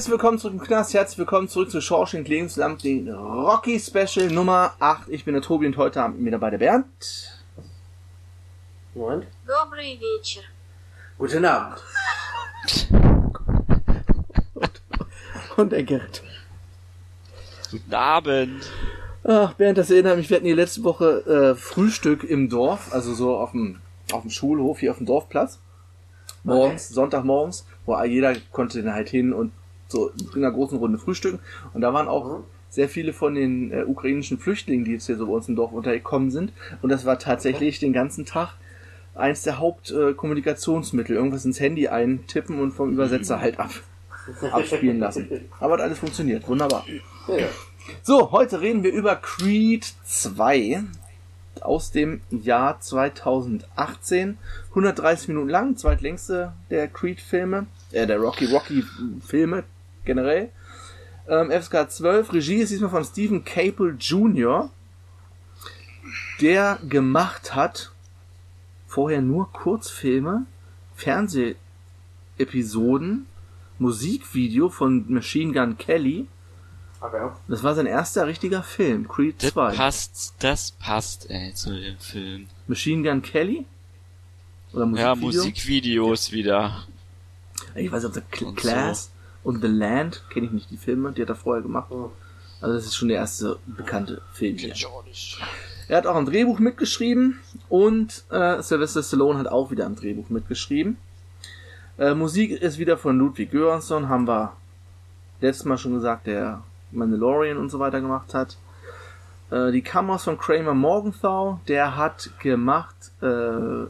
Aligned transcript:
herzlich 0.00 0.10
willkommen 0.10 0.38
zurück 0.38 0.54
im 0.54 0.60
Knast, 0.60 0.94
herzlich 0.94 1.18
willkommen 1.18 1.48
zurück 1.48 1.70
zu 1.70 1.82
Shawshank 1.82 2.26
Lebenslamp, 2.26 2.78
den 2.78 3.10
Rocky 3.10 3.78
Special 3.78 4.28
Nummer 4.28 4.74
8. 4.78 5.10
Ich 5.10 5.26
bin 5.26 5.34
der 5.34 5.42
Tobi 5.42 5.66
und 5.66 5.76
heute 5.76 6.00
haben 6.00 6.24
wir 6.24 6.32
dabei 6.32 6.48
der 6.48 6.56
Bernd. 6.56 7.44
Moment. 8.94 9.26
Добрый 9.46 10.00
вечер. 10.00 10.44
Guten 11.18 11.44
Abend. 11.44 11.82
Und 15.58 15.72
der 15.72 15.82
Gerrit. 15.82 16.22
Guten 17.70 17.94
Abend. 17.94 18.72
Ach, 19.24 19.52
Bernd, 19.52 19.76
das 19.76 19.90
erinnert 19.90 20.16
mich, 20.16 20.30
wir 20.30 20.36
hatten 20.36 20.46
die 20.46 20.52
letzte 20.54 20.84
Woche 20.84 21.26
äh, 21.26 21.54
Frühstück 21.54 22.24
im 22.24 22.48
Dorf, 22.48 22.94
also 22.94 23.12
so 23.12 23.36
auf 23.36 23.50
dem, 23.50 23.80
auf 24.10 24.22
dem 24.22 24.30
Schulhof, 24.30 24.80
hier 24.80 24.92
auf 24.92 24.96
dem 24.96 25.06
Dorfplatz. 25.06 25.58
Morgens, 26.44 26.88
Sonntagmorgens, 26.88 27.66
wo 27.84 28.02
jeder 28.04 28.36
konnte 28.52 28.82
dann 28.82 28.94
halt 28.94 29.10
hin 29.10 29.34
und 29.34 29.52
so 29.91 30.11
in 30.35 30.43
einer 30.43 30.51
großen 30.51 30.77
Runde 30.77 30.97
frühstücken. 30.97 31.39
Und 31.73 31.81
da 31.81 31.93
waren 31.93 32.07
auch 32.07 32.39
Mhm. 32.39 32.43
sehr 32.69 32.87
viele 32.89 33.13
von 33.13 33.35
den 33.35 33.71
äh, 33.71 33.83
ukrainischen 33.83 34.37
Flüchtlingen, 34.39 34.85
die 34.85 34.91
jetzt 34.93 35.05
hier 35.07 35.17
so 35.17 35.27
bei 35.27 35.33
uns 35.33 35.47
im 35.49 35.55
Dorf 35.55 35.71
untergekommen 35.73 36.31
sind. 36.31 36.53
Und 36.81 36.89
das 36.89 37.05
war 37.05 37.19
tatsächlich 37.19 37.79
den 37.79 37.93
ganzen 37.93 38.25
Tag 38.25 38.55
eins 39.13 39.43
der 39.43 39.59
Hauptkommunikationsmittel. 39.59 41.15
Äh. 41.15 41.19
Irgendwas 41.19 41.45
ins 41.45 41.59
Handy 41.59 41.87
eintippen 41.87 42.59
und 42.59 42.71
vom 42.71 42.91
Übersetzer 42.93 43.39
halt 43.41 43.59
ab, 43.59 43.71
abspielen 44.51 44.99
lassen. 44.99 45.27
Aber 45.59 45.73
hat 45.73 45.81
alles 45.81 45.99
funktioniert. 45.99 46.47
Wunderbar. 46.47 46.85
Ja. 47.27 47.47
So, 48.03 48.31
heute 48.31 48.61
reden 48.61 48.83
wir 48.83 48.93
über 48.93 49.15
Creed 49.15 49.93
2 50.05 50.83
aus 51.59 51.91
dem 51.91 52.21
Jahr 52.29 52.79
2018. 52.79 54.37
130 54.69 55.27
Minuten 55.27 55.49
lang, 55.49 55.75
zweitlängste 55.75 56.53
der 56.69 56.87
Creed-Filme, 56.87 57.65
äh, 57.91 58.07
der 58.07 58.19
Rocky 58.19 58.45
Rocky-Filme 58.45 59.63
generell. 60.05 60.49
Ähm, 61.27 61.51
FSK 61.51 61.89
12, 61.89 62.33
Regie 62.33 62.55
ist 62.55 62.69
diesmal 62.71 62.89
von 62.89 63.05
Stephen 63.05 63.45
Capel 63.45 63.95
Jr., 63.99 64.69
der 66.41 66.79
gemacht 66.87 67.53
hat 67.55 67.91
vorher 68.87 69.21
nur 69.21 69.51
Kurzfilme, 69.53 70.45
Fernsehepisoden, 70.95 73.27
Musikvideo 73.79 74.69
von 74.69 75.05
Machine 75.11 75.53
Gun 75.53 75.77
Kelly, 75.77 76.27
das 77.47 77.63
war 77.63 77.73
sein 77.73 77.87
erster 77.87 78.27
richtiger 78.27 78.61
Film, 78.61 79.07
Creed 79.07 79.41
Das 79.41 79.53
2. 79.53 79.75
passt, 79.75 80.35
das 80.39 80.69
passt, 80.71 81.29
ey, 81.31 81.51
zu 81.53 81.73
dem 81.73 81.97
Film. 81.97 82.45
Machine 82.67 83.01
Gun 83.09 83.23
Kelly? 83.23 83.65
Oder 84.71 84.85
Ja, 84.97 85.15
Musikvideo? 85.15 85.41
Musikvideos 85.41 86.31
wieder. 86.31 86.85
Ich 87.73 87.91
weiß 87.91 88.03
nicht, 88.03 88.09
ob 88.09 88.13
der 88.13 88.23
Cl 88.31 88.45
Und 88.45 88.55
Class 88.55 89.09
und 89.43 89.61
The 89.61 89.67
Land, 89.67 90.23
kenne 90.29 90.47
ich 90.47 90.51
nicht 90.51 90.71
die 90.71 90.77
Filme, 90.77 91.11
die 91.11 91.21
hat 91.21 91.29
er 91.29 91.35
vorher 91.35 91.61
gemacht. 91.61 91.91
Mhm. 91.91 92.09
Also 92.61 92.75
das 92.75 92.85
ist 92.85 92.95
schon 92.95 93.07
der 93.07 93.17
erste 93.17 93.57
bekannte 93.65 94.21
Film 94.33 94.57
hier. 94.57 94.73
Er 95.87 95.97
hat 95.97 96.05
auch 96.05 96.15
ein 96.15 96.25
Drehbuch 96.25 96.59
mitgeschrieben 96.59 97.39
und 97.69 98.23
äh, 98.29 98.61
Sylvester 98.61 99.01
Stallone 99.01 99.39
hat 99.39 99.47
auch 99.47 99.71
wieder 99.71 99.85
ein 99.85 99.95
Drehbuch 99.95 100.29
mitgeschrieben. 100.29 100.97
Äh, 101.97 102.13
Musik 102.13 102.51
ist 102.51 102.77
wieder 102.77 102.97
von 102.97 103.17
Ludwig 103.17 103.51
Göransson, 103.51 104.07
haben 104.07 104.27
wir 104.27 104.53
letztes 105.41 105.65
Mal 105.65 105.77
schon 105.77 105.95
gesagt, 105.95 106.27
der 106.27 106.63
Mandalorian 106.91 107.57
und 107.57 107.69
so 107.69 107.79
weiter 107.79 107.99
gemacht 107.99 108.33
hat. 108.33 108.57
Äh, 109.49 109.71
die 109.71 109.81
Kameras 109.81 110.23
von 110.23 110.37
Kramer 110.37 110.73
Morgenthau, 110.73 111.59
der 111.67 111.97
hat 111.97 112.31
gemacht 112.39 112.95
äh, 113.21 113.87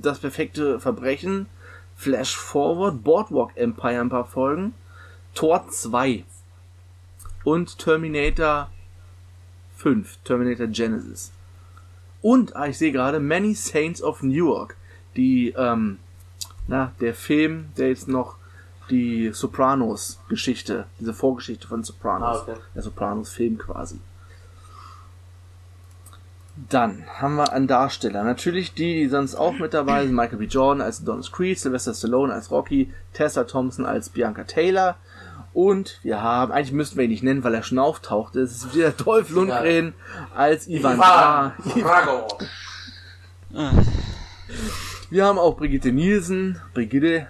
das 0.00 0.18
perfekte 0.18 0.80
Verbrechen, 0.80 1.46
Flash 1.96 2.36
Forward, 2.36 3.02
Boardwalk 3.02 3.56
Empire 3.56 4.00
ein 4.00 4.08
paar 4.08 4.24
Folgen, 4.24 4.74
Tor 5.34 5.68
2 5.68 6.24
und 7.44 7.78
Terminator 7.78 8.70
5, 9.76 10.18
Terminator 10.24 10.66
Genesis. 10.66 11.32
Und, 12.22 12.56
ah, 12.56 12.66
ich 12.66 12.78
sehe 12.78 12.92
gerade, 12.92 13.20
Many 13.20 13.54
Saints 13.54 14.02
of 14.02 14.22
Newark, 14.22 14.76
die, 15.16 15.54
ähm, 15.56 15.98
na, 16.66 16.92
der 17.00 17.14
Film, 17.14 17.68
der 17.76 17.88
jetzt 17.88 18.08
noch 18.08 18.36
die 18.90 19.30
Sopranos-Geschichte, 19.32 20.86
diese 21.00 21.14
Vorgeschichte 21.14 21.66
von 21.66 21.84
Sopranos, 21.84 22.38
Ah, 22.38 22.42
okay. 22.42 22.56
der 22.74 22.82
Sopranos-Film 22.82 23.58
quasi. 23.58 23.98
Dann 26.56 27.04
haben 27.18 27.34
wir 27.36 27.52
einen 27.52 27.66
Darsteller. 27.66 28.22
Natürlich 28.22 28.74
die, 28.74 28.94
die 28.94 29.08
sonst 29.08 29.34
auch 29.34 29.54
mit 29.58 29.74
dabei 29.74 30.06
sind. 30.06 30.14
Michael 30.14 30.38
B. 30.38 30.44
Jordan 30.44 30.80
als 30.82 31.02
Adonis 31.02 31.32
Creed, 31.32 31.58
Sylvester 31.58 31.94
Stallone 31.94 32.32
als 32.32 32.50
Rocky, 32.52 32.92
Tessa 33.12 33.42
Thompson 33.44 33.84
als 33.84 34.08
Bianca 34.08 34.44
Taylor. 34.44 34.96
Und 35.52 35.98
wir 36.02 36.20
haben, 36.22 36.52
eigentlich 36.52 36.72
müssten 36.72 36.96
wir 36.96 37.04
ihn 37.04 37.10
nicht 37.10 37.22
nennen, 37.24 37.42
weil 37.44 37.54
er 37.54 37.62
schon 37.64 37.78
auftauchte. 37.80 38.40
Es 38.40 38.52
ist 38.52 38.74
wieder 38.74 38.90
Dolph 38.90 39.30
Lundgren 39.30 39.94
als 40.34 40.68
Ivan, 40.68 40.94
Ivan 40.96 41.00
Dra- 41.00 41.52
Drago. 41.82 42.28
Wir 45.10 45.24
haben 45.26 45.38
auch 45.38 45.56
Brigitte 45.56 45.92
Nielsen, 45.92 46.60
Brigitte 46.72 47.28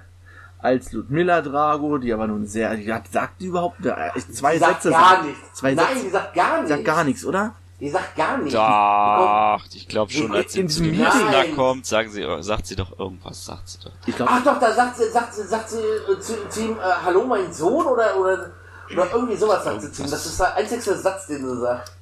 als 0.58 0.92
Ludmilla 0.92 1.42
Drago, 1.42 1.98
die 1.98 2.12
aber 2.12 2.26
nun 2.26 2.46
sehr, 2.46 2.74
die 2.76 2.90
hat, 2.92 3.08
sagt 3.12 3.42
die 3.42 3.46
überhaupt, 3.46 3.84
äh, 3.84 3.92
zwei 4.32 4.54
Die 4.54 4.58
sagt 4.60 4.82
Sätze. 4.82 4.90
gar 4.90 5.22
nichts. 5.22 5.52
Zwei 5.52 5.74
Nein, 5.74 5.86
Sätze. 5.88 6.04
die 6.04 6.10
sagt 6.10 6.34
gar 6.34 6.54
nichts. 6.56 6.68
sagt 6.70 6.84
gar 6.84 7.04
nichts, 7.04 7.24
oder? 7.26 7.54
Die 7.84 7.90
sagt 7.90 8.16
gar 8.16 8.38
nichts. 8.38 8.54
Doch, 8.54 9.60
ich 9.74 9.86
glaube 9.86 10.10
schon, 10.10 10.34
als 10.34 10.54
sie 10.54 10.66
zu 10.66 10.84
dem 10.84 10.94
Hitler 10.94 11.30
Nein. 11.30 11.54
kommt, 11.54 11.84
sagen 11.84 12.10
sie, 12.10 12.24
sagt 12.40 12.66
sie 12.66 12.76
doch 12.76 12.98
irgendwas, 12.98 13.44
sagt 13.44 13.68
sie 13.68 13.78
doch. 13.84 13.90
Ich 14.06 14.16
glaube, 14.16 14.30
Ach 14.32 14.42
doch, 14.42 14.58
da 14.58 14.72
sagt 14.72 14.96
sie, 14.96 15.10
sagt 15.10 15.34
sie, 15.34 15.42
sagt 15.42 15.68
sie 15.68 15.76
äh, 15.76 16.18
zu, 16.18 16.48
zu 16.48 16.60
ihm, 16.62 16.78
äh, 16.78 16.82
hallo 17.04 17.26
mein 17.26 17.52
Sohn 17.52 17.84
oder, 17.84 18.18
oder, 18.18 18.52
oder 18.90 19.12
irgendwie 19.12 19.36
sowas 19.36 19.64
sagt 19.64 19.82
sie 19.82 19.92
zu 19.92 20.02
ihm. 20.02 20.10
Das 20.10 20.24
ist 20.24 20.40
der 20.40 20.54
einzigste 20.54 20.96
Satz, 20.96 21.26
den 21.26 21.46
sie 21.46 21.60
sagt. 21.60 21.92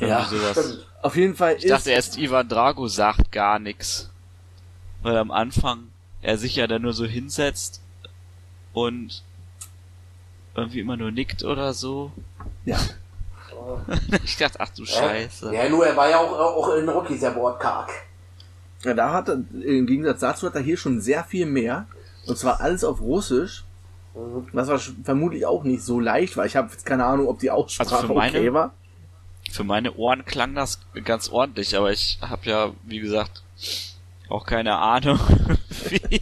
ja. 0.00 0.18
Irgendwie 0.18 0.38
sowas. 0.38 0.50
Stimmt. 0.50 0.86
Auf 1.02 1.14
jeden 1.14 1.36
Fall 1.36 1.56
Ich 1.58 1.66
dachte 1.68 1.90
erst, 1.92 2.18
Ivan 2.18 2.48
Drago 2.48 2.88
sagt 2.88 3.30
gar 3.30 3.60
nichts. 3.60 4.10
Weil 5.02 5.18
am 5.18 5.30
Anfang 5.30 5.86
er 6.20 6.36
sich 6.36 6.56
ja 6.56 6.66
dann 6.66 6.82
nur 6.82 6.94
so 6.94 7.04
hinsetzt 7.04 7.80
und 8.72 9.22
irgendwie 10.56 10.80
immer 10.80 10.96
nur 10.96 11.12
nickt 11.12 11.44
oder 11.44 11.72
so. 11.74 12.10
ja. 12.64 12.76
Ich 14.24 14.36
dachte, 14.36 14.60
ach 14.60 14.68
du 14.70 14.84
Scheiße. 14.84 15.52
Ja, 15.54 15.68
nur 15.68 15.86
er 15.86 15.96
war 15.96 16.08
ja 16.08 16.18
auch, 16.18 16.32
auch 16.32 16.74
in 16.74 16.88
Rocky 16.88 17.16
sehr 17.16 17.34
wortkarg. 17.34 17.90
Ja, 18.84 18.94
da 18.94 19.12
hat 19.12 19.28
er, 19.28 19.34
im 19.62 19.86
Gegensatz 19.86 20.20
dazu 20.20 20.46
hat 20.46 20.54
er 20.54 20.60
hier 20.62 20.76
schon 20.76 21.00
sehr 21.00 21.24
viel 21.24 21.46
mehr. 21.46 21.86
Und 22.26 22.38
zwar 22.38 22.60
alles 22.60 22.84
auf 22.84 23.00
Russisch. 23.00 23.64
Was 24.52 24.68
war 24.68 24.78
vermutlich 25.04 25.44
auch 25.46 25.62
nicht 25.64 25.82
so 25.82 26.00
leicht 26.00 26.36
war. 26.36 26.46
Ich 26.46 26.56
habe 26.56 26.70
jetzt 26.72 26.86
keine 26.86 27.04
Ahnung, 27.04 27.28
ob 27.28 27.38
die 27.38 27.50
Aussprache 27.50 27.94
Also 27.96 28.06
für 28.08 28.14
meine- 28.14 28.38
okay 28.38 28.52
war. 28.52 28.74
Für 29.52 29.62
meine 29.64 29.94
Ohren 29.94 30.24
klang 30.24 30.54
das 30.56 30.80
ganz 31.04 31.28
ordentlich, 31.28 31.76
aber 31.76 31.92
ich 31.92 32.18
habe 32.20 32.50
ja, 32.50 32.72
wie 32.82 32.98
gesagt, 32.98 33.42
auch 34.28 34.44
keine 34.44 34.76
Ahnung, 34.78 35.20
wie, 35.88 36.20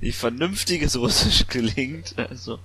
wie 0.00 0.12
vernünftiges 0.12 0.96
Russisch 0.98 1.46
klingt. 1.46 2.14
Also 2.18 2.58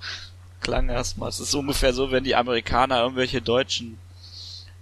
klang 0.63 0.89
erstmal. 0.89 1.29
Es 1.29 1.39
ist 1.39 1.53
ungefähr 1.53 1.93
so, 1.93 2.11
wenn 2.11 2.23
die 2.23 2.35
Amerikaner 2.35 3.01
irgendwelche 3.01 3.41
Deutschen 3.41 3.97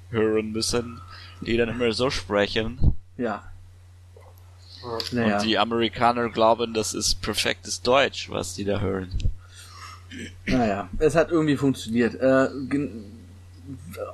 hören 0.10 0.52
müssen, 0.52 1.02
die 1.42 1.58
dann 1.58 1.70
immer 1.70 1.92
so 1.92 2.10
sprechen. 2.10 2.96
Ja. 3.18 3.44
Naja. 5.12 5.38
Und 5.38 5.46
die 5.46 5.58
Amerikaner 5.58 6.30
glauben, 6.30 6.74
das 6.74 6.94
ist 6.94 7.22
perfektes 7.22 7.82
Deutsch, 7.82 8.30
was 8.30 8.56
die 8.56 8.66
da 8.66 8.80
hören. 8.80 9.10
Naja, 10.46 10.90
es 11.00 11.16
hat 11.16 11.32
irgendwie 11.32 11.58
funktioniert. 11.58 12.16
Äh, 12.16 12.50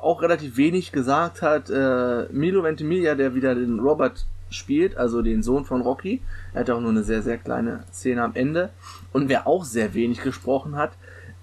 auch 0.02 0.22
relativ 0.22 0.58
wenig 0.58 0.92
gesagt 0.92 1.42
hat 1.42 1.70
äh, 1.70 2.26
Milo 2.32 2.64
Ventimiglia, 2.64 3.16
der 3.16 3.34
wieder 3.34 3.56
den 3.56 3.80
Robert 3.80 4.26
spielt, 4.50 4.98
also 4.98 5.22
den 5.22 5.42
Sohn 5.42 5.66
von 5.66 5.82
Rocky. 5.82 6.22
Er 6.54 6.62
hat 6.62 6.70
auch 6.70 6.80
nur 6.80 6.92
eine 6.92 7.04
sehr, 7.04 7.22
sehr 7.22 7.38
kleine 7.38 7.84
Szene 7.92 8.24
am 8.24 8.36
Ende. 8.36 8.70
Und 9.14 9.30
wer 9.30 9.48
auch 9.48 9.64
sehr 9.64 9.94
wenig 9.94 10.22
gesprochen 10.22 10.76
hat, 10.76 10.92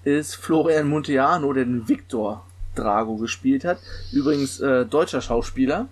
ist 0.05 0.35
Florian 0.35 0.87
Monteano, 0.87 1.51
der 1.51 1.65
den 1.65 1.89
Victor 1.89 2.45
Drago 2.75 3.17
gespielt 3.17 3.65
hat. 3.65 3.79
Übrigens 4.11 4.59
äh, 4.59 4.85
deutscher 4.85 5.21
Schauspieler 5.21 5.87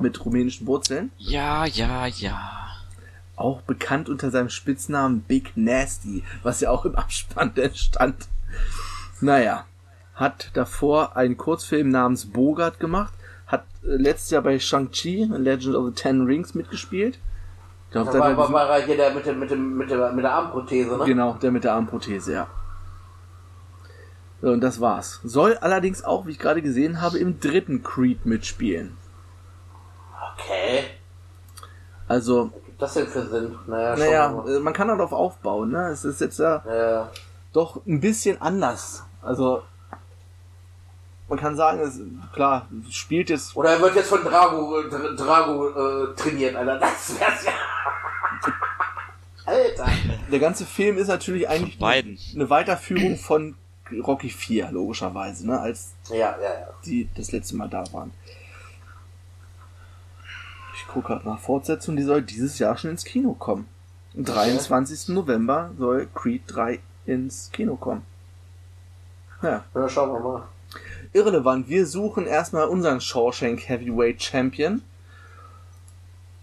mit 0.00 0.24
rumänischen 0.24 0.66
Wurzeln. 0.66 1.10
Ja, 1.18 1.66
ja, 1.66 2.06
ja. 2.06 2.68
Auch 3.36 3.60
bekannt 3.62 4.08
unter 4.08 4.30
seinem 4.30 4.48
Spitznamen 4.48 5.20
Big 5.20 5.56
Nasty, 5.56 6.22
was 6.42 6.60
ja 6.60 6.70
auch 6.70 6.84
im 6.84 6.94
Abspann 6.94 7.52
stand. 7.74 8.28
Naja, 9.20 9.64
hat 10.14 10.50
davor 10.54 11.16
einen 11.16 11.36
Kurzfilm 11.36 11.88
namens 11.88 12.26
Bogart 12.26 12.78
gemacht, 12.78 13.12
hat 13.46 13.64
äh, 13.82 13.96
letztes 13.96 14.30
Jahr 14.30 14.42
bei 14.42 14.58
Shang-Chi, 14.58 15.28
Legend 15.30 15.74
of 15.74 15.86
the 15.86 15.94
Ten 15.94 16.22
Rings 16.22 16.54
mitgespielt. 16.54 17.18
Ich 17.86 17.92
glaub, 17.92 18.12
Da 18.12 18.18
war, 18.18 18.36
war, 18.36 18.52
war 18.52 18.68
er 18.78 18.86
hier 18.86 18.96
der 18.96 19.12
mit, 19.12 19.26
dem, 19.26 19.40
mit, 19.40 19.50
dem, 19.50 19.76
mit, 19.76 19.90
der, 19.90 20.12
mit 20.12 20.24
der 20.24 20.32
Armprothese, 20.32 20.96
ne? 20.96 21.04
Genau, 21.04 21.34
der 21.34 21.50
mit 21.50 21.64
der 21.64 21.74
Armprothese, 21.74 22.32
ja. 22.32 22.46
So, 24.40 24.48
Und 24.50 24.60
das 24.60 24.80
war's. 24.80 25.20
Soll 25.24 25.56
allerdings 25.58 26.04
auch, 26.04 26.26
wie 26.26 26.32
ich 26.32 26.38
gerade 26.38 26.60
gesehen 26.62 27.00
habe, 27.00 27.18
im 27.18 27.40
dritten 27.40 27.82
Creed 27.82 28.26
mitspielen. 28.26 28.96
Okay. 30.34 30.84
Also, 32.08 32.50
Was 32.52 32.64
gibt 32.64 32.82
das 32.82 32.94
denn 32.94 33.06
für 33.06 33.26
Sinn? 33.28 33.58
Naja, 33.66 33.96
naja, 33.96 34.44
äh, 34.46 34.58
man 34.58 34.72
kann 34.74 34.88
darauf 34.88 35.12
aufbauen, 35.12 35.70
ne? 35.70 35.88
Es 35.88 36.04
ist 36.04 36.20
jetzt 36.20 36.38
ja. 36.38 36.62
Ja. 36.68 37.10
doch 37.52 37.80
ein 37.86 38.00
bisschen 38.00 38.40
anders. 38.42 39.04
Also, 39.22 39.62
man 41.28 41.38
kann 41.38 41.56
sagen, 41.56 41.80
es, 41.80 41.98
klar, 42.34 42.66
spielt 42.90 43.30
jetzt, 43.30 43.56
Oder 43.56 43.70
er 43.70 43.80
wird 43.80 43.94
jetzt 43.96 44.08
von 44.10 44.22
Drago, 44.22 44.80
äh, 44.80 44.90
Dr- 44.90 45.16
Drago 45.16 45.68
äh, 45.70 46.14
trainiert, 46.14 46.54
Alter. 46.56 46.78
Das 46.78 47.18
wär's 47.18 47.44
ja. 47.46 47.52
Alter. 49.46 49.86
der 50.30 50.38
ganze 50.38 50.66
Film 50.66 50.98
ist 50.98 51.08
natürlich 51.08 51.48
eigentlich 51.48 51.78
eine 52.34 52.50
Weiterführung 52.50 53.16
von 53.16 53.56
Rocky 54.02 54.30
4, 54.30 54.70
logischerweise, 54.72 55.46
ne? 55.46 55.60
Als 55.60 55.92
Ja, 56.08 56.16
ja, 56.16 56.36
ja. 56.42 56.68
die 56.84 57.08
das 57.14 57.32
letzte 57.32 57.56
Mal 57.56 57.68
da 57.68 57.84
waren. 57.92 58.12
Ich 60.76 60.86
gucke 60.88 61.08
gerade 61.08 61.28
nach 61.28 61.38
Fortsetzung, 61.38 61.96
die 61.96 62.02
soll 62.02 62.22
dieses 62.22 62.58
Jahr 62.58 62.76
schon 62.76 62.90
ins 62.90 63.04
Kino 63.04 63.34
kommen. 63.34 63.68
Am 64.16 64.24
23. 64.24 65.08
November 65.14 65.70
soll 65.78 66.08
Creed 66.14 66.42
3 66.46 66.80
ins 67.06 67.50
Kino 67.52 67.76
kommen. 67.76 68.02
Ja, 69.42 69.64
Ja, 69.74 69.88
schauen 69.88 70.12
wir 70.12 70.20
mal. 70.20 70.42
irrelevant. 71.12 71.68
Wir 71.68 71.86
suchen 71.86 72.26
erstmal 72.26 72.66
unseren 72.68 73.00
Shawshank 73.00 73.68
Heavyweight 73.68 74.22
Champion. 74.22 74.82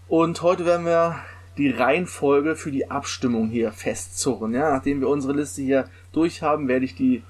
Und 0.08 0.42
heute 0.42 0.64
werden 0.64 0.86
wir 0.86 1.18
die 1.58 1.70
Reihenfolge 1.70 2.56
für 2.56 2.70
die 2.70 2.90
Abstimmung 2.90 3.48
hier 3.48 3.72
festzurren. 3.72 4.54
Ja, 4.54 4.70
nachdem 4.70 5.00
wir 5.00 5.08
unsere 5.08 5.34
Liste 5.34 5.62
hier 5.62 5.88
durch 6.12 6.42
haben, 6.42 6.68
werde 6.68 6.84
ich 6.84 6.94
die 6.94 7.22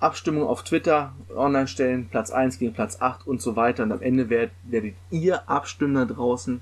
Abstimmung 0.00 0.46
auf 0.46 0.62
Twitter 0.62 1.12
online 1.34 1.68
stellen. 1.68 2.08
Platz 2.10 2.30
1 2.30 2.58
gegen 2.58 2.72
Platz 2.72 3.00
8 3.00 3.26
und 3.26 3.42
so 3.42 3.56
weiter. 3.56 3.82
Und 3.82 3.92
am 3.92 4.02
Ende 4.02 4.30
werdet, 4.30 4.52
werdet 4.64 4.94
ihr 5.10 5.48
abstimmen 5.48 5.94
da 5.94 6.04
draußen, 6.04 6.60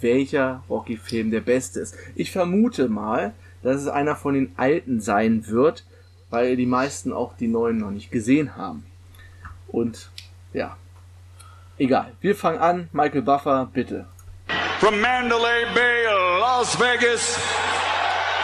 welcher 0.00 0.64
Rocky-Film 0.68 1.30
der 1.30 1.40
beste 1.40 1.80
ist. 1.80 1.96
Ich 2.14 2.32
vermute 2.32 2.88
mal, 2.88 3.34
dass 3.62 3.80
es 3.80 3.88
einer 3.88 4.16
von 4.16 4.34
den 4.34 4.52
alten 4.56 5.00
sein 5.00 5.46
wird, 5.46 5.84
weil 6.30 6.56
die 6.56 6.66
meisten 6.66 7.12
auch 7.12 7.36
die 7.36 7.48
neuen 7.48 7.78
noch 7.78 7.90
nicht 7.90 8.10
gesehen 8.10 8.56
haben. 8.56 8.84
Und 9.68 10.10
ja, 10.52 10.76
egal. 11.78 12.12
Wir 12.20 12.34
fangen 12.34 12.58
an. 12.58 12.88
Michael 12.92 13.22
Buffer, 13.22 13.68
bitte. 13.72 14.06
from 14.84 15.00
Mandalay 15.00 15.64
Bay, 15.74 16.04
Las 16.40 16.76
Vegas. 16.78 17.38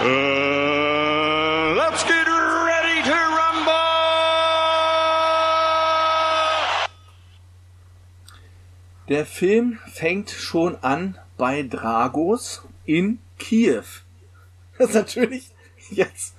Uh, 0.00 1.74
let's 1.76 2.02
get 2.04 2.19
Der 9.10 9.26
Film 9.26 9.78
fängt 9.92 10.30
schon 10.30 10.76
an 10.82 11.18
bei 11.36 11.64
Dragos 11.64 12.62
in 12.86 13.18
Kiew. 13.38 13.82
Das 14.78 14.90
ist 14.90 14.94
natürlich 14.94 15.50
jetzt 15.90 16.34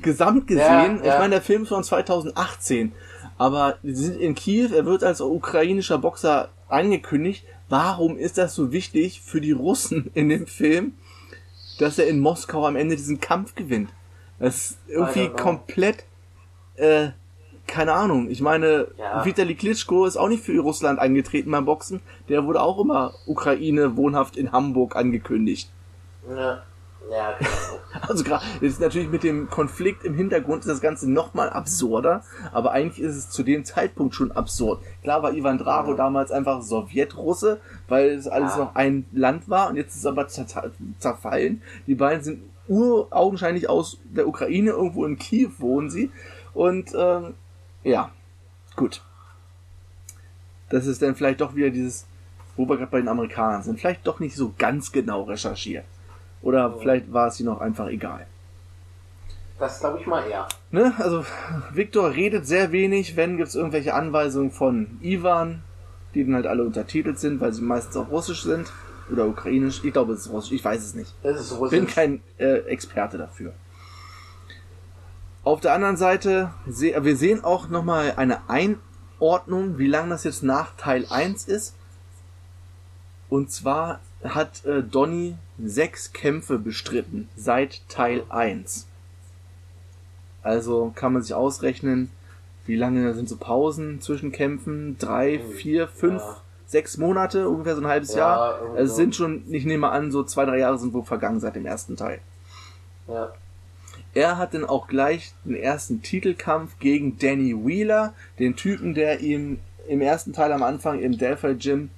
gesamt 0.00 0.46
gesehen. 0.46 0.98
Ja, 0.98 1.04
ja. 1.04 1.12
Ich 1.14 1.18
meine, 1.18 1.30
der 1.30 1.42
Film 1.42 1.64
ist 1.64 1.68
von 1.68 1.84
2018. 1.84 2.92
Aber 3.36 3.76
sie 3.82 4.04
sind 4.04 4.20
in 4.20 4.34
Kiew, 4.34 4.72
er 4.74 4.86
wird 4.86 5.04
als 5.04 5.20
ukrainischer 5.20 5.98
Boxer 5.98 6.48
angekündigt. 6.68 7.44
Warum 7.68 8.16
ist 8.16 8.38
das 8.38 8.54
so 8.54 8.72
wichtig 8.72 9.20
für 9.20 9.40
die 9.40 9.52
Russen 9.52 10.10
in 10.14 10.28
dem 10.28 10.46
Film, 10.46 10.94
dass 11.78 11.98
er 11.98 12.06
in 12.06 12.20
Moskau 12.20 12.66
am 12.66 12.76
Ende 12.76 12.96
diesen 12.96 13.20
Kampf 13.20 13.56
gewinnt? 13.56 13.90
Das 14.38 14.56
ist 14.56 14.78
irgendwie 14.86 15.28
komplett, 15.28 16.04
äh, 16.76 17.08
keine 17.66 17.92
Ahnung. 17.92 18.28
Ich 18.30 18.40
meine, 18.40 18.88
Ja. 18.98 19.24
Vitali 19.24 19.54
Klitschko 19.54 20.04
ist 20.06 20.16
auch 20.16 20.28
nicht 20.28 20.44
für 20.44 20.58
Russland 20.60 20.98
angetreten 20.98 21.50
beim 21.50 21.64
Boxen. 21.64 22.00
Der 22.28 22.44
wurde 22.44 22.60
auch 22.62 22.78
immer 22.78 23.14
Ukraine 23.26 23.96
wohnhaft 23.96 24.36
in 24.36 24.52
Hamburg 24.52 24.96
angekündigt. 24.96 25.70
Ja. 26.28 26.62
Ja, 27.10 27.32
genau. 27.36 27.50
Also 28.08 28.24
gerade 28.24 28.44
ist 28.60 28.80
natürlich 28.80 29.08
mit 29.10 29.22
dem 29.22 29.50
Konflikt 29.50 30.04
im 30.04 30.14
Hintergrund 30.14 30.60
ist 30.60 30.68
das 30.68 30.80
Ganze 30.80 31.10
nochmal 31.10 31.50
absurder, 31.50 32.22
aber 32.52 32.70
eigentlich 32.72 33.00
ist 33.04 33.16
es 33.16 33.28
zu 33.30 33.42
dem 33.42 33.64
Zeitpunkt 33.64 34.14
schon 34.14 34.32
absurd. 34.32 34.80
Klar 35.02 35.22
war 35.22 35.32
Ivan 35.34 35.58
Drago 35.58 35.94
damals 35.94 36.30
einfach 36.30 36.62
Sowjetrusse, 36.62 37.60
weil 37.88 38.10
es 38.10 38.28
alles 38.28 38.52
Ja. 38.56 38.64
noch 38.64 38.74
ein 38.76 39.04
Land 39.12 39.48
war 39.50 39.68
und 39.68 39.76
jetzt 39.76 39.94
ist 39.94 40.00
es 40.00 40.06
aber 40.06 40.26
zer- 40.28 40.70
zerfallen. 40.98 41.62
Die 41.86 41.94
beiden 41.96 42.22
sind 42.22 42.42
uraugenscheinlich 42.68 43.68
aus 43.68 43.98
der 44.04 44.26
Ukraine, 44.28 44.70
irgendwo 44.70 45.04
in 45.04 45.18
Kiew 45.18 45.50
wohnen 45.58 45.90
sie 45.90 46.10
und 46.54 46.92
ähm, 46.96 47.34
ja, 47.84 48.10
gut. 48.76 49.02
Das 50.70 50.86
ist 50.86 51.02
dann 51.02 51.14
vielleicht 51.14 51.40
doch 51.40 51.54
wieder 51.54 51.70
dieses, 51.70 52.06
wo 52.56 52.68
wir 52.68 52.76
gerade 52.76 52.90
bei 52.90 52.98
den 52.98 53.08
Amerikanern 53.08 53.62
sind, 53.62 53.78
vielleicht 53.78 54.06
doch 54.06 54.20
nicht 54.20 54.34
so 54.34 54.54
ganz 54.58 54.92
genau 54.92 55.22
recherchiert. 55.24 55.84
Oder 56.40 56.74
vielleicht 56.78 57.12
war 57.12 57.28
es 57.28 57.38
ihnen 57.38 57.50
auch 57.50 57.60
einfach 57.60 57.88
egal. 57.88 58.26
Das 59.58 59.78
glaube 59.78 60.00
ich 60.00 60.06
mal 60.06 60.26
eher. 60.28 60.48
Ne? 60.72 60.92
Also, 60.98 61.24
Victor 61.72 62.10
redet 62.10 62.46
sehr 62.46 62.72
wenig, 62.72 63.16
wenn 63.16 63.36
gibt's 63.36 63.54
irgendwelche 63.54 63.94
Anweisungen 63.94 64.50
von 64.50 64.98
Ivan, 65.02 65.62
die 66.14 66.24
dann 66.24 66.34
halt 66.34 66.46
alle 66.46 66.64
untertitelt 66.64 67.18
sind, 67.18 67.40
weil 67.40 67.52
sie 67.52 67.62
meistens 67.62 67.96
auch 67.96 68.10
russisch 68.10 68.42
sind. 68.42 68.72
Oder 69.10 69.26
ukrainisch. 69.26 69.84
Ich 69.84 69.92
glaube, 69.92 70.14
es 70.14 70.20
ist 70.20 70.32
russisch. 70.32 70.52
Ich 70.52 70.64
weiß 70.64 70.82
es 70.82 70.94
nicht. 70.94 71.14
Das 71.22 71.38
ist 71.38 71.50
so 71.50 71.68
Bin 71.68 71.86
kein 71.86 72.22
äh, 72.38 72.60
Experte 72.60 73.18
dafür. 73.18 73.52
Auf 75.44 75.60
der 75.60 75.72
anderen 75.74 75.96
Seite, 75.96 76.52
se 76.68 76.94
wir 77.02 77.16
sehen 77.16 77.42
auch 77.42 77.68
nochmal 77.68 78.14
eine 78.16 78.48
Einordnung, 78.48 79.78
wie 79.78 79.88
lang 79.88 80.08
das 80.10 80.24
jetzt 80.24 80.42
nach 80.42 80.76
Teil 80.76 81.06
1 81.10 81.46
ist. 81.48 81.74
Und 83.28 83.50
zwar 83.50 84.00
hat 84.22 84.64
äh, 84.64 84.82
Donny 84.82 85.36
sechs 85.58 86.12
Kämpfe 86.12 86.58
bestritten 86.58 87.28
seit 87.36 87.82
Teil 87.88 88.22
1. 88.28 88.86
Also 90.42 90.92
kann 90.94 91.12
man 91.12 91.22
sich 91.22 91.34
ausrechnen, 91.34 92.10
wie 92.66 92.76
lange 92.76 93.12
sind 93.14 93.28
so 93.28 93.36
Pausen 93.36 94.00
zwischen 94.00 94.30
Kämpfen? 94.30 94.96
Drei, 94.98 95.40
vier, 95.40 95.88
fünf, 95.88 96.22
Ja. 96.22 96.36
sechs 96.66 96.98
Monate, 96.98 97.48
ungefähr 97.48 97.74
so 97.74 97.80
ein 97.82 97.88
halbes 97.88 98.12
Ja, 98.14 98.18
Jahr. 98.18 98.60
irgendwie 98.60 98.82
Es 98.82 98.90
so. 98.90 98.96
sind 98.96 99.16
schon, 99.16 99.42
ich 99.52 99.64
nehme 99.64 99.88
an, 99.90 100.12
so 100.12 100.22
zwei, 100.22 100.44
drei 100.44 100.58
Jahre 100.58 100.78
sind 100.78 100.92
wohl 100.92 101.04
vergangen 101.04 101.40
seit 101.40 101.56
dem 101.56 101.66
ersten 101.66 101.96
Teil. 101.96 102.20
Ja. 103.08 103.32
Er 104.14 104.36
hat 104.36 104.54
dann 104.54 104.64
auch 104.64 104.88
gleich 104.88 105.32
den 105.44 105.54
ersten 105.54 106.02
Titelkampf 106.02 106.78
gegen 106.78 107.18
Danny 107.18 107.54
Wheeler, 107.54 108.12
den 108.38 108.56
Typen, 108.56 108.94
der 108.94 109.20
ihm 109.20 109.58
im 109.88 110.00
ersten 110.00 110.32
Teil 110.32 110.52
am 110.52 110.62
Anfang 110.62 111.00
im 111.00 111.16
Delphi 111.16 111.54
Gym 111.54 111.90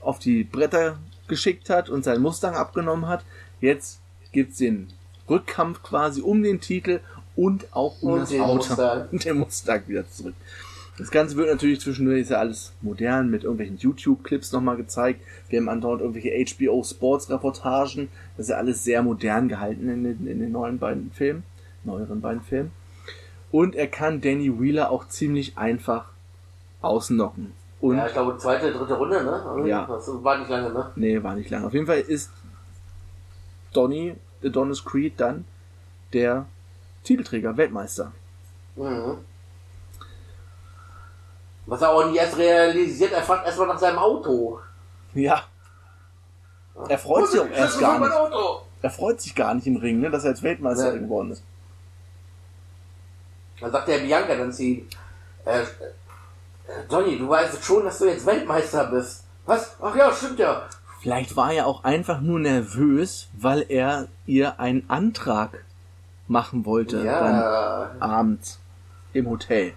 auf 0.00 0.18
die 0.18 0.44
Bretter 0.44 0.98
geschickt 1.28 1.70
hat 1.70 1.88
und 1.88 2.04
seinen 2.04 2.22
Mustang 2.22 2.54
abgenommen 2.54 3.08
hat. 3.08 3.24
Jetzt 3.60 4.00
gibt's 4.32 4.58
den 4.58 4.88
Rückkampf 5.28 5.82
quasi 5.82 6.20
um 6.20 6.42
den 6.42 6.60
Titel 6.60 7.00
und 7.34 7.74
auch 7.74 8.00
um 8.02 8.12
Und 8.12 8.20
das 8.20 8.28
den 8.30 8.42
Auto. 8.42 8.54
Mustang. 8.56 9.08
Und 9.10 9.24
den 9.24 9.38
Mustang 9.38 9.82
wieder 9.86 10.08
zurück. 10.08 10.34
Das 10.98 11.10
Ganze 11.10 11.36
wird 11.36 11.50
natürlich 11.50 11.80
zwischendurch 11.80 12.20
ist 12.20 12.30
ja 12.30 12.38
alles 12.38 12.72
modern 12.80 13.30
mit 13.30 13.44
irgendwelchen 13.44 13.76
YouTube-Clips 13.76 14.52
nochmal 14.52 14.76
gezeigt. 14.76 15.20
Wir 15.48 15.60
haben 15.60 15.68
andauernd 15.68 16.00
irgendwelche 16.00 16.32
HBO 16.54 16.82
Sports-Reportagen. 16.82 18.08
Das 18.36 18.46
ist 18.46 18.50
ja 18.50 18.56
alles 18.56 18.82
sehr 18.82 19.02
modern 19.02 19.48
gehalten 19.48 19.88
in 19.88 20.04
den, 20.04 20.26
in 20.26 20.40
den 20.40 20.52
neuen 20.52 20.78
beiden 20.78 21.10
Filmen, 21.12 21.44
neueren 21.84 22.20
beiden 22.20 22.40
Filmen. 22.40 22.72
Und 23.52 23.74
er 23.74 23.88
kann 23.88 24.20
Danny 24.20 24.58
Wheeler 24.58 24.90
auch 24.90 25.06
ziemlich 25.08 25.58
einfach 25.58 26.06
ausnocken. 26.80 27.52
Und 27.80 27.98
ja, 27.98 28.06
ich 28.06 28.12
glaube, 28.14 28.38
zweite, 28.38 28.72
dritte 28.72 28.94
Runde, 28.94 29.22
ne? 29.22 29.68
Ja. 29.68 29.86
Das 29.86 30.08
war 30.24 30.38
nicht 30.38 30.48
lange, 30.48 30.72
ne? 30.72 30.92
Nee, 30.96 31.22
war 31.22 31.34
nicht 31.34 31.50
lange. 31.50 31.66
Auf 31.66 31.74
jeden 31.74 31.86
Fall 31.86 32.00
ist 32.00 32.30
Donny, 33.74 34.16
Adonis 34.42 34.84
Creed 34.84 35.20
dann 35.20 35.44
der 36.14 36.46
Titelträger, 37.04 37.56
Weltmeister. 37.56 38.12
Mhm. 38.76 39.18
Was 41.66 41.82
er 41.82 41.90
auch 41.90 42.06
nicht 42.06 42.16
erst 42.16 42.36
realisiert, 42.38 43.12
er 43.12 43.22
fragt 43.22 43.44
erstmal 43.46 43.68
nach 43.68 43.78
seinem 43.78 43.98
Auto. 43.98 44.60
Ja. 45.14 45.42
Er 46.88 46.98
freut 46.98 47.26
sich 47.28 47.40
auch 47.40 47.48
erst 47.48 47.80
gar 47.80 47.98
nicht. 47.98 48.12
Auto. 48.12 48.62
Er 48.82 48.90
freut 48.90 49.20
sich 49.20 49.34
gar 49.34 49.54
nicht 49.54 49.66
im 49.66 49.76
Ring, 49.76 50.00
ne, 50.00 50.10
dass 50.10 50.24
er 50.24 50.30
als 50.30 50.42
Weltmeister 50.42 50.92
Nee. 50.92 51.00
geworden 51.00 51.32
ist. 51.32 51.42
Dann 53.60 53.72
sagt 53.72 53.88
der 53.88 53.98
Bianca 53.98 54.34
dann 54.36 54.52
zu 54.52 54.62
ihm, 54.62 54.88
äh, 55.46 55.62
äh, 55.62 55.64
Johnny, 56.90 57.18
du 57.18 57.28
weißt 57.28 57.64
schon, 57.64 57.84
dass 57.84 57.98
du 57.98 58.04
jetzt 58.06 58.26
Weltmeister 58.26 58.84
bist. 58.86 59.24
Was? 59.46 59.76
Ach 59.80 59.94
ja, 59.96 60.12
stimmt 60.12 60.38
ja. 60.38 60.62
Vielleicht 61.00 61.36
war 61.36 61.52
er 61.52 61.66
auch 61.66 61.84
einfach 61.84 62.20
nur 62.20 62.38
nervös, 62.38 63.28
weil 63.32 63.64
er 63.68 64.08
ihr 64.26 64.60
einen 64.60 64.88
Antrag 64.90 65.64
machen 66.28 66.64
wollte 66.66 66.96
dann 67.04 67.34
Ja. 67.36 67.90
abends 68.00 68.58
im 69.12 69.28
Hotel. 69.30 69.74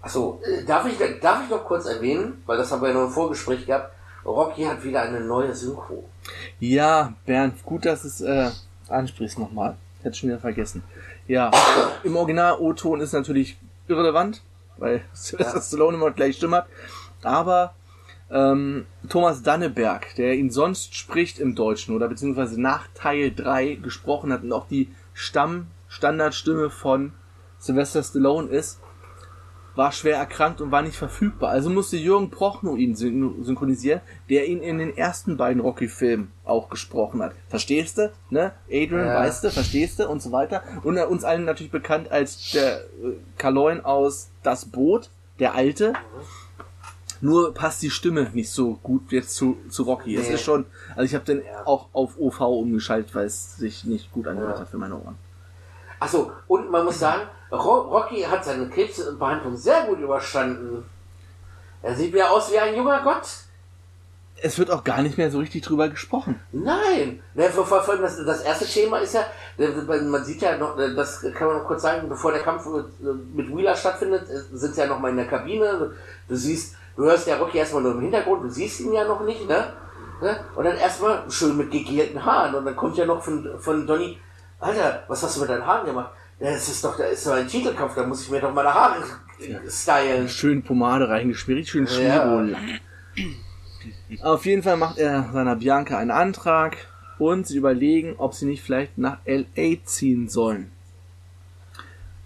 Achso, 0.00 0.40
äh, 0.44 0.64
darf 0.64 0.86
ich, 0.86 0.96
darf 1.20 1.42
ich 1.44 1.50
noch 1.50 1.64
kurz 1.64 1.86
erwähnen, 1.86 2.42
weil 2.46 2.56
das 2.56 2.70
haben 2.70 2.82
wir 2.82 2.88
ja 2.88 2.94
nur 2.94 3.06
im 3.06 3.10
Vorgespräch 3.10 3.66
gehabt, 3.66 3.92
Rocky 4.24 4.64
hat 4.64 4.84
wieder 4.84 5.02
eine 5.02 5.20
neue 5.20 5.54
Synchro. 5.54 6.04
Ja, 6.60 7.14
Bernd, 7.24 7.64
gut, 7.64 7.86
dass 7.86 8.02
du 8.02 8.08
es 8.08 8.20
äh, 8.20 8.50
ansprichst 8.88 9.38
nochmal. 9.38 9.76
Hätte 10.02 10.16
schon 10.16 10.28
wieder 10.28 10.38
vergessen. 10.38 10.82
Ja, 11.26 11.50
im 12.04 12.16
Original 12.16 12.58
O-Ton 12.58 13.00
ist 13.00 13.12
natürlich 13.12 13.58
irrelevant, 13.88 14.42
weil 14.76 15.02
Sylvester 15.12 15.60
Stallone 15.60 15.96
immer 15.96 16.10
gleich 16.10 16.36
Stimme 16.36 16.58
hat. 16.58 16.66
Aber 17.22 17.74
ähm, 18.30 18.86
Thomas 19.08 19.42
Danneberg, 19.42 20.14
der 20.16 20.34
ihn 20.34 20.50
sonst 20.50 20.94
spricht 20.94 21.38
im 21.38 21.54
Deutschen 21.54 21.94
oder 21.94 22.08
beziehungsweise 22.08 22.60
nach 22.60 22.86
Teil 22.94 23.34
3 23.34 23.76
gesprochen 23.76 24.32
hat 24.32 24.42
und 24.42 24.52
auch 24.52 24.68
die 24.68 24.92
Stamm-Standardstimme 25.14 26.70
von 26.70 27.12
Sylvester 27.58 28.02
Stallone 28.02 28.48
ist, 28.48 28.80
war 29.78 29.92
schwer 29.92 30.16
erkrankt 30.18 30.60
und 30.60 30.70
war 30.72 30.82
nicht 30.82 30.96
verfügbar. 30.96 31.50
Also 31.50 31.70
musste 31.70 31.96
Jürgen 31.96 32.30
Prochnow 32.30 32.76
ihn 32.76 32.96
syn- 32.96 33.42
synchronisieren, 33.44 34.00
der 34.28 34.46
ihn 34.48 34.60
in 34.60 34.78
den 34.78 34.94
ersten 34.96 35.36
beiden 35.36 35.62
Rocky-Filmen 35.62 36.32
auch 36.44 36.68
gesprochen 36.68 37.22
hat. 37.22 37.32
Verstehst 37.48 37.96
du? 37.96 38.10
Ne? 38.28 38.52
Adrian, 38.66 39.06
Ja. 39.06 39.20
weißt 39.20 39.44
du, 39.44 39.50
verstehst 39.50 40.00
du? 40.00 40.08
Und 40.08 40.20
so 40.20 40.32
weiter. 40.32 40.62
Und 40.82 40.98
uns 40.98 41.22
allen 41.24 41.44
natürlich 41.44 41.70
bekannt 41.72 42.10
als 42.10 42.50
der 42.50 42.80
äh, 42.80 42.82
Kaloin 43.38 43.84
aus 43.84 44.28
Das 44.42 44.64
Boot, 44.66 45.10
der 45.38 45.54
Alte. 45.54 45.92
Nur 47.20 47.52
passt 47.54 47.82
die 47.82 47.90
Stimme 47.90 48.30
nicht 48.32 48.50
so 48.50 48.74
gut 48.82 49.10
jetzt 49.10 49.34
zu, 49.34 49.56
zu 49.70 49.82
Rocky. 49.84 50.14
Es 50.16 50.28
Nee. 50.28 50.34
ist 50.34 50.42
schon, 50.42 50.66
also 50.94 51.02
ich 51.02 51.14
habe 51.14 51.24
den 51.24 51.42
auch 51.64 51.86
auf 51.92 52.18
OV 52.18 52.40
umgeschaltet, 52.40 53.14
weil 53.14 53.26
es 53.26 53.56
sich 53.56 53.84
nicht 53.84 54.12
gut 54.12 54.26
angehört 54.28 54.60
hat 54.60 54.68
für 54.68 54.78
meine 54.78 54.94
Ohren. 54.96 55.16
Achso, 56.00 56.32
und 56.46 56.70
man 56.70 56.84
muss 56.84 56.98
sagen, 56.98 57.22
Ro 57.50 57.80
Rocky 57.80 58.22
hat 58.22 58.44
seine 58.44 58.68
Krebsbehandlung 58.68 59.56
sehr 59.56 59.84
gut 59.84 59.98
überstanden. 59.98 60.84
Er 61.82 61.94
sieht 61.94 62.12
wieder 62.12 62.30
aus 62.30 62.52
wie 62.52 62.58
ein 62.58 62.76
junger 62.76 63.02
Gott. 63.02 63.26
Es 64.40 64.58
wird 64.58 64.70
auch 64.70 64.84
gar 64.84 65.02
nicht 65.02 65.18
mehr 65.18 65.30
so 65.30 65.38
richtig 65.38 65.62
drüber 65.62 65.88
gesprochen. 65.88 66.40
Nein, 66.52 67.20
ne, 67.34 67.50
das, 67.54 68.42
erste 68.42 68.66
Thema 68.66 68.98
ist 68.98 69.14
ja, 69.14 69.24
äh, 69.58 69.68
man 70.02 70.24
sieht 70.24 70.42
ja 70.42 70.56
noch, 70.56 70.78
äh, 70.78 70.94
das 70.94 71.22
kann 71.34 71.48
man 71.48 71.58
noch 71.58 71.66
kurz 71.66 71.82
sagen, 71.82 72.08
bevor 72.08 72.30
der 72.30 72.42
Kampf 72.42 72.66
mit, 72.66 72.86
äh, 73.00 73.14
mit 73.34 73.56
Wheeler 73.56 73.74
stattfindet, 73.74 74.28
sind 74.28 74.74
sie 74.74 74.80
ja 74.80 74.86
noch 74.86 75.00
mal 75.00 75.10
in 75.10 75.16
der 75.16 75.26
Kabine. 75.26 75.92
Du 76.28 76.36
siehst, 76.36 76.76
du 76.96 77.02
hörst 77.04 77.26
ja 77.26 77.36
Rocky 77.36 77.58
erstmal 77.58 77.82
nur 77.82 77.92
im 77.92 78.00
Hintergrund, 78.00 78.44
du 78.44 78.50
siehst 78.50 78.78
ihn 78.80 78.92
ja 78.92 79.04
noch 79.04 79.24
nicht, 79.24 79.48
ne? 79.48 79.72
ne? 80.20 80.38
Und 80.54 80.64
dann 80.64 80.76
erstmal 80.76 81.28
schön 81.30 81.56
mit 81.56 81.72
gegelten 81.72 82.24
Haaren 82.24 82.54
und 82.54 82.64
dann 82.64 82.76
kommt 82.76 82.96
ja 82.96 83.06
noch 83.06 83.22
von, 83.22 83.58
von 83.58 83.88
Donny, 83.88 84.18
Alter, 84.60 85.04
was 85.08 85.22
hast 85.22 85.36
du 85.36 85.40
mit 85.40 85.50
deinen 85.50 85.64
Haaren 85.66 85.86
gemacht? 85.86 86.10
Ja, 86.40 86.50
Das 86.52 86.68
ist 86.68 86.84
doch, 86.84 86.96
da 86.96 87.04
ist 87.04 87.26
doch 87.26 87.32
ein 87.32 87.48
Titelkampf, 87.48 87.94
da 87.94 88.04
muss 88.06 88.22
ich 88.22 88.30
mir 88.30 88.40
doch 88.40 88.52
meine 88.52 88.72
Haare 88.72 89.02
äh, 89.40 89.70
stylen. 89.70 90.28
Schön 90.28 90.62
Pomade 90.62 91.08
reingeschmiert, 91.08 91.66
schön 91.68 91.86
Ja. 91.86 91.90
Schmierroll. 91.92 92.56
Auf 94.22 94.46
jeden 94.46 94.62
Fall 94.62 94.76
macht 94.76 94.98
er 94.98 95.30
seiner 95.32 95.56
Bianca 95.56 95.98
einen 95.98 96.10
Antrag 96.10 96.76
und 97.18 97.46
sie 97.46 97.56
überlegen, 97.56 98.14
ob 98.18 98.34
sie 98.34 98.46
nicht 98.46 98.62
vielleicht 98.62 98.96
nach 98.98 99.18
L.A. 99.24 99.76
ziehen 99.84 100.28
sollen. 100.28 100.70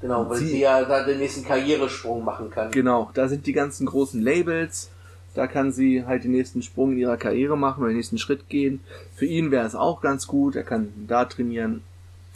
Genau, 0.00 0.28
weil 0.28 0.38
Sie- 0.38 0.48
sie 0.48 0.60
ja 0.60 0.84
da 0.84 1.04
den 1.04 1.18
nächsten 1.18 1.44
Karrieresprung 1.44 2.24
machen 2.24 2.50
kann. 2.50 2.70
Genau, 2.72 3.10
da 3.14 3.28
sind 3.28 3.46
die 3.46 3.52
ganzen 3.52 3.86
großen 3.86 4.20
Labels. 4.20 4.90
Da 5.34 5.46
kann 5.46 5.72
sie 5.72 6.04
halt 6.04 6.24
den 6.24 6.32
nächsten 6.32 6.60
Sprung 6.60 6.92
in 6.92 6.98
ihrer 6.98 7.16
Karriere 7.16 7.56
machen 7.56 7.80
oder 7.80 7.88
den 7.90 7.96
nächsten 7.96 8.18
Schritt 8.18 8.48
gehen. 8.50 8.80
Für 9.14 9.24
ihn 9.24 9.50
wäre 9.50 9.66
es 9.66 9.74
auch 9.74 10.02
ganz 10.02 10.26
gut. 10.26 10.56
Er 10.56 10.64
kann 10.64 10.92
da 11.06 11.24
trainieren. 11.24 11.82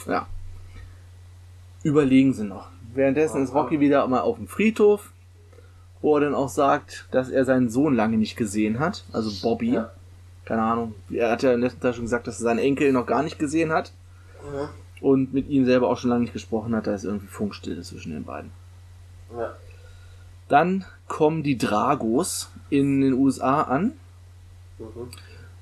Ja. 0.07 0.27
Überlegen 1.83 2.33
sie 2.33 2.43
noch. 2.45 2.69
Währenddessen 2.93 3.43
ist 3.43 3.53
Rocky 3.53 3.79
wieder 3.79 4.07
mal 4.07 4.21
auf 4.21 4.37
dem 4.37 4.47
Friedhof, 4.47 5.11
wo 6.01 6.15
er 6.17 6.21
dann 6.21 6.35
auch 6.35 6.49
sagt, 6.49 7.07
dass 7.11 7.29
er 7.29 7.45
seinen 7.45 7.69
Sohn 7.69 7.95
lange 7.95 8.17
nicht 8.17 8.35
gesehen 8.35 8.79
hat. 8.79 9.03
Also 9.13 9.31
Bobby. 9.41 9.73
Ja. 9.73 9.91
Keine 10.45 10.63
Ahnung. 10.63 10.95
Er 11.09 11.31
hat 11.31 11.43
ja 11.43 11.53
in 11.53 11.61
letzter 11.61 11.81
Zeit 11.81 11.95
schon 11.95 12.05
gesagt, 12.05 12.27
dass 12.27 12.39
er 12.39 12.43
seinen 12.43 12.59
Enkel 12.59 12.91
noch 12.93 13.05
gar 13.05 13.21
nicht 13.21 13.37
gesehen 13.37 13.71
hat. 13.71 13.91
Mhm. 14.41 14.69
Und 15.01 15.33
mit 15.33 15.49
ihm 15.49 15.65
selber 15.65 15.89
auch 15.89 15.97
schon 15.97 16.09
lange 16.09 16.21
nicht 16.21 16.33
gesprochen 16.33 16.75
hat. 16.75 16.87
Da 16.87 16.93
ist 16.95 17.03
irgendwie 17.03 17.27
Funkstille 17.27 17.81
zwischen 17.81 18.13
den 18.13 18.23
beiden. 18.23 18.51
Ja. 19.37 19.55
Dann 20.47 20.85
kommen 21.07 21.43
die 21.43 21.57
Dragos 21.57 22.49
in 22.69 23.01
den 23.01 23.13
USA 23.13 23.61
an, 23.63 23.93
Mhm. 24.79 25.09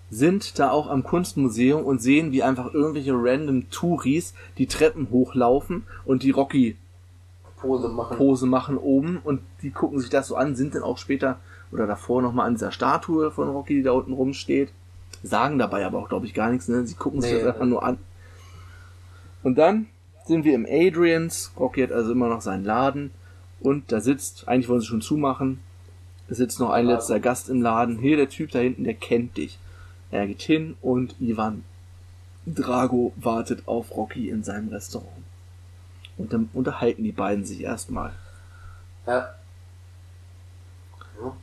Sind 0.10 0.60
da 0.60 0.72
auch 0.72 0.88
am 0.88 1.04
Kunstmuseum 1.04 1.84
und 1.84 2.02
sehen, 2.02 2.32
wie 2.32 2.44
einfach 2.44 2.74
irgendwelche 2.74 3.14
random 3.14 3.70
Touris 3.70 4.34
die 4.58 4.68
Treppen 4.68 5.10
hochlaufen 5.10 5.84
und 6.06 6.24
die 6.24 6.32
Rocky-Pose 6.32 7.90
Pose 8.18 8.46
machen. 8.46 8.50
machen 8.50 8.78
oben 8.78 9.20
und 9.24 9.42
die 9.62 9.72
gucken 9.72 10.00
sich 10.00 10.10
das 10.10 10.28
so 10.28 10.36
an, 10.36 10.56
sind 10.56 10.76
dann 10.76 10.84
auch 10.84 10.98
später 10.98 11.40
oder 11.72 11.88
davor 11.88 12.22
nochmal 12.22 12.48
an 12.48 12.54
dieser 12.54 12.72
Statue 12.72 13.32
von 13.32 13.50
Rocky, 13.50 13.76
die 13.76 13.84
da 13.84 13.92
unten 13.92 14.14
rumsteht, 14.14 14.70
sagen 15.24 15.58
dabei 15.58 15.86
aber 15.86 16.00
auch, 16.00 16.10
glaube 16.10 16.26
ich, 16.26 16.34
gar 16.34 16.52
nichts, 16.52 16.68
ne? 16.68 16.86
sie 16.86 16.96
gucken 16.96 17.22
sich 17.22 17.32
Nee, 17.32 17.40
das 17.40 17.48
einfach 17.48 17.66
nee. 17.66 17.72
nur 17.72 17.84
an. 17.84 17.98
Und 19.44 19.58
dann 19.58 19.88
sind 20.26 20.46
wir 20.46 20.54
im 20.54 20.66
Adrians, 20.70 21.52
Rocky 21.60 21.82
hat 21.82 21.92
also 21.92 22.12
immer 22.12 22.30
noch 22.30 22.42
seinen 22.42 22.64
Laden 22.64 23.12
und 23.60 23.92
da 23.92 24.00
sitzt, 24.00 24.48
eigentlich 24.48 24.70
wollen 24.70 24.82
sie 24.82 24.88
schon 24.88 25.02
zumachen, 25.02 25.60
da 26.28 26.36
sitzt 26.36 26.60
noch 26.60 26.72
ein 26.72 26.86
letzter 26.86 27.20
Gast 27.20 27.50
im 27.50 27.62
Laden. 27.62 28.00
Hier, 28.00 28.18
der 28.18 28.30
Typ 28.30 28.52
da 28.52 28.60
hinten, 28.60 28.84
der 28.84 28.96
kennt 28.96 29.38
dich. 29.38 29.60
Er 30.12 30.28
geht 30.28 30.42
hin 30.42 30.78
und 30.82 31.16
Ivan 31.20 31.64
Drago 32.46 33.12
wartet 33.16 33.68
auf 33.68 33.96
Rocky 33.96 34.30
in 34.30 34.44
seinem 34.44 34.70
Restaurant. 34.70 35.10
Und 36.18 36.32
dann 36.32 36.50
unterhalten 36.54 37.04
die 37.04 37.12
beiden 37.12 37.44
sich 37.44 37.62
erstmal. 37.62 38.14
Ja. 39.08 39.34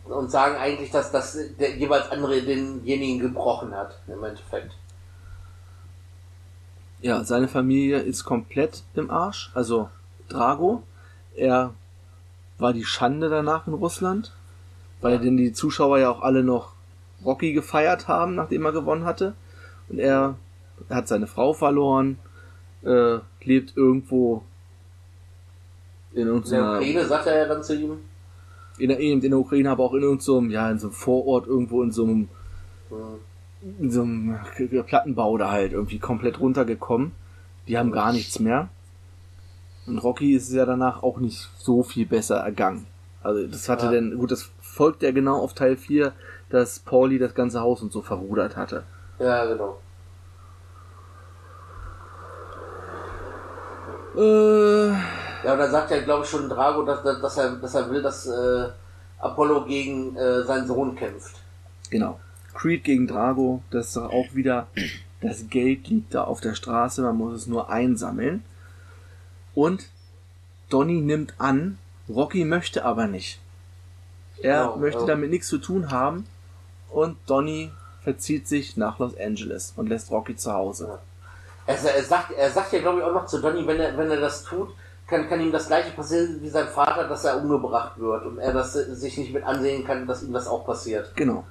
Und 0.04 0.30
sagen 0.30 0.56
eigentlich, 0.56 0.90
dass 0.90 1.10
das 1.10 1.38
der 1.58 1.76
jeweils 1.76 2.10
andere 2.10 2.42
denjenigen 2.42 3.20
gebrochen 3.20 3.74
hat, 3.74 3.98
im 4.06 4.22
Endeffekt. 4.22 4.72
Ja, 7.00 7.24
seine 7.24 7.48
Familie 7.48 7.98
ist 7.98 8.24
komplett 8.24 8.84
im 8.94 9.10
Arsch. 9.10 9.50
Also 9.54 9.88
Drago, 10.28 10.82
er 11.34 11.74
war 12.58 12.72
die 12.72 12.84
Schande 12.84 13.28
danach 13.28 13.66
in 13.66 13.74
Russland, 13.74 14.32
weil 15.00 15.18
denn 15.18 15.36
die 15.36 15.52
Zuschauer 15.52 15.98
ja 15.98 16.10
auch 16.10 16.22
alle 16.22 16.44
noch 16.44 16.74
Rocky 17.24 17.52
gefeiert 17.52 18.08
haben, 18.08 18.34
nachdem 18.34 18.64
er 18.64 18.72
gewonnen 18.72 19.04
hatte. 19.04 19.34
Und 19.88 19.98
er 19.98 20.36
hat 20.90 21.08
seine 21.08 21.26
Frau 21.26 21.52
verloren, 21.52 22.18
äh, 22.84 23.18
lebt 23.42 23.76
irgendwo 23.76 24.42
in 26.12 26.20
In 26.20 26.24
der 26.26 26.34
irgendeiner, 26.34 26.72
Ukraine 26.76 27.04
sagt 27.06 27.26
er 27.26 27.38
ja 27.38 27.44
dann 27.46 27.62
zu 27.62 27.74
ihm, 27.74 27.98
in 28.78 28.88
der, 28.88 28.98
in 28.98 29.20
der 29.20 29.38
Ukraine, 29.38 29.70
aber 29.70 29.84
auch 29.84 29.94
in 29.94 30.02
irgendeinem, 30.02 30.50
ja, 30.50 30.70
in 30.70 30.78
so 30.78 30.88
einem 30.88 30.94
Vorort 30.94 31.46
irgendwo 31.46 31.82
in 31.82 31.92
so 31.92 32.04
einem 32.04 32.28
hm, 32.88 33.18
in 33.78 33.90
so 33.90 34.02
einem 34.02 34.38
Plattenbau 34.86 35.38
da 35.38 35.50
halt 35.50 35.72
irgendwie 35.72 35.98
komplett 35.98 36.40
runtergekommen. 36.40 37.12
Die 37.68 37.78
haben 37.78 37.92
gar 37.92 38.12
nichts 38.12 38.40
mehr. 38.40 38.68
Und 39.86 39.98
Rocky 39.98 40.34
ist 40.34 40.52
ja 40.52 40.66
danach 40.66 41.02
auch 41.02 41.18
nicht 41.18 41.48
so 41.58 41.82
viel 41.82 42.06
besser 42.06 42.36
ergangen. 42.38 42.86
Also 43.22 43.46
das 43.46 43.68
hatte 43.68 43.86
Ja. 43.86 43.92
denn, 43.92 44.18
gut, 44.18 44.32
das 44.32 44.50
folgt 44.60 45.02
ja 45.02 45.12
genau 45.12 45.36
auf 45.36 45.54
Teil 45.54 45.76
4, 45.76 46.12
dass 46.52 46.78
Pauli 46.80 47.18
das 47.18 47.34
ganze 47.34 47.60
Haus 47.60 47.82
und 47.82 47.92
so 47.92 48.02
verrudert 48.02 48.56
hatte. 48.56 48.84
ja 49.18 49.44
genau. 49.46 49.78
Äh, 54.16 54.90
Ja, 55.44 55.52
und 55.54 55.58
dann 55.58 55.70
sagt 55.70 55.90
ja, 55.90 56.00
glaube 56.02 56.24
ich, 56.24 56.30
schon 56.30 56.48
Drago, 56.48 56.84
dass, 56.84 57.02
dass, 57.02 57.36
er, 57.38 57.56
dass 57.56 57.74
er 57.74 57.90
will, 57.90 58.02
dass 58.02 58.26
äh, 58.26 58.68
Apollo 59.18 59.64
gegen 59.64 60.14
äh, 60.16 60.42
seinen 60.44 60.66
Sohn 60.66 60.94
kämpft. 60.96 61.36
genau. 61.90 62.18
Creed 62.54 62.84
gegen 62.84 63.06
Drago, 63.06 63.62
das 63.70 63.88
ist 63.88 63.96
auch 63.96 64.34
wieder, 64.34 64.66
das 65.22 65.48
Geld 65.48 65.88
liegt 65.88 66.12
da 66.14 66.24
auf 66.24 66.42
der 66.42 66.54
Straße, 66.54 67.00
man 67.00 67.16
muss 67.16 67.32
es 67.34 67.46
nur 67.46 67.70
einsammeln. 67.70 68.44
Und 69.54 69.86
Donny 70.68 71.00
nimmt 71.00 71.32
an, 71.38 71.78
Rocky 72.10 72.44
möchte 72.44 72.84
aber 72.84 73.06
nicht. 73.06 73.40
Er 74.42 74.64
Genau, 74.64 74.76
möchte 74.76 75.00
ja. 75.00 75.06
damit 75.06 75.30
nichts 75.30 75.48
zu 75.48 75.56
tun 75.56 75.90
haben 75.90 76.26
und 76.92 77.16
Donny 77.26 77.70
verzieht 78.02 78.48
sich 78.48 78.76
nach 78.76 78.98
Los 78.98 79.16
Angeles 79.18 79.72
und 79.76 79.88
lässt 79.88 80.10
Rocky 80.10 80.36
zu 80.36 80.52
Hause. 80.52 80.98
Er, 81.66 81.76
er, 81.76 82.02
sagt, 82.02 82.32
er 82.32 82.50
sagt 82.50 82.72
ja, 82.72 82.80
glaube 82.80 82.98
ich, 82.98 83.04
auch 83.04 83.14
noch 83.14 83.26
zu 83.26 83.40
Donny, 83.40 83.66
wenn 83.66 83.78
er, 83.78 83.96
wenn 83.96 84.10
er 84.10 84.20
das 84.20 84.42
tut, 84.44 84.70
kann, 85.06 85.28
kann 85.28 85.40
ihm 85.40 85.52
das 85.52 85.68
gleiche 85.68 85.92
passieren 85.92 86.38
wie 86.40 86.48
sein 86.48 86.68
Vater, 86.68 87.06
dass 87.08 87.24
er 87.24 87.36
umgebracht 87.36 87.98
wird 87.98 88.24
und 88.24 88.38
er 88.38 88.52
das 88.52 88.74
äh, 88.74 88.94
sich 88.94 89.16
nicht 89.18 89.32
mit 89.32 89.44
ansehen 89.44 89.84
kann, 89.84 90.06
dass 90.06 90.22
ihm 90.22 90.32
das 90.32 90.48
auch 90.48 90.66
passiert. 90.66 91.14
Genau. 91.14 91.44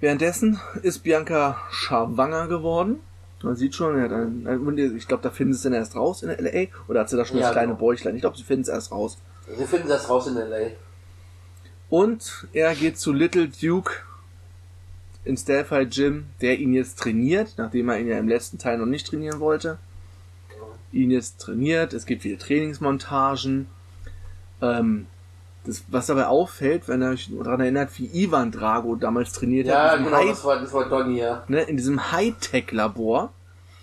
Währenddessen 0.00 0.60
ist 0.82 0.98
Bianca 1.04 1.56
schwanger 1.70 2.48
geworden 2.48 3.00
Man 3.42 3.56
sieht 3.56 3.74
schon, 3.74 3.96
er 3.96 4.04
hat 4.04 4.12
einen, 4.12 4.96
ich 4.96 5.08
glaube, 5.08 5.22
da 5.22 5.30
finden 5.30 5.54
sie 5.54 5.58
es 5.58 5.62
dann 5.62 5.72
erst 5.72 5.96
raus 5.96 6.22
in 6.22 6.28
L.A. 6.28 6.68
Oder 6.88 7.00
hat 7.00 7.08
sie 7.08 7.16
da 7.16 7.24
schon 7.24 7.38
Ja, 7.38 7.44
das 7.44 7.52
kleine 7.52 7.68
genau. 7.68 7.78
Bäuchlein? 7.78 8.14
Ich 8.14 8.20
glaube, 8.20 8.36
sie 8.36 8.42
finden 8.42 8.62
es 8.62 8.68
erst 8.68 8.92
raus. 8.92 9.18
Wir 9.46 9.66
finden 9.66 9.88
das 9.88 10.08
raus 10.08 10.26
in 10.26 10.36
L.A. 10.36 10.70
Und 11.88 12.46
er 12.52 12.74
geht 12.74 12.98
zu 12.98 13.12
Little 13.12 13.48
Duke 13.48 13.92
ins 15.24 15.44
Delphi 15.44 15.86
Gym, 15.86 16.26
der 16.40 16.58
ihn 16.58 16.72
jetzt 16.72 16.98
trainiert, 16.98 17.54
nachdem 17.56 17.88
er 17.88 17.98
ihn 17.98 18.08
ja 18.08 18.18
im 18.18 18.28
letzten 18.28 18.58
Teil 18.58 18.78
noch 18.78 18.86
nicht 18.86 19.06
trainieren 19.06 19.40
wollte. 19.40 19.78
Ihn 20.92 21.10
jetzt 21.10 21.40
trainiert, 21.40 21.92
es 21.92 22.06
gibt 22.06 22.22
viele 22.22 22.38
Trainingsmontagen. 22.38 23.66
Ähm, 24.62 25.06
das, 25.64 25.82
was 25.88 26.06
dabei 26.06 26.26
auffällt, 26.26 26.86
wenn 26.88 27.02
er 27.02 27.10
euch 27.10 27.28
daran 27.36 27.60
erinnert, 27.60 27.90
wie 27.98 28.06
Ivan 28.24 28.52
Drago 28.52 28.94
damals 28.94 29.32
trainiert 29.32 29.66
Ja, 29.66 29.90
hat, 29.90 29.98
in 29.98 30.04
diesem 30.04 30.06
genau, 30.12 30.16
High- 30.22 30.30
das 30.30 30.44
war, 30.44 30.60
das 30.60 30.72
war 30.72 30.88
Donny, 30.88 31.18
ja. 31.18 31.44
ne, 31.48 31.62
in 31.62 31.76
diesem 31.76 32.12
Hightech-Labor. 32.12 33.32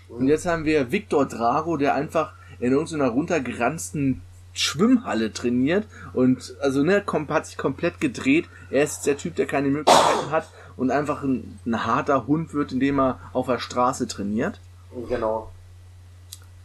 Und 0.09 0.27
jetzt 0.27 0.45
haben 0.45 0.63
wir 0.65 0.91
Victor 0.91 1.25
Drago, 1.27 1.75
der 1.77 1.93
einfach 1.95 2.33
in 2.59 2.71
irgendeiner 2.71 3.07
runtergeranzten 3.09 4.21
Schwimmhalle 4.53 5.33
trainiert 5.33 5.85
und 6.13 6.55
also 6.61 6.83
ne, 6.83 7.03
hat 7.29 7.45
sich 7.47 7.57
komplett 7.57 7.99
gedreht. 7.99 8.47
Er 8.69 8.83
ist 8.83 9.01
der 9.01 9.17
Typ, 9.17 9.35
der 9.35 9.47
keine 9.47 9.69
Möglichkeiten 9.69 10.31
hat 10.31 10.47
und 10.77 10.91
einfach 10.91 11.23
ein, 11.23 11.59
ein 11.65 11.85
harter 11.85 12.27
Hund 12.27 12.53
wird, 12.53 12.71
indem 12.71 12.99
er 12.99 13.19
auf 13.33 13.47
der 13.47 13.59
Straße 13.59 14.07
trainiert. 14.07 14.59
Genau. 15.09 15.51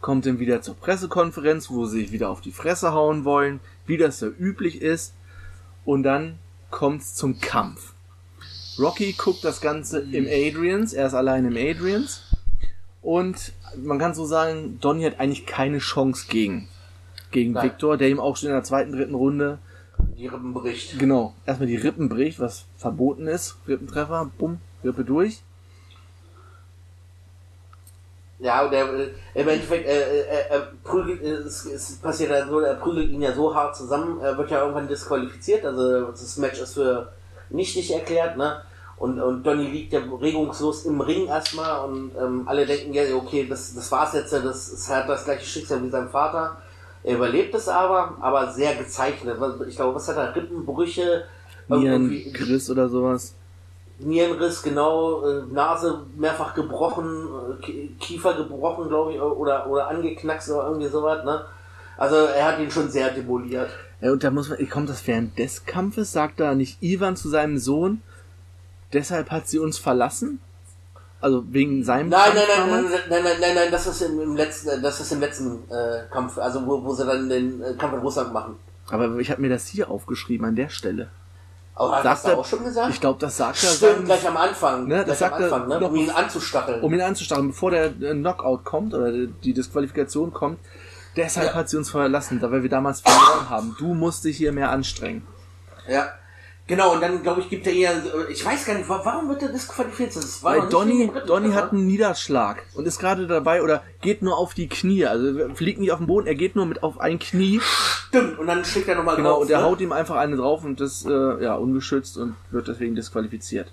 Kommt 0.01 0.25
dann 0.25 0.39
wieder 0.39 0.61
zur 0.61 0.75
Pressekonferenz, 0.75 1.69
wo 1.69 1.85
sie 1.85 2.01
sich 2.01 2.11
wieder 2.11 2.29
auf 2.29 2.41
die 2.41 2.51
Fresse 2.51 2.93
hauen 2.93 3.25
wollen, 3.25 3.59
wie 3.85 3.97
das 3.97 4.19
so 4.19 4.27
üblich 4.27 4.81
ist. 4.81 5.13
Und 5.83 6.03
dann 6.03 6.37
kommt's 6.69 7.15
zum 7.15 7.39
Kampf. 7.39 7.93
Rocky 8.77 9.13
guckt 9.13 9.43
das 9.43 9.59
Ganze 9.59 9.99
im 9.99 10.25
Adrians, 10.25 10.93
er 10.93 11.07
ist 11.07 11.13
allein 11.13 11.45
im 11.45 11.57
Adrians. 11.57 12.21
Und 13.01 13.53
man 13.75 13.99
kann 13.99 14.13
so 14.13 14.25
sagen, 14.25 14.79
Donny 14.79 15.03
hat 15.03 15.19
eigentlich 15.19 15.45
keine 15.45 15.79
Chance 15.79 16.27
gegen, 16.29 16.69
gegen 17.31 17.53
Nein. 17.53 17.65
Victor, 17.65 17.97
der 17.97 18.09
ihm 18.09 18.19
auch 18.19 18.37
schon 18.37 18.49
in 18.49 18.55
der 18.55 18.63
zweiten, 18.63 18.91
dritten 18.91 19.15
Runde, 19.15 19.59
Die 20.17 20.27
Rippen 20.27 20.53
bricht. 20.53 20.97
genau, 20.99 21.33
erstmal 21.45 21.67
die 21.67 21.75
Rippen 21.75 22.09
bricht, 22.09 22.39
was 22.39 22.65
verboten 22.77 23.27
ist. 23.27 23.57
Rippentreffer, 23.67 24.29
bumm, 24.37 24.59
Rippe 24.83 25.03
durch. 25.03 25.41
Ja, 28.41 28.65
und 28.65 28.71
er, 28.71 28.85
äh, 28.93 29.09
im 29.33 29.47
Endeffekt, 29.49 29.85
äh, 29.85 30.21
äh, 30.21 30.25
er, 30.27 30.51
er 30.51 30.67
prügelt, 30.83 31.21
äh, 31.21 31.27
es, 31.27 31.65
es 31.65 31.97
passiert 31.97 32.31
dann 32.31 32.49
so, 32.49 32.61
er 32.61 32.75
prügelt 32.75 33.09
ihn 33.09 33.21
ja 33.21 33.33
so 33.33 33.53
hart 33.53 33.75
zusammen, 33.75 34.21
er 34.21 34.37
wird 34.37 34.49
ja 34.49 34.61
irgendwann 34.61 34.87
disqualifiziert, 34.87 35.65
also 35.65 36.05
das 36.05 36.37
Match 36.37 36.61
ist 36.61 36.75
für 36.75 37.11
nichtig 37.49 37.93
erklärt, 37.93 38.37
ne? 38.37 38.61
Und, 38.95 39.19
und 39.19 39.43
Donny 39.43 39.67
liegt 39.67 39.93
ja 39.93 39.99
regungslos 40.21 40.85
im 40.85 40.99
Ring 41.01 41.27
erstmal 41.27 41.85
und 41.85 42.11
ähm, 42.17 42.43
alle 42.45 42.65
denken 42.65 42.93
ja, 42.93 43.03
okay, 43.15 43.45
das, 43.49 43.73
das 43.73 43.91
war's 43.91 44.13
jetzt, 44.13 44.31
das 44.33 44.69
ist 44.69 44.89
halt 44.89 45.07
das 45.07 45.23
gleiche 45.23 45.45
Schicksal 45.45 45.81
wie 45.83 45.89
sein 45.89 46.09
Vater. 46.09 46.61
Er 47.03 47.15
überlebt 47.15 47.55
es 47.55 47.67
aber, 47.67 48.17
aber 48.19 48.51
sehr 48.51 48.75
gezeichnet. 48.75 49.37
Ich 49.67 49.75
glaube, 49.75 49.95
was 49.95 50.07
hat 50.07 50.17
er? 50.17 50.35
Rippenbrüche, 50.35 51.23
Nieren, 51.67 51.83
irgendwie- 52.11 52.31
Griss 52.31 52.69
oder 52.69 52.89
sowas. 52.89 53.33
Nierenriss, 53.99 54.61
genau, 54.63 55.25
äh, 55.27 55.43
Nase 55.51 56.01
mehrfach 56.15 56.53
gebrochen, 56.53 57.27
äh, 57.59 57.61
Ki- 57.65 57.95
Kiefer 57.99 58.33
gebrochen, 58.33 58.87
glaube 58.87 59.13
ich, 59.13 59.19
oder, 59.21 59.67
oder 59.67 59.89
angeknackst 59.89 60.49
oder 60.51 60.67
irgendwie 60.67 60.87
sowas, 60.87 61.23
ne? 61.25 61.45
Also 61.97 62.15
er 62.15 62.45
hat 62.45 62.59
ihn 62.59 62.71
schon 62.71 62.89
sehr 62.89 63.09
demoliert. 63.11 63.69
Ja, 63.99 64.11
und 64.13 64.23
da 64.23 64.31
muss 64.31 64.47
man, 64.47 64.69
kommt 64.69 64.87
das 64.89 65.05
während 65.05 65.37
des 65.37 65.65
Kampfes, 65.65 66.13
sagt 66.13 66.39
da 66.39 66.55
nicht 66.55 66.81
Ivan 66.81 67.17
zu 67.17 67.27
seinem 67.27 67.57
Sohn, 67.57 68.01
deshalb 68.93 69.31
hat 69.31 69.49
sie 69.49 69.59
uns 69.59 69.77
verlassen? 69.77 70.39
Also 71.21 71.43
wegen 71.51 71.83
seinem 71.83 72.09
Nein, 72.09 72.31
Kampf 72.31 72.35
nein, 72.35 72.45
nein, 72.47 72.69
nein, 72.69 73.01
nein, 73.09 73.23
nein, 73.23 73.37
nein, 73.41 73.55
nein, 73.55 73.71
das 73.71 73.87
ist 73.87 74.01
im, 74.01 74.21
im 74.21 74.35
letzten, 74.37 74.81
das 74.81 74.99
ist 75.01 75.11
im 75.11 75.19
letzten 75.19 75.69
äh, 75.69 76.03
Kampf, 76.11 76.37
also 76.37 76.65
wo, 76.65 76.81
wo 76.83 76.93
sie 76.93 77.05
dann 77.05 77.27
den 77.27 77.61
äh, 77.61 77.73
Kampf 77.73 77.93
in 77.95 77.99
Russland 77.99 78.31
machen. 78.33 78.55
Aber 78.89 79.17
ich 79.19 79.29
habe 79.29 79.41
mir 79.41 79.49
das 79.49 79.67
hier 79.67 79.89
aufgeschrieben 79.89 80.45
an 80.47 80.55
der 80.55 80.69
Stelle. 80.69 81.09
Aber 81.75 81.97
hat 81.97 82.03
Sagt 82.03 82.15
das 82.15 82.23
da 82.23 82.29
er- 82.31 82.37
auch 82.39 82.45
schon 82.45 82.63
gesagt? 82.63 82.89
Ich 82.93 82.99
glaube, 83.01 83.19
das 83.19 83.35
sagt 83.37 83.63
er 83.63 83.69
Stimmt, 83.69 84.05
gleich 84.05 84.27
am 84.27 84.37
Anfang. 84.37 84.87
Ne, 84.87 85.03
das 85.05 85.19
sagt 85.19 85.35
am 85.35 85.41
er 85.41 85.45
Anfang, 85.53 85.67
ne? 85.69 85.79
noch 85.81 85.89
um 85.89 85.95
ihn 85.95 86.09
anzustacheln. 86.09 86.81
um 86.81 86.93
ihn 86.93 87.01
anzustarren, 87.01 87.47
bevor 87.49 87.71
der 87.71 87.85
äh, 87.87 88.13
Knockout 88.13 88.63
kommt 88.63 88.93
oder 88.93 89.11
die 89.11 89.53
Disqualifikation 89.53 90.31
kommt. 90.33 90.59
Deshalb 91.15 91.47
Ja. 91.49 91.55
hat 91.55 91.69
sie 91.69 91.75
uns 91.77 91.89
verlassen, 91.89 92.39
da 92.39 92.49
wir 92.51 92.67
damals 92.69 93.01
verloren 93.01 93.49
haben. 93.49 93.75
Du 93.77 93.93
musst 93.93 94.23
dich 94.23 94.37
hier 94.37 94.51
mehr 94.53 94.71
anstrengen. 94.71 95.25
Ja. 95.87 96.07
Genau, 96.69 96.93
und 96.93 97.01
dann, 97.01 97.21
glaube 97.23 97.41
ich, 97.41 97.49
gibt 97.49 97.65
er 97.67 97.73
ihr, 97.73 97.91
ich 98.29 98.45
weiß 98.45 98.65
gar 98.65 98.75
nicht, 98.75 98.87
wa- 98.87 99.01
warum 99.03 99.27
wird 99.27 99.41
er 99.41 99.49
disqualifiziert? 99.49 100.15
Das 100.23 100.41
war 100.43 100.55
Weil 100.55 100.69
Donny. 100.69 101.11
Donny 101.25 101.51
hat 101.51 101.73
einen 101.73 101.87
Niederschlag 101.87 102.61
und 102.75 102.85
ist 102.87 102.99
gerade 102.99 103.25
dabei 103.27 103.61
oder 103.63 103.83
geht 104.01 104.21
nur 104.21 104.37
auf 104.37 104.53
die 104.53 104.69
Knie. 104.69 105.05
Also 105.07 105.49
fliegt 105.55 105.79
nicht 105.79 105.91
auf 105.91 105.97
den 105.97 106.05
Boden, 106.07 106.27
er 106.27 106.35
geht 106.35 106.55
nur 106.55 106.65
mit 106.67 106.83
auf 106.83 106.99
ein 107.01 107.19
Knie. 107.19 107.59
Stimmt, 108.09 108.37
und 108.39 108.47
dann 108.47 108.63
schlägt 108.63 108.87
er 108.87 108.95
nochmal 108.95 109.15
Genau, 109.17 109.31
drauf. 109.33 109.41
und 109.41 109.49
er 109.49 109.59
ne? 109.59 109.65
haut 109.65 109.81
ihm 109.81 109.91
einfach 109.91 110.15
eine 110.15 110.37
drauf 110.37 110.63
und 110.63 110.79
das, 110.79 111.03
äh, 111.05 111.43
ja, 111.43 111.55
ungeschützt 111.55 112.17
und 112.17 112.35
wird 112.51 112.67
deswegen 112.67 112.93
disqualifiziert. 112.95 113.71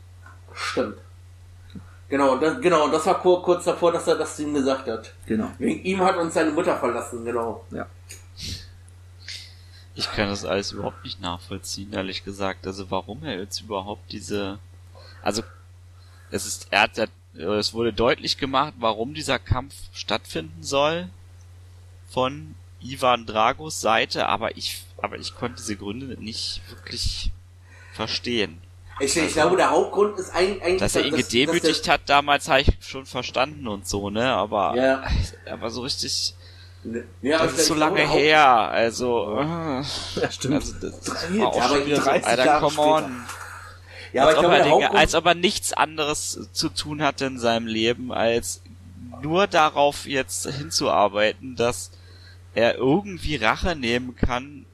Stimmt. 0.55 0.97
Genau, 2.09 2.33
und 2.35 2.43
das, 2.43 2.61
genau, 2.61 2.89
das 2.89 3.05
war 3.07 3.21
kur 3.21 3.43
kurz 3.43 3.65
davor, 3.65 3.93
dass 3.93 4.07
er 4.07 4.15
das 4.15 4.37
zu 4.37 4.43
ihm 4.45 4.55
gesagt 4.55 4.87
hat. 4.89 5.13
Genau. 5.27 5.51
Wegen 5.59 5.83
ihm 5.85 6.01
hat 6.01 6.17
uns 6.17 6.35
seine 6.35 6.51
Mutter 6.53 6.77
verlassen, 6.77 7.25
genau. 7.25 7.65
Ja. 7.73 7.87
Ich 9.99 10.11
kann 10.13 10.29
das 10.29 10.45
alles 10.45 10.73
überhaupt 10.73 11.03
nicht 11.05 11.21
nachvollziehen, 11.21 11.93
ehrlich 11.93 12.23
gesagt. 12.23 12.67
Also 12.67 12.91
warum 12.91 13.25
er 13.25 13.39
jetzt 13.39 13.61
überhaupt 13.63 14.13
diese, 14.13 14.59
also 15.23 15.43
es 16.31 16.45
ist, 16.47 16.67
er 16.71 16.83
hat, 16.83 17.09
es 17.35 17.73
wurde 17.73 17.93
deutlich 17.93 18.37
gemacht, 18.39 18.75
warum 18.79 19.15
dieser 19.15 19.39
Kampf 19.39 19.75
stattfinden 19.93 20.63
soll 20.63 21.09
von 22.11 22.55
Ivan 22.81 23.25
Dragos 23.27 23.81
Seite, 23.81 24.27
aber 24.29 24.57
ich, 24.57 24.85
aber 24.99 25.19
ich 25.19 25.35
konnte 25.35 25.57
diese 25.57 25.77
Gründe 25.77 26.23
nicht 26.23 26.61
wirklich 26.69 27.31
verstehen. 27.95 28.61
Ich, 29.01 29.17
ich 29.17 29.33
glaube, 29.33 29.57
der 29.57 29.71
Hauptgrund 29.71 30.19
ist 30.19 30.31
eigentlich, 30.31 30.79
Dass 30.79 30.95
er 30.95 31.05
ihn 31.05 31.13
dass- 31.17 31.29
gedemütigt 31.29 31.89
hat 31.89 32.03
damals, 32.07 32.49
habe 32.49 32.61
ich 32.63 32.69
schon 32.81 33.05
verstanden 33.07 33.67
und 33.67 33.87
so, 33.87 34.09
ne? 34.11 34.31
Aber, 34.33 34.75
Ja. 34.77 35.05
aber 35.51 35.71
so 35.71 35.83
richtig, 35.83 36.05
dass, 36.05 36.36
ja, 37.23 37.39
das 37.39 37.53
ist 37.59 37.67
so 37.67 37.75
lange 37.75 38.01
her, 38.09 38.47
also, 38.47 39.39
äh, 39.39 39.83
Ja, 40.21 40.31
stimmt. 40.31 40.55
also 40.55 40.73
das 40.81 41.01
Drei- 41.01 41.39
war 41.39 41.49
auch 41.49 41.61
aber 41.63 41.77
schon 41.77 41.87
wieder 41.87 41.97
so, 41.97 42.03
30 42.05 42.27
Alter, 42.27 42.45
Jahre 42.45 42.61
come 42.61 42.73
später. 42.73 42.89
on. 43.07 43.25
Ja, 44.13 44.23
aber 44.23 44.29
als, 44.31 44.39
ich 44.39 44.45
ob 44.45 44.51
glaube, 44.51 44.57
er 44.57 44.65
Dinge, 44.65 44.91
als 44.99 45.15
ob 45.15 45.27
er 45.27 45.35
nichts 45.35 45.73
anderes 45.73 46.49
zu 46.53 46.69
tun 46.69 47.03
hatte 47.03 47.27
in 47.27 47.39
seinem 47.39 47.67
Leben, 47.67 48.13
als 48.13 48.63
nur 49.23 49.47
darauf 49.47 50.07
jetzt 50.07 50.47
hinzuarbeiten, 50.47 51.57
dass 51.57 51.91
er 52.55 52.77
irgendwie 52.77 53.37
Rache 53.37 53.77
nehmen 53.77 54.15
kann, 54.17 54.65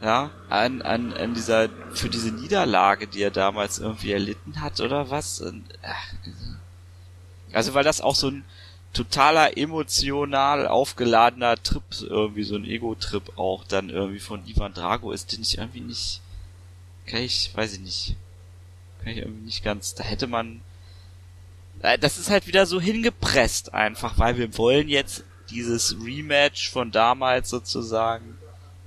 ja, 0.00 0.30
an, 0.48 0.82
an, 0.82 1.12
an 1.12 1.32
dieser, 1.34 1.68
für 1.92 2.08
diese 2.08 2.32
Niederlage, 2.32 3.06
die 3.06 3.22
er 3.22 3.30
damals 3.30 3.78
irgendwie 3.78 4.12
erlitten 4.12 4.60
hat 4.60 4.80
oder 4.80 5.10
was. 5.10 5.40
Und, 5.40 5.64
also, 7.52 7.74
weil 7.74 7.84
das 7.84 8.00
auch 8.00 8.14
so 8.16 8.28
ein 8.28 8.44
totaler 8.92 9.56
emotional 9.56 10.66
aufgeladener 10.68 11.62
Trip, 11.62 11.82
irgendwie 12.02 12.42
so 12.42 12.56
ein 12.56 12.64
Ego-Trip 12.64 13.38
auch 13.38 13.64
dann 13.64 13.90
irgendwie 13.90 14.20
von 14.20 14.46
Ivan 14.46 14.74
Drago. 14.74 15.12
Ist, 15.12 15.32
den 15.32 15.42
ich 15.42 15.58
irgendwie 15.58 15.80
nicht, 15.80 16.20
kann 17.06 17.20
ich, 17.20 17.50
weiß 17.54 17.74
ich 17.74 17.80
nicht, 17.80 18.16
kann 19.02 19.12
ich 19.12 19.18
irgendwie 19.18 19.46
nicht 19.46 19.64
ganz, 19.64 19.94
da 19.94 20.04
hätte 20.04 20.26
man, 20.26 20.60
äh, 21.80 21.98
das 21.98 22.18
ist 22.18 22.30
halt 22.30 22.46
wieder 22.46 22.66
so 22.66 22.80
hingepresst 22.80 23.72
einfach, 23.72 24.18
weil 24.18 24.36
wir 24.36 24.56
wollen 24.58 24.88
jetzt 24.88 25.24
dieses 25.50 25.96
Rematch 26.02 26.70
von 26.70 26.90
damals 26.90 27.50
sozusagen, 27.50 28.38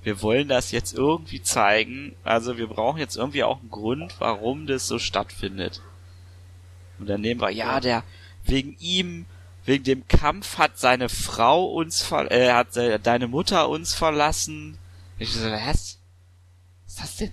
wir 0.03 0.21
wollen 0.21 0.47
das 0.47 0.71
jetzt 0.71 0.93
irgendwie 0.93 1.41
zeigen, 1.41 2.15
also 2.23 2.57
wir 2.57 2.67
brauchen 2.67 2.99
jetzt 2.99 3.17
irgendwie 3.17 3.43
auch 3.43 3.59
einen 3.59 3.71
Grund, 3.71 4.15
warum 4.19 4.67
das 4.67 4.87
so 4.87 4.99
stattfindet. 4.99 5.81
Und 6.99 7.09
dann 7.09 7.21
nehmen 7.21 7.41
wir, 7.41 7.49
ja, 7.49 7.79
der, 7.79 8.03
wegen 8.43 8.77
ihm, 8.79 9.25
wegen 9.65 9.83
dem 9.83 10.07
Kampf 10.07 10.57
hat 10.57 10.77
seine 10.79 11.09
Frau 11.09 11.65
uns 11.65 12.01
ver 12.03 12.31
äh, 12.31 12.51
hat 12.51 12.73
se- 12.73 12.99
deine 12.99 13.27
Mutter 13.27 13.67
uns 13.69 13.93
verlassen. 13.93 14.77
Ich 15.19 15.31
so, 15.33 15.39
was? 15.49 15.97
Was 16.85 16.93
ist 16.93 16.99
das 17.01 17.15
denn? 17.17 17.31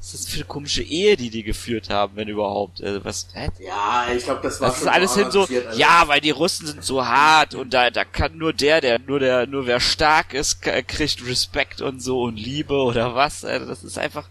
Was 0.00 0.12
ist 0.12 0.24
das 0.26 0.32
für 0.32 0.36
eine 0.40 0.44
komische 0.44 0.82
Ehe, 0.82 1.16
die 1.16 1.30
die 1.30 1.42
geführt 1.42 1.88
haben, 1.88 2.16
wenn 2.16 2.28
überhaupt? 2.28 2.82
Also 2.82 3.04
was? 3.04 3.26
Hä? 3.32 3.48
ja, 3.60 4.06
ich 4.14 4.24
glaube, 4.24 4.40
das 4.42 4.60
war 4.60 4.68
Das 4.68 4.82
ist 4.82 4.86
alles 4.88 5.14
hin 5.14 5.30
so, 5.30 5.42
also. 5.42 5.78
ja, 5.78 6.04
weil 6.08 6.20
die 6.20 6.30
Russen 6.30 6.66
sind 6.66 6.84
so 6.84 7.06
hart 7.06 7.54
und 7.54 7.72
da, 7.72 7.90
da 7.90 8.04
kann 8.04 8.36
nur 8.36 8.52
der, 8.52 8.80
der, 8.82 8.98
nur 8.98 9.18
der, 9.18 9.46
nur 9.46 9.66
wer 9.66 9.80
stark 9.80 10.34
ist, 10.34 10.60
kriegt 10.60 11.24
Respekt 11.26 11.80
und 11.80 12.00
so 12.00 12.22
und 12.22 12.36
Liebe 12.36 12.74
oder 12.74 13.14
was. 13.14 13.44
Also 13.46 13.66
das 13.66 13.82
ist 13.82 13.96
einfach 13.98 14.28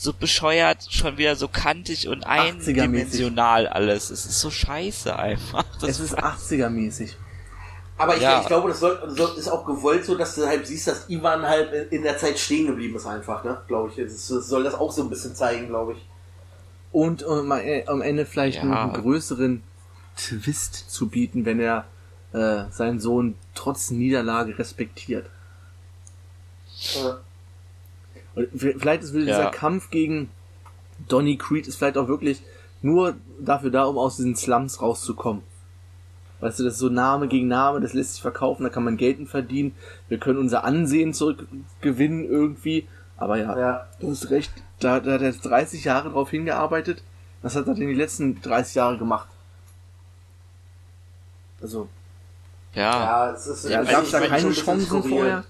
so 0.00 0.12
bescheuert, 0.12 0.86
schon 0.90 1.18
wieder 1.18 1.34
so 1.34 1.48
kantig 1.48 2.06
und 2.06 2.24
80er-mäßig. 2.24 2.68
eindimensional 2.68 3.66
alles. 3.66 4.10
Es 4.10 4.26
ist 4.26 4.38
so 4.38 4.48
scheiße 4.48 5.18
einfach. 5.18 5.64
Das 5.80 5.90
Es 5.90 5.98
ist 6.00 6.16
80er-mäßig. 6.18 7.16
Aber 7.96 8.14
ich, 8.16 8.22
Ja. 8.22 8.40
ich 8.40 8.46
glaube, 8.46 8.68
das 8.68 8.78
soll, 8.78 8.96
soll, 9.08 9.36
ist 9.36 9.48
auch 9.48 9.66
gewollt 9.66 10.04
so, 10.04 10.14
dass 10.16 10.36
du 10.36 10.46
halt 10.46 10.68
siehst, 10.68 10.86
dass 10.86 11.10
Ivan 11.10 11.42
halt 11.42 11.90
in- 11.92 12.04
der 12.04 12.16
Zeit 12.16 12.38
stehen 12.38 12.68
geblieben 12.68 12.94
ist 12.94 13.06
einfach, 13.06 13.42
ne? 13.42 13.60
Glaube 13.66 13.90
ich. 13.90 13.96
Das, 13.96 14.28
soll 14.28 14.62
das 14.62 14.74
auch 14.74 14.92
so 14.92 15.02
ein 15.02 15.10
bisschen 15.10 15.34
zeigen, 15.34 15.66
glaube 15.66 15.94
ich. 15.94 16.06
Und 16.92 17.24
um, 17.24 17.50
äh, 17.50 17.84
am 17.88 18.00
Ende 18.00 18.24
vielleicht 18.24 18.58
Ja. 18.58 18.64
noch 18.66 18.76
einen 18.78 18.92
größeren 19.02 19.64
Twist 20.16 20.90
zu 20.92 21.08
bieten, 21.08 21.44
wenn 21.44 21.58
er 21.58 21.86
äh, 22.32 22.70
seinen 22.70 23.00
Sohn 23.00 23.34
trotz 23.56 23.90
Niederlage 23.90 24.56
respektiert. 24.58 25.26
Ja. 26.94 27.18
Und 28.38 28.48
vielleicht 28.80 29.02
ist 29.02 29.12
wieder 29.14 29.26
Ja. 29.26 29.36
dieser 29.38 29.50
Kampf 29.50 29.90
gegen 29.90 30.30
Donny 31.08 31.36
Creed 31.36 31.66
ist 31.68 31.76
vielleicht 31.76 31.96
auch 31.98 32.08
wirklich 32.08 32.42
nur 32.82 33.14
dafür 33.40 33.70
da, 33.70 33.84
um 33.84 33.98
aus 33.98 34.16
diesen 34.16 34.36
Slums 34.36 34.80
rauszukommen. 34.82 35.42
Weißt 36.40 36.60
du, 36.60 36.64
das 36.64 36.74
ist 36.74 36.78
so 36.80 36.88
Name 36.88 37.26
gegen 37.26 37.48
Name, 37.48 37.80
das 37.80 37.94
lässt 37.94 38.12
sich 38.12 38.22
verkaufen, 38.22 38.62
da 38.62 38.68
kann 38.68 38.84
man 38.84 38.96
Geld 38.96 39.28
verdienen. 39.28 39.74
Wir 40.08 40.18
können 40.18 40.38
unser 40.38 40.62
Ansehen 40.64 41.12
zurückgewinnen 41.12 42.24
irgendwie. 42.24 42.86
Aber 43.16 43.36
ja, 43.38 43.58
Ja. 43.58 43.88
du 43.98 44.10
hast 44.10 44.30
recht, 44.30 44.52
da, 44.78 45.00
da 45.00 45.14
hat 45.14 45.22
er 45.22 45.32
30 45.32 45.82
Jahre 45.84 46.10
drauf 46.10 46.30
hingearbeitet. 46.30 47.02
Was 47.42 47.56
hat 47.56 47.66
er 47.66 47.74
denn 47.74 47.88
die 47.88 47.94
letzten 47.94 48.40
30 48.40 48.76
Jahre 48.76 48.98
gemacht? 48.98 49.28
Also, 51.60 51.88
Ja, 52.74 52.82
Ja, 53.26 53.30
es 53.32 53.46
ist, 53.46 53.68
Ja, 53.68 53.82
es 53.82 53.88
gab 53.90 54.02
ist 54.02 54.06
es 54.06 54.12
da 54.12 54.18
schon 54.20 54.28
keine 54.28 54.50
Chancen 54.52 55.02
vorher? 55.02 55.44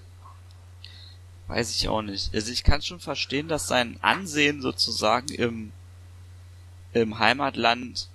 Weiß 1.49 1.75
ich 1.75 1.89
auch 1.89 2.03
nicht. 2.03 2.33
Also 2.33 2.51
ich 2.51 2.63
kann 2.63 2.81
schon 2.81 2.99
verstehen, 2.99 3.47
dass 3.47 3.67
sein 3.67 3.97
Ansehen 4.01 4.61
sozusagen 4.61 5.29
im, 5.29 5.71
im 6.93 7.17
Heimatland 7.17 8.07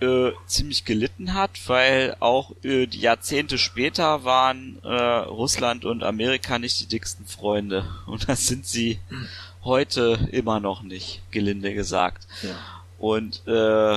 äh, 0.00 0.30
ziemlich 0.46 0.84
gelitten 0.84 1.34
hat, 1.34 1.50
weil 1.66 2.16
auch 2.20 2.52
äh, 2.62 2.86
die 2.86 3.00
Jahrzehnte 3.00 3.58
später 3.58 4.22
waren 4.24 4.78
äh, 4.84 4.88
Russland 4.88 5.84
und 5.84 6.04
Amerika 6.04 6.58
nicht 6.58 6.78
die 6.80 6.86
dicksten 6.86 7.26
Freunde. 7.26 7.84
Und 8.06 8.28
das 8.28 8.46
sind 8.46 8.66
sie 8.66 9.00
heute 9.64 10.28
immer 10.30 10.60
noch 10.60 10.82
nicht, 10.82 11.22
gelinde 11.32 11.74
gesagt. 11.74 12.28
Ja. 12.42 12.56
Und 12.98 13.42
äh, 13.48 13.96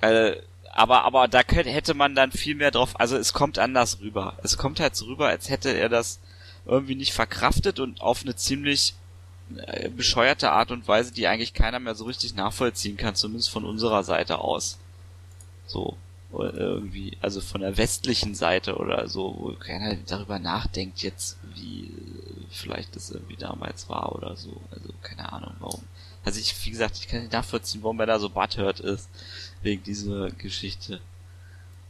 äh, 0.00 0.40
aber 0.72 1.04
aber 1.04 1.28
da 1.28 1.42
könnte, 1.42 1.68
hätte 1.68 1.92
man 1.92 2.14
dann 2.14 2.32
viel 2.32 2.54
mehr 2.54 2.70
drauf. 2.70 2.98
Also 2.98 3.18
es 3.18 3.34
kommt 3.34 3.58
anders 3.58 4.00
rüber. 4.00 4.38
Es 4.42 4.56
kommt 4.56 4.80
halt 4.80 4.96
so 4.96 5.04
rüber, 5.04 5.28
als 5.28 5.50
hätte 5.50 5.68
er 5.68 5.90
das 5.90 6.18
irgendwie 6.66 6.94
nicht 6.94 7.12
verkraftet 7.12 7.80
und 7.80 8.00
auf 8.00 8.22
eine 8.22 8.36
ziemlich 8.36 8.94
äh, 9.56 9.88
bescheuerte 9.88 10.50
Art 10.50 10.70
und 10.70 10.86
Weise, 10.88 11.12
die 11.12 11.26
eigentlich 11.26 11.54
keiner 11.54 11.80
mehr 11.80 11.94
so 11.94 12.04
richtig 12.04 12.34
nachvollziehen 12.34 12.96
kann, 12.96 13.14
zumindest 13.14 13.50
von 13.50 13.64
unserer 13.64 14.04
Seite 14.04 14.38
aus. 14.38 14.78
So 15.66 15.96
oder 16.32 16.54
irgendwie, 16.54 17.16
also 17.20 17.40
von 17.40 17.60
der 17.60 17.76
westlichen 17.76 18.34
Seite 18.34 18.76
oder 18.76 19.06
so, 19.08 19.36
wo 19.38 19.52
keiner 19.52 19.94
darüber 20.06 20.38
nachdenkt 20.38 21.02
jetzt, 21.02 21.38
wie 21.54 21.84
äh, 21.84 22.46
vielleicht 22.50 22.96
das 22.96 23.10
irgendwie 23.10 23.36
damals 23.36 23.88
war 23.88 24.14
oder 24.14 24.36
so. 24.36 24.60
Also 24.70 24.88
keine 25.02 25.30
Ahnung 25.32 25.54
warum. 25.60 25.82
Also 26.24 26.40
ich, 26.40 26.54
wie 26.64 26.70
gesagt, 26.70 26.96
ich 26.98 27.08
kann 27.08 27.20
nicht 27.20 27.32
nachvollziehen, 27.32 27.82
warum 27.82 28.00
er 28.00 28.06
da 28.06 28.18
so 28.18 28.30
butthurt 28.30 28.80
ist 28.80 29.08
wegen 29.62 29.82
dieser 29.82 30.30
Geschichte. 30.30 31.00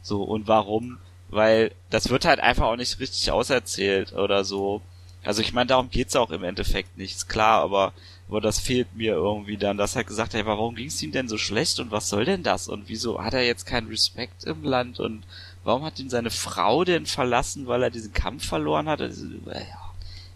So, 0.01 0.23
und 0.23 0.47
warum? 0.47 0.97
Weil 1.29 1.71
das 1.89 2.09
wird 2.09 2.25
halt 2.25 2.39
einfach 2.39 2.65
auch 2.65 2.75
nicht 2.75 2.99
richtig 2.99 3.31
auserzählt 3.31 4.13
oder 4.13 4.43
so. 4.43 4.81
Also 5.23 5.41
ich 5.41 5.53
meine, 5.53 5.67
darum 5.67 5.89
geht's 5.89 6.15
auch 6.15 6.31
im 6.31 6.43
Endeffekt 6.43 6.97
nicht, 6.97 7.15
ist 7.15 7.29
klar, 7.29 7.61
aber, 7.61 7.93
aber 8.27 8.41
das 8.41 8.59
fehlt 8.59 8.93
mir 8.95 9.13
irgendwie 9.13 9.57
dann, 9.57 9.77
dass 9.77 9.95
er 9.95 10.03
gesagt 10.03 10.33
hat, 10.33 10.39
hey, 10.39 10.45
warum 10.45 10.75
ging's 10.75 11.01
ihm 11.01 11.11
denn 11.11 11.29
so 11.29 11.37
schlecht 11.37 11.79
und 11.79 11.91
was 11.91 12.09
soll 12.09 12.25
denn 12.25 12.43
das? 12.43 12.67
Und 12.67 12.89
wieso 12.89 13.23
hat 13.23 13.33
er 13.33 13.45
jetzt 13.45 13.65
keinen 13.65 13.87
Respekt 13.87 14.43
im 14.43 14.63
Land 14.63 14.99
und 14.99 15.23
warum 15.63 15.83
hat 15.83 15.99
ihn 15.99 16.09
seine 16.09 16.29
Frau 16.29 16.83
denn 16.83 17.05
verlassen, 17.05 17.67
weil 17.67 17.83
er 17.83 17.89
diesen 17.89 18.13
Kampf 18.13 18.45
verloren 18.45 18.89
hat? 18.89 19.01
Also, 19.01 19.25
ja. 19.25 19.61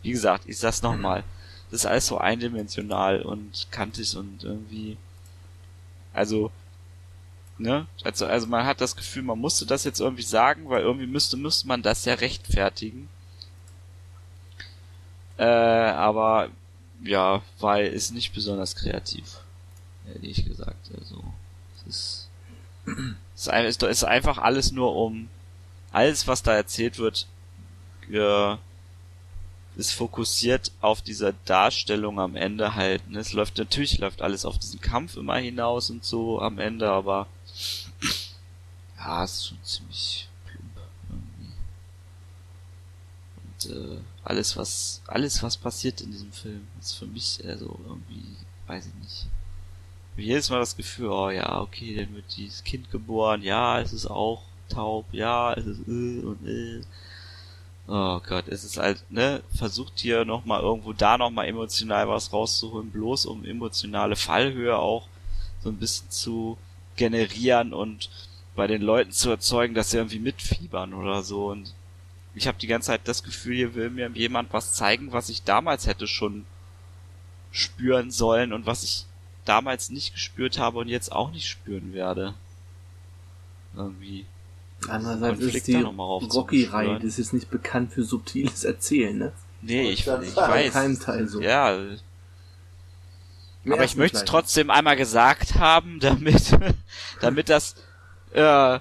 Wie 0.03 0.11
gesagt, 0.11 0.47
ich 0.47 0.57
sag's 0.57 0.81
nochmal, 0.81 1.23
das 1.69 1.81
ist 1.81 1.85
alles 1.85 2.07
so 2.07 2.17
eindimensional 2.17 3.21
und 3.23 3.67
kantig 3.71 4.15
und 4.15 4.43
irgendwie, 4.43 4.95
also, 6.13 6.49
ne? 7.59 7.87
Also, 8.03 8.25
also 8.25 8.47
man 8.47 8.65
hat 8.65 8.81
das 8.81 8.95
Gefühl, 8.95 9.23
man 9.23 9.39
musste 9.39 9.65
das 9.65 9.83
jetzt 9.83 9.99
irgendwie 9.99 10.23
sagen, 10.23 10.69
weil 10.69 10.81
irgendwie 10.81 11.07
müsste, 11.07 11.37
müsste 11.37 11.67
man 11.67 11.81
das 11.81 12.05
ja 12.05 12.13
rechtfertigen. 12.15 13.09
Äh, 15.37 15.45
aber 15.45 16.49
ja, 17.03 17.41
weil 17.59 17.87
ist 17.87 18.11
nicht 18.11 18.33
besonders 18.33 18.75
kreativ. 18.75 19.39
Ehrlich 20.13 20.45
gesagt. 20.45 20.89
Also, 20.97 21.23
es 21.75 21.87
ist, 21.95 22.29
es 23.35 23.47
ist, 23.47 23.83
ist 23.83 24.03
einfach 24.03 24.37
alles 24.37 24.71
nur 24.71 24.95
um 24.95 25.29
alles, 25.91 26.27
was 26.27 26.43
da 26.43 26.53
erzählt 26.55 26.97
wird, 26.97 27.27
äh, 28.11 28.55
ist 29.77 29.91
fokussiert 29.91 30.71
auf 30.81 31.01
dieser 31.01 31.33
Darstellung 31.45 32.19
am 32.19 32.35
Ende 32.35 32.75
halt. 32.75 33.09
Ne? 33.09 33.19
Es 33.19 33.33
läuft 33.33 33.57
natürlich 33.57 33.99
läuft 33.99 34.21
alles 34.21 34.45
auf 34.45 34.57
diesen 34.57 34.81
Kampf 34.81 35.17
immer 35.17 35.37
hinaus 35.37 35.89
und 35.89 36.03
so 36.03 36.41
am 36.41 36.57
Ende, 36.59 36.89
aber 36.89 37.27
ja, 38.97 39.23
es 39.23 39.33
ist 39.33 39.47
schon 39.47 39.63
ziemlich 39.63 40.29
plump 40.45 40.79
irgendwie. 41.09 41.53
Und 43.43 43.97
äh, 43.97 44.01
alles 44.23 44.57
was 44.57 45.01
alles 45.07 45.41
was 45.43 45.57
passiert 45.57 46.01
in 46.01 46.11
diesem 46.11 46.31
Film 46.31 46.67
ist 46.79 46.93
für 46.93 47.07
mich 47.07 47.39
also 47.45 47.79
irgendwie 47.85 48.23
weiß 48.67 48.87
ich 48.87 48.95
nicht. 48.95 49.25
Ich 50.17 50.25
Jedes 50.25 50.49
Mal 50.49 50.59
das 50.59 50.75
Gefühl, 50.75 51.09
oh 51.09 51.29
ja, 51.29 51.61
okay, 51.61 51.95
dann 51.95 52.15
wird 52.15 52.25
dieses 52.35 52.63
Kind 52.63 52.89
geboren, 52.91 53.43
ja, 53.43 53.79
es 53.79 53.93
ist 53.93 54.07
auch 54.07 54.41
taub, 54.67 55.05
ja, 55.11 55.53
es 55.53 55.65
ist 55.65 55.87
äh 55.87 56.21
und 56.23 56.47
äh. 56.47 56.81
Oh 57.89 58.19
Gott, 58.27 58.49
es 58.49 58.65
ist 58.65 58.77
halt, 58.77 59.01
ne, 59.09 59.41
versucht 59.55 59.93
hier 59.99 60.25
nochmal 60.25 60.61
irgendwo 60.61 60.91
da 60.91 61.17
nochmal 61.17 61.47
emotional 61.47 62.09
was 62.09 62.33
rauszuholen, 62.33 62.91
bloß 62.91 63.27
um 63.27 63.45
emotionale 63.45 64.17
Fallhöhe 64.17 64.77
auch 64.77 65.07
so 65.63 65.69
ein 65.69 65.77
bisschen 65.77 66.09
zu 66.09 66.57
generieren 66.97 67.73
und 67.73 68.09
bei 68.55 68.67
den 68.67 68.81
Leuten 68.81 69.11
zu 69.11 69.29
erzeugen, 69.29 69.75
dass 69.75 69.91
sie 69.91 69.97
irgendwie 69.97 70.19
mitfiebern 70.19 70.93
oder 70.93 71.23
so. 71.23 71.47
Und 71.47 71.73
ich 72.35 72.47
habe 72.47 72.57
die 72.57 72.67
ganze 72.67 72.87
Zeit 72.87 73.01
das 73.05 73.23
Gefühl, 73.23 73.55
hier 73.55 73.75
will 73.75 73.89
mir 73.89 74.09
jemand 74.13 74.51
was 74.51 74.73
zeigen, 74.73 75.13
was 75.13 75.29
ich 75.29 75.43
damals 75.43 75.87
hätte 75.87 76.07
schon 76.07 76.45
spüren 77.51 78.11
sollen 78.11 78.51
und 78.51 78.65
was 78.65 78.83
ich 78.83 79.05
damals 79.45 79.89
nicht 79.89 80.13
gespürt 80.13 80.59
habe 80.59 80.79
und 80.79 80.87
jetzt 80.87 81.11
auch 81.11 81.31
nicht 81.31 81.47
spüren 81.47 81.93
werde. 81.93 82.33
Irgendwie. 83.75 84.25
Andererseits 84.87 85.39
Konflikt 85.39 85.55
ist 85.55 85.67
die. 85.67 85.75
Rocky-Reihe, 85.75 86.95
das 86.95 87.05
ist 87.05 87.17
jetzt 87.17 87.33
nicht 87.33 87.49
bekannt 87.49 87.93
für 87.93 88.03
subtiles 88.03 88.63
Erzählen, 88.63 89.17
ne? 89.17 89.33
Nee, 89.61 89.89
ich, 89.89 89.99
ich 89.99 90.05
sagen, 90.05 90.27
weiß. 90.35 90.73
keinem 90.73 90.99
Teil 90.99 91.27
so. 91.27 91.41
Ja, 91.41 91.77
Aber 93.73 93.83
ich 93.83 93.95
möchte 93.95 94.17
es 94.17 94.23
Teil. 94.23 94.29
trotzdem 94.29 94.69
einmal 94.69 94.95
gesagt 94.95 95.55
haben, 95.55 95.99
damit, 96.01 96.57
damit 97.21 97.49
das 97.49 97.75
äh, 98.33 98.79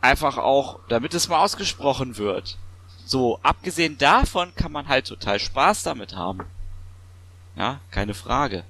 einfach 0.00 0.38
auch, 0.38 0.80
damit 0.88 1.14
es 1.14 1.28
mal 1.28 1.42
ausgesprochen 1.42 2.16
wird. 2.16 2.58
So, 3.06 3.38
abgesehen 3.42 3.98
davon 3.98 4.54
kann 4.54 4.72
man 4.72 4.88
halt 4.88 5.06
total 5.06 5.38
Spaß 5.38 5.82
damit 5.82 6.14
haben. 6.14 6.44
Ja, 7.56 7.80
keine 7.90 8.14
Frage. 8.14 8.64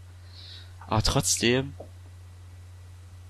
Aber 0.86 1.02
trotzdem, 1.02 1.74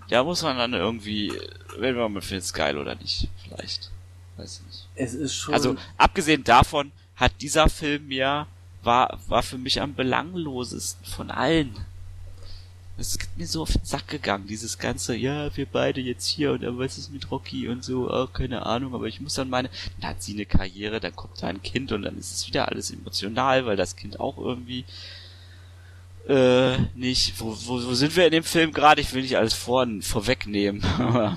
da 0.08 0.24
muss 0.24 0.42
man 0.42 0.56
dann 0.56 0.72
irgendwie, 0.72 1.32
wenn 1.78 1.94
man 1.94 2.22
findet 2.22 2.44
es 2.44 2.52
geil 2.52 2.78
oder 2.78 2.94
nicht, 2.94 3.28
vielleicht. 3.42 3.90
Weiß 4.36 4.60
ich 4.60 4.66
nicht. 4.66 4.88
Es 4.96 5.14
ist 5.14 5.34
schon. 5.34 5.54
Also, 5.54 5.76
abgesehen 5.96 6.42
davon 6.42 6.90
hat 7.16 7.32
dieser 7.40 7.68
Film 7.68 8.10
ja, 8.10 8.46
war, 8.82 9.18
war 9.28 9.42
für 9.42 9.58
mich 9.58 9.80
am 9.80 9.94
belanglosesten 9.94 11.06
von 11.06 11.30
allen. 11.30 11.74
Es 12.96 13.16
ist 13.16 13.28
mir 13.36 13.46
so 13.46 13.62
auf 13.62 13.72
den 13.72 13.84
Sack 13.84 14.06
gegangen, 14.06 14.46
dieses 14.46 14.78
ganze, 14.78 15.16
ja, 15.16 15.54
wir 15.56 15.66
beide 15.66 16.00
jetzt 16.00 16.28
hier 16.28 16.52
und 16.52 16.62
dann 16.62 16.78
was 16.78 16.96
ist 16.96 17.12
mit 17.12 17.30
Rocky 17.30 17.68
und 17.68 17.82
so, 17.82 18.08
oh, 18.08 18.28
keine 18.28 18.66
Ahnung, 18.66 18.94
aber 18.94 19.06
ich 19.06 19.20
muss 19.20 19.34
dann 19.34 19.50
meine, 19.50 19.68
dann 20.00 20.10
hat 20.10 20.22
sie 20.22 20.34
eine 20.34 20.46
Karriere, 20.46 21.00
dann 21.00 21.16
kommt 21.16 21.42
da 21.42 21.48
ein 21.48 21.62
Kind 21.62 21.90
und 21.90 22.02
dann 22.02 22.16
ist 22.16 22.32
es 22.32 22.46
wieder 22.46 22.68
alles 22.68 22.92
emotional, 22.92 23.66
weil 23.66 23.76
das 23.76 23.96
Kind 23.96 24.20
auch 24.20 24.38
irgendwie 24.38 24.84
äh, 26.28 26.78
nicht, 26.94 27.38
wo, 27.40 27.56
wo, 27.64 27.84
wo 27.84 27.94
sind 27.94 28.16
wir 28.16 28.26
in 28.26 28.32
dem 28.32 28.44
Film 28.44 28.72
gerade? 28.72 29.00
Ich 29.00 29.12
will 29.12 29.22
nicht 29.22 29.36
alles 29.36 29.54
vor, 29.54 29.86
vorwegnehmen. 30.00 30.82
ja, 30.98 31.36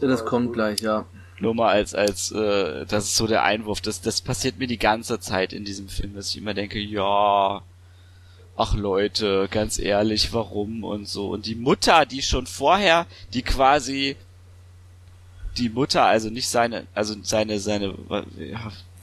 das 0.00 0.24
kommt 0.24 0.52
gleich, 0.52 0.80
ja. 0.80 1.06
Nur 1.38 1.54
mal 1.54 1.68
als, 1.68 1.94
als, 1.94 2.32
äh, 2.32 2.86
das 2.86 3.04
ist 3.04 3.16
so 3.16 3.26
der 3.26 3.44
Einwurf. 3.44 3.80
Das, 3.80 4.00
das 4.00 4.20
passiert 4.20 4.58
mir 4.58 4.66
die 4.66 4.78
ganze 4.78 5.20
Zeit 5.20 5.52
in 5.52 5.64
diesem 5.64 5.88
Film, 5.88 6.14
dass 6.14 6.30
ich 6.30 6.38
immer 6.38 6.54
denke, 6.54 6.78
ja, 6.78 7.62
ach 8.56 8.74
Leute, 8.74 9.48
ganz 9.50 9.78
ehrlich, 9.78 10.32
warum 10.32 10.82
und 10.84 11.06
so. 11.08 11.28
Und 11.30 11.46
die 11.46 11.54
Mutter, 11.54 12.06
die 12.06 12.22
schon 12.22 12.46
vorher, 12.46 13.06
die 13.34 13.42
quasi, 13.42 14.16
die 15.58 15.68
Mutter, 15.68 16.04
also 16.04 16.30
nicht 16.30 16.48
seine, 16.48 16.86
also 16.94 17.14
seine, 17.22 17.58
seine, 17.60 17.94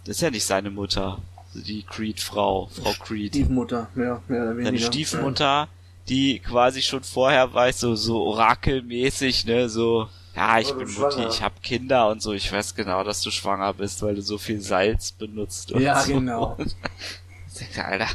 das 0.05 0.17
ist 0.17 0.21
ja 0.21 0.31
nicht 0.31 0.45
seine 0.45 0.69
Mutter, 0.71 1.19
die 1.53 1.83
Creed-Frau, 1.83 2.69
Frau 2.73 2.93
Creed 3.03 3.29
Stiefmutter, 3.35 3.87
ja, 3.95 4.21
mehr 4.27 4.41
oder 4.43 4.57
weniger. 4.57 4.65
seine 4.65 4.79
Stiefmutter, 4.79 5.67
die 6.09 6.39
quasi 6.39 6.81
schon 6.81 7.03
vorher 7.03 7.53
weiß, 7.53 7.79
so, 7.79 7.95
so 7.95 8.23
orakelmäßig, 8.23 9.45
ne, 9.45 9.69
so, 9.69 10.09
ja, 10.35 10.57
ich 10.59 10.69
bin 10.73 10.79
bist 10.85 10.97
Mutti, 10.97 11.13
schwanger. 11.13 11.29
ich 11.29 11.41
hab 11.43 11.61
Kinder 11.61 12.09
und 12.09 12.21
so, 12.23 12.33
ich 12.33 12.51
weiß 12.51 12.73
genau, 12.73 13.03
dass 13.03 13.21
du 13.21 13.29
schwanger 13.29 13.71
bist, 13.73 14.01
weil 14.01 14.15
du 14.15 14.21
so 14.23 14.39
viel 14.39 14.59
Salz 14.61 15.11
benutzt 15.11 15.71
und 15.71 15.81
Ja, 15.81 16.01
so. 16.01 16.13
genau. 16.13 16.57
Alter, 17.77 18.07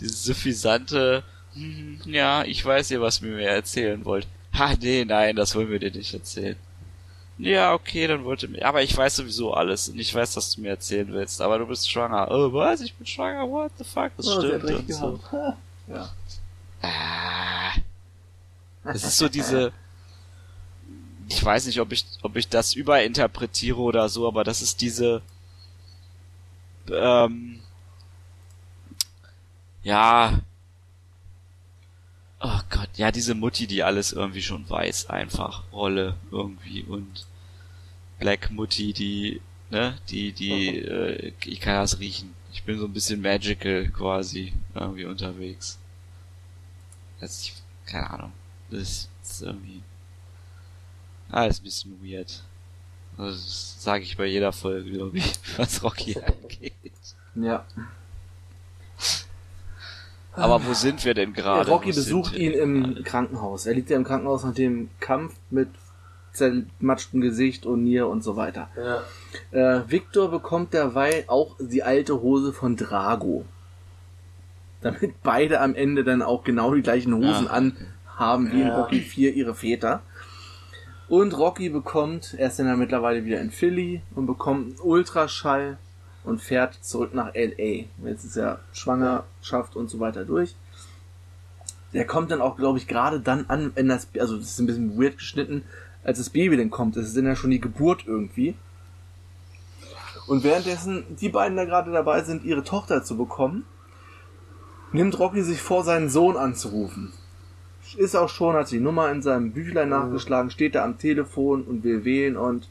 dieses 0.00 0.24
suffisante, 0.24 1.22
hm, 1.54 2.00
ja, 2.04 2.44
ich 2.44 2.64
weiß 2.64 2.90
ja, 2.90 3.00
was 3.00 3.22
ihr 3.22 3.28
mir 3.28 3.48
erzählen 3.48 4.04
wollt. 4.04 4.26
Ha, 4.54 4.74
nee, 4.80 5.04
nein, 5.04 5.36
das 5.36 5.54
wollen 5.54 5.70
wir 5.70 5.78
dir 5.78 5.90
nicht 5.90 6.12
erzählen. 6.14 6.56
Ja, 7.38 7.74
okay, 7.74 8.06
dann 8.06 8.24
wollte 8.24 8.48
mir. 8.48 8.64
Aber 8.64 8.82
ich 8.82 8.96
weiß 8.96 9.16
sowieso 9.16 9.52
alles 9.52 9.90
und 9.90 9.98
ich 9.98 10.14
weiß, 10.14 10.34
dass 10.34 10.54
du 10.54 10.62
mir 10.62 10.70
erzählen 10.70 11.12
willst. 11.12 11.40
Aber 11.42 11.58
du 11.58 11.66
bist 11.66 11.90
schwanger. 11.90 12.28
Oh, 12.30 12.50
was? 12.52 12.80
Ich 12.80 12.94
bin 12.94 13.06
schwanger? 13.06 13.46
What 13.50 13.72
the 13.76 13.84
fuck? 13.84 14.10
Das 14.16 14.26
Oh, 14.26 14.40
stimmt. 14.40 14.64
Und 14.64 14.92
so. 14.92 15.20
Ja. 15.88 16.10
Ah. 16.80 17.72
Es 18.84 19.04
ist 19.04 19.18
so 19.18 19.28
diese. 19.28 19.72
Ich 21.28 21.44
weiß 21.44 21.66
nicht, 21.66 21.80
ob 21.80 21.92
ich, 21.92 22.06
ob 22.22 22.36
ich 22.36 22.48
das 22.48 22.72
überinterpretiere 22.72 23.80
oder 23.80 24.08
so, 24.08 24.26
aber 24.26 24.42
das 24.42 24.62
ist 24.62 24.80
diese. 24.80 25.20
Ähm, 26.90 27.60
ja. 29.86 30.40
Oh 32.40 32.60
Gott, 32.70 32.90
ja, 32.96 33.12
diese 33.12 33.34
Mutti, 33.34 33.66
die 33.66 33.82
alles 33.84 34.12
irgendwie 34.12 34.42
schon 34.42 34.68
weiß, 34.68 35.10
einfach. 35.10 35.62
Rolle 35.72 36.16
irgendwie 36.32 36.82
und 36.82 37.26
Black 38.18 38.50
Mutti, 38.50 38.92
die, 38.92 39.40
ne, 39.70 39.96
die, 40.08 40.32
die, 40.32 40.78
äh, 40.80 41.32
ich 41.44 41.60
kann 41.60 41.76
das 41.76 42.00
riechen. 42.00 42.34
Ich 42.52 42.64
bin 42.64 42.78
so 42.78 42.86
ein 42.86 42.92
bisschen 42.92 43.20
magical 43.20 43.88
quasi 43.90 44.52
irgendwie 44.74 45.04
unterwegs. 45.04 45.78
Das 47.20 47.40
ist, 47.42 47.62
keine 47.86 48.10
Ahnung. 48.10 48.32
Das 48.70 48.82
ist, 48.82 49.10
das 49.22 49.30
ist 49.30 49.42
irgendwie 49.42 49.82
alles 51.30 51.60
ein 51.60 51.64
bisschen 51.64 52.02
weird. 52.02 52.42
Also, 53.16 53.36
das 53.36 53.82
sage 53.82 54.02
ich 54.02 54.16
bei 54.16 54.26
jeder 54.26 54.52
Folge, 54.52 54.90
glaube 54.90 55.18
ich, 55.18 55.32
was 55.56 55.82
Rocky 55.82 56.18
angeht. 56.18 56.72
ja. 57.36 57.64
Aber 60.36 60.64
wo 60.66 60.74
sind 60.74 61.04
wir 61.04 61.14
denn 61.14 61.32
gerade? 61.32 61.70
Rocky 61.70 61.90
Wo 61.92 61.94
besucht 61.96 62.36
ihn 62.36 62.52
im 62.52 62.82
gerade? 62.82 63.02
Krankenhaus. 63.02 63.66
Er 63.66 63.74
liegt 63.74 63.90
ja 63.90 63.96
im 63.96 64.04
Krankenhaus 64.04 64.44
nach 64.44 64.54
dem 64.54 64.90
Kampf 65.00 65.34
mit 65.50 65.68
zermatschtem 66.32 67.20
Gesicht 67.22 67.64
und 67.66 67.84
Nier 67.84 68.08
und 68.08 68.22
so 68.22 68.36
weiter. 68.36 68.68
Ja. 69.52 69.78
Äh, 69.78 69.90
Victor 69.90 70.30
bekommt 70.30 70.74
derweil 70.74 71.24
auch 71.28 71.56
die 71.58 71.82
alte 71.82 72.20
Hose 72.20 72.52
von 72.52 72.76
Drago. 72.76 73.44
Damit 74.82 75.14
beide 75.22 75.60
am 75.60 75.74
Ende 75.74 76.04
dann 76.04 76.20
auch 76.22 76.44
genau 76.44 76.74
die 76.74 76.82
gleichen 76.82 77.14
Hosen 77.14 77.46
Ja. 77.46 77.50
anhaben 77.50 78.52
wie 78.52 78.60
in 78.60 78.68
Ja. 78.68 78.76
Rocky 78.78 79.00
4 79.00 79.34
ihre 79.34 79.54
Väter. 79.54 80.02
Und 81.08 81.36
Rocky 81.38 81.68
bekommt, 81.70 82.34
er 82.36 82.48
ist 82.48 82.58
dann 82.58 82.66
ja 82.66 82.76
mittlerweile 82.76 83.24
wieder 83.24 83.40
in 83.40 83.50
Philly 83.50 84.02
und 84.14 84.26
bekommt 84.26 84.66
einen 84.66 84.80
Ultraschall 84.80 85.78
und 86.26 86.42
fährt 86.42 86.74
zurück 86.82 87.14
nach 87.14 87.34
LA. 87.34 87.84
Jetzt 88.04 88.24
ist 88.24 88.36
er 88.36 88.60
Schwangerschaft 88.72 89.76
und 89.76 89.88
so 89.88 90.00
weiter 90.00 90.24
durch. 90.24 90.54
Der 91.92 92.04
kommt 92.04 92.30
dann 92.30 92.42
auch, 92.42 92.56
glaube 92.56 92.78
ich, 92.78 92.88
gerade 92.88 93.20
dann 93.20 93.46
an, 93.48 93.72
wenn 93.74 93.88
das, 93.88 94.08
also 94.18 94.36
das 94.36 94.50
ist 94.50 94.58
ein 94.58 94.66
bisschen 94.66 95.00
weird 95.00 95.18
geschnitten, 95.18 95.62
als 96.04 96.18
das 96.18 96.30
Baby 96.30 96.56
dann 96.56 96.70
kommt. 96.70 96.96
Das 96.96 97.06
ist 97.06 97.16
dann 97.16 97.26
ja 97.26 97.36
schon 97.36 97.52
die 97.52 97.60
Geburt 97.60 98.04
irgendwie. 98.06 98.54
Und 100.26 100.42
währenddessen 100.42 101.04
die 101.20 101.28
beiden 101.28 101.56
da 101.56 101.64
gerade 101.64 101.92
dabei 101.92 102.22
sind, 102.22 102.44
ihre 102.44 102.64
Tochter 102.64 103.04
zu 103.04 103.16
bekommen, 103.16 103.64
nimmt 104.92 105.18
Rocky 105.20 105.42
sich 105.42 105.62
vor, 105.62 105.84
seinen 105.84 106.10
Sohn 106.10 106.36
anzurufen. 106.36 107.12
Ist 107.96 108.16
auch 108.16 108.28
schon, 108.28 108.56
hat 108.56 108.72
die 108.72 108.80
Nummer 108.80 109.12
in 109.12 109.22
seinem 109.22 109.52
Büchlein 109.52 109.90
nachgeschlagen, 109.90 110.50
steht 110.50 110.74
da 110.74 110.84
am 110.84 110.98
Telefon 110.98 111.62
und 111.62 111.84
will 111.84 112.04
wählen 112.04 112.36
und 112.36 112.68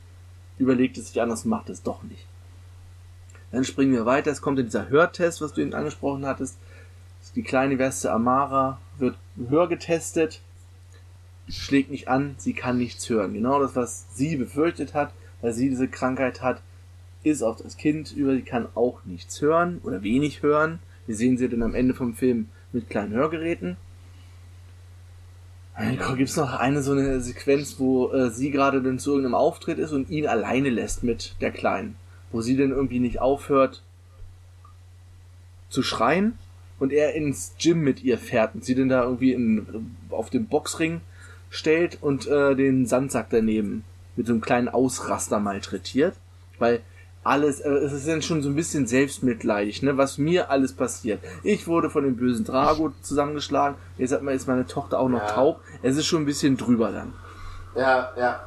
überlegt 0.58 0.98
es 0.98 1.08
sich 1.08 1.22
anders 1.22 1.46
und 1.46 1.52
macht 1.52 1.70
es 1.70 1.84
doch 1.84 2.04
nicht. 2.04 2.28
Dann 3.56 3.64
springen 3.64 3.94
wir 3.94 4.06
weiter. 4.06 4.32
Es 4.32 4.42
kommt 4.42 4.60
in 4.60 4.66
dieser 4.66 4.90
Hörtest, 4.90 5.40
was 5.40 5.54
du 5.54 5.62
eben 5.62 5.74
angesprochen 5.74 6.26
hattest. 6.26 6.58
Die 7.36 7.42
kleine 7.42 7.80
Weste 7.80 8.12
Amara 8.12 8.82
wird 8.98 9.16
hörgetestet, 9.50 10.42
schlägt 11.48 11.90
nicht 11.90 12.10
an, 12.10 12.36
sie 12.38 12.52
kann 12.52 12.78
nichts 12.78 13.10
hören. 13.10 13.34
Genau 13.34 13.62
das, 13.62 13.74
was 13.78 14.08
sie 14.14 14.36
befürchtet 14.36 14.94
hat, 14.94 15.14
weil 15.40 15.54
sie 15.54 15.70
diese 15.70 15.88
Krankheit 15.88 16.42
hat, 16.42 16.62
ist 17.24 17.44
auf 17.44 17.56
das 17.56 17.78
Kind 17.78 18.12
über, 18.12 18.34
sie 18.34 18.42
kann 18.42 18.68
auch 18.76 19.00
nichts 19.06 19.40
hören 19.40 19.80
oder 19.84 20.04
wenig 20.04 20.44
hören. 20.44 20.80
Wir 21.08 21.16
sehen 21.16 21.38
sie 21.38 21.48
dann 21.48 21.64
am 21.64 21.76
Ende 21.76 21.94
vom 21.94 22.14
Film 22.14 22.50
mit 22.74 22.90
kleinen 22.90 23.14
Hörgeräten. 23.14 23.78
Dann 25.78 26.18
gibt's 26.18 26.36
noch 26.36 26.60
eine 26.60 26.84
so 26.84 26.92
eine 26.92 27.22
Sequenz, 27.22 27.80
wo 27.80 28.12
äh, 28.12 28.32
sie 28.32 28.52
gerade 28.52 28.82
dann 28.82 29.00
zu 29.00 29.12
irgendeinem 29.12 29.36
Auftritt 29.36 29.80
ist 29.80 29.94
und 29.94 30.10
ihn 30.10 30.28
alleine 30.28 30.70
lässt 30.70 31.04
mit 31.04 31.38
der 31.40 31.52
Kleinen. 31.52 31.96
Wo 32.36 32.42
sie 32.42 32.58
dann 32.58 32.72
irgendwie 32.72 33.00
nicht 33.00 33.22
aufhört 33.22 33.82
zu 35.70 35.82
schreien 35.84 36.38
und 36.80 36.92
er 36.92 37.14
ins 37.14 37.56
Gym 37.58 37.80
mit 37.80 38.04
ihr 38.04 38.18
fährt 38.18 38.56
und 38.56 38.66
sie 38.66 38.76
dann 38.76 38.90
da 38.90 39.04
irgendwie 39.04 39.32
in, 39.32 39.96
auf 40.10 40.30
dem 40.32 40.46
Boxring 40.48 41.00
stellt 41.50 41.98
und 42.02 42.28
äh, 42.28 42.54
den 42.56 42.88
Sandsack 42.88 43.28
daneben 43.30 43.86
mit 44.18 44.28
so 44.28 44.34
einem 44.34 44.42
kleinen 44.42 44.68
Ausraster 44.68 45.40
malträtiert. 45.40 46.16
Weil 46.60 46.82
alles, 47.24 47.62
äh, 47.62 47.70
es 47.70 47.94
ist 47.94 48.06
dann 48.06 48.22
schon 48.22 48.42
so 48.44 48.50
ein 48.50 48.56
bisschen 48.56 48.86
selbstmitleidig, 48.86 49.82
ne, 49.82 49.96
was 49.96 50.18
mir 50.18 50.50
alles 50.50 50.74
passiert. 50.74 51.22
Ich 51.42 51.68
wurde 51.68 51.90
von 51.90 52.04
dem 52.04 52.18
bösen 52.18 52.44
Drago 52.44 52.92
zusammengeschlagen, 53.02 53.78
jetzt 53.98 54.12
hat 54.12 54.24
man, 54.24 54.36
ist 54.36 54.46
meine 54.50 54.68
Tochter 54.68 55.00
auch 55.00 55.08
noch 55.08 55.22
Ja. 55.22 55.32
taub. 55.32 55.62
Es 55.84 55.96
ist 55.96 56.06
schon 56.06 56.24
ein 56.24 56.26
bisschen 56.26 56.58
drüber 56.58 56.92
dann. 56.92 57.14
Ja, 57.78 58.12
ja. 58.18 58.44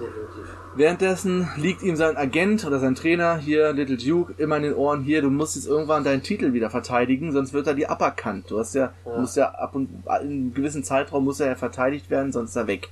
Definitiv. 0.00 0.56
Währenddessen 0.76 1.48
liegt 1.56 1.82
ihm 1.82 1.96
sein 1.96 2.18
Agent 2.18 2.66
oder 2.66 2.78
sein 2.78 2.94
Trainer 2.94 3.38
hier, 3.38 3.72
Little 3.72 3.96
Duke, 3.96 4.34
immer 4.36 4.58
in 4.58 4.64
den 4.64 4.74
Ohren, 4.74 5.02
hier, 5.02 5.22
du 5.22 5.30
musst 5.30 5.56
jetzt 5.56 5.66
irgendwann 5.66 6.04
deinen 6.04 6.22
Titel 6.22 6.52
wieder 6.52 6.68
verteidigen, 6.68 7.32
sonst 7.32 7.54
wird 7.54 7.66
er 7.66 7.72
dir 7.72 7.90
aberkannt. 7.90 8.50
Du 8.50 8.58
hast 8.58 8.74
ja, 8.74 8.92
Ja. 9.06 9.18
musst 9.18 9.38
ja 9.38 9.48
ab 9.52 9.74
und 9.74 9.88
in 9.88 10.10
einem 10.10 10.52
gewissen 10.52 10.84
Zeitraum 10.84 11.24
muss 11.24 11.40
er 11.40 11.46
ja 11.46 11.54
verteidigt 11.54 12.10
werden, 12.10 12.30
sonst 12.30 12.50
ist 12.50 12.56
er 12.56 12.66
weg. 12.66 12.90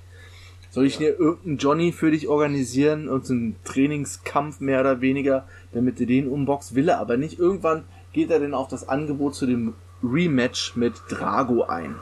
Soll 0.70 0.87
ich 0.87 0.97
hier 0.97 1.20
irgendeinen 1.20 1.59
Johnny 1.59 1.92
für 1.92 2.11
dich 2.11 2.27
organisieren 2.27 3.07
und 3.09 3.27
so 3.27 3.35
einen 3.35 3.57
Trainingskampf 3.64 4.61
mehr 4.61 4.81
oder 4.81 5.03
weniger, 5.03 5.47
damit 5.73 6.01
du 6.01 6.07
den 6.07 6.27
umboxt? 6.27 6.75
Will 6.75 6.88
er 6.88 7.01
aber 7.01 7.18
nicht. 7.18 7.38
Irgendwann 7.38 7.85
geht 8.14 8.31
er 8.31 8.40
dann 8.40 8.55
auf 8.55 8.68
das 8.68 8.88
Angebot 8.88 9.35
zu 9.35 9.44
dem 9.47 9.75
Rematch 10.03 10.75
mit 10.75 10.94
Drago 11.11 11.64
ein. 11.64 11.97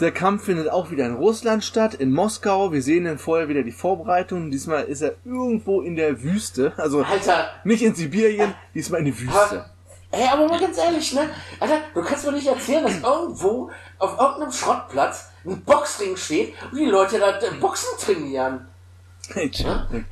Der 0.00 0.12
Kampf 0.12 0.44
findet 0.44 0.70
auch 0.70 0.90
wieder 0.90 1.06
in 1.06 1.14
Russland 1.14 1.64
statt, 1.64 1.94
in 1.94 2.12
Moskau. 2.12 2.72
Wir 2.72 2.82
sehen 2.82 3.04
dann 3.04 3.18
vorher 3.18 3.48
wieder 3.48 3.62
die 3.62 3.72
Vorbereitungen. 3.72 4.50
Diesmal 4.50 4.84
ist 4.84 5.02
er 5.02 5.14
irgendwo 5.24 5.80
in 5.80 5.96
der 5.96 6.22
Wüste. 6.22 6.72
Also 6.76 7.02
Alter, 7.02 7.50
nicht 7.64 7.82
in 7.82 7.94
Sibirien, 7.94 8.54
diesmal 8.74 9.00
in 9.00 9.06
der 9.06 9.18
Wüste. 9.18 9.34
aber, 9.34 9.70
ey, 10.10 10.28
aber 10.28 10.48
mal 10.48 10.60
ganz 10.60 10.78
ehrlich, 10.78 11.12
ne? 11.14 11.28
Alter, 11.58 11.80
du 11.94 12.02
kannst 12.02 12.26
mir 12.26 12.32
nicht 12.32 12.46
erzählen, 12.46 12.84
dass 12.84 13.00
irgendwo 13.00 13.70
auf 13.98 14.18
irgendeinem 14.18 14.52
Schrottplatz 14.52 15.30
ein 15.44 15.62
Boxring 15.62 16.16
steht 16.16 16.54
und 16.70 16.78
die 16.78 16.86
Leute 16.86 17.18
da 17.18 17.38
äh, 17.38 17.50
Boxen 17.60 17.98
trainieren. 17.98 18.66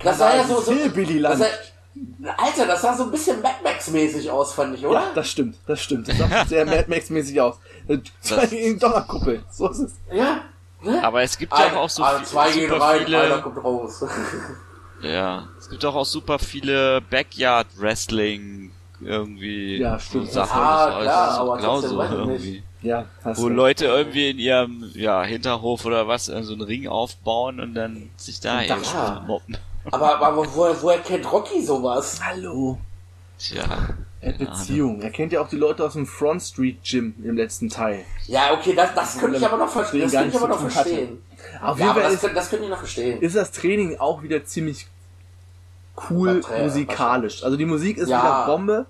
Das 0.02 0.18
sah 0.18 0.36
ja 0.36 0.44
so, 0.44 0.60
so 0.60 0.72
das 0.74 1.38
sah, 1.38 1.46
Alter, 2.36 2.66
das 2.66 2.82
sah 2.82 2.94
so 2.94 3.04
ein 3.04 3.10
bisschen 3.10 3.40
Mad 3.42 3.56
Max-mäßig 3.62 4.30
aus, 4.30 4.52
fand 4.52 4.76
ich, 4.76 4.86
oder? 4.86 5.00
Ja, 5.00 5.12
das 5.14 5.28
stimmt, 5.30 5.56
das 5.66 5.80
stimmt. 5.80 6.08
Das 6.08 6.18
sah 6.18 6.44
sehr 6.46 6.64
Mad 6.64 6.84
Max-mäßig 6.88 7.40
aus. 7.40 7.56
Zwei 8.20 8.46
gegen 8.46 8.78
Donnerkuppel. 8.78 9.42
So 9.50 9.68
ist 9.68 9.78
es. 9.80 9.92
Ja. 10.12 10.42
Ne? 10.82 11.02
Aber 11.02 11.22
es 11.22 11.36
gibt 11.36 11.52
ja 11.58 11.76
auch 11.76 11.90
so 11.90 12.02
ah, 12.04 12.18
viel- 12.18 12.26
zwei 12.26 12.50
gegen 12.52 12.68
super 12.68 12.78
drei, 12.78 12.92
einer 12.98 13.04
viele, 13.04 13.42
kommt 13.42 13.64
raus. 13.64 14.04
ja, 15.02 15.48
es 15.58 15.68
gibt 15.68 15.82
doch 15.82 15.94
auch 15.94 16.04
super 16.04 16.38
viele 16.38 17.00
Backyard 17.00 17.66
Wrestling 17.76 18.70
irgendwie 19.00 19.78
Ja, 19.78 19.98
stimmt. 19.98 20.30
Sachen, 20.30 20.60
Ah, 20.60 20.86
das 20.86 20.96
ist 20.98 21.02
klar, 21.02 21.38
aber 21.40 21.56
genauso 21.56 22.02
irgendwie. 22.02 22.62
Ja, 22.82 23.06
Wo. 23.24 23.48
Leute 23.48 23.86
irgendwie 23.86 24.30
in 24.30 24.38
ihrem 24.38 24.88
ja, 24.94 25.24
Hinterhof 25.24 25.84
oder 25.84 26.06
was 26.06 26.28
äh, 26.28 26.42
so 26.44 26.52
einen 26.52 26.62
Ring 26.62 26.86
aufbauen 26.86 27.58
und 27.58 27.74
dann 27.74 28.10
sich 28.16 28.38
da- 28.38 28.62
eben 28.62 28.80
mobben. 29.26 29.56
aber, 29.90 30.20
aber 30.20 30.54
woher, 30.54 30.80
woher 30.80 30.98
kennt 30.98 31.30
Rocky 31.32 31.64
sowas? 31.64 32.20
Hallo. 32.24 32.78
Tja. 33.38 33.64
Er 34.20 34.32
Beziehung. 34.32 35.00
Er 35.00 35.10
kennt 35.10 35.32
ja 35.32 35.40
auch 35.40 35.48
die 35.48 35.56
Leute 35.56 35.84
aus 35.84 35.92
dem 35.92 36.06
Front 36.06 36.42
Street 36.42 36.78
Gym 36.82 37.14
im 37.22 37.36
letzten 37.36 37.68
Teil. 37.68 38.04
Ja, 38.26 38.52
okay, 38.52 38.74
das, 38.74 38.92
das 38.94 39.18
könnte 39.18 39.38
ich 39.38 39.46
aber 39.46 39.56
noch 39.58 39.68
verstehen. 39.68 40.00
Das 40.02 40.12
könnte 40.12 40.28
ich 40.28 40.36
aber 40.36 40.48
noch 40.48 40.68
verstehen. 40.70 41.18
Auf 41.62 41.78
Ja, 41.78 41.84
jeden 41.86 41.90
aber 41.90 42.00
Fall 42.00 42.02
das, 42.02 42.12
ist, 42.14 42.20
könnte- 42.20 42.34
das 42.34 42.50
könnte 42.50 42.64
ich 42.64 42.70
noch 42.70 42.78
verstehen. 42.78 43.20
ist 43.20 43.36
das 43.36 43.52
Training 43.52 43.98
auch 44.00 44.22
wieder 44.22 44.44
ziemlich 44.44 44.88
cool 46.10 46.42
musikalisch. 46.62 47.44
Also 47.44 47.56
die 47.56 47.64
Musik 47.66 47.96
ist 47.98 48.08
Ja. 48.08 48.22
wieder 48.22 48.46
Bombe. 48.46 48.86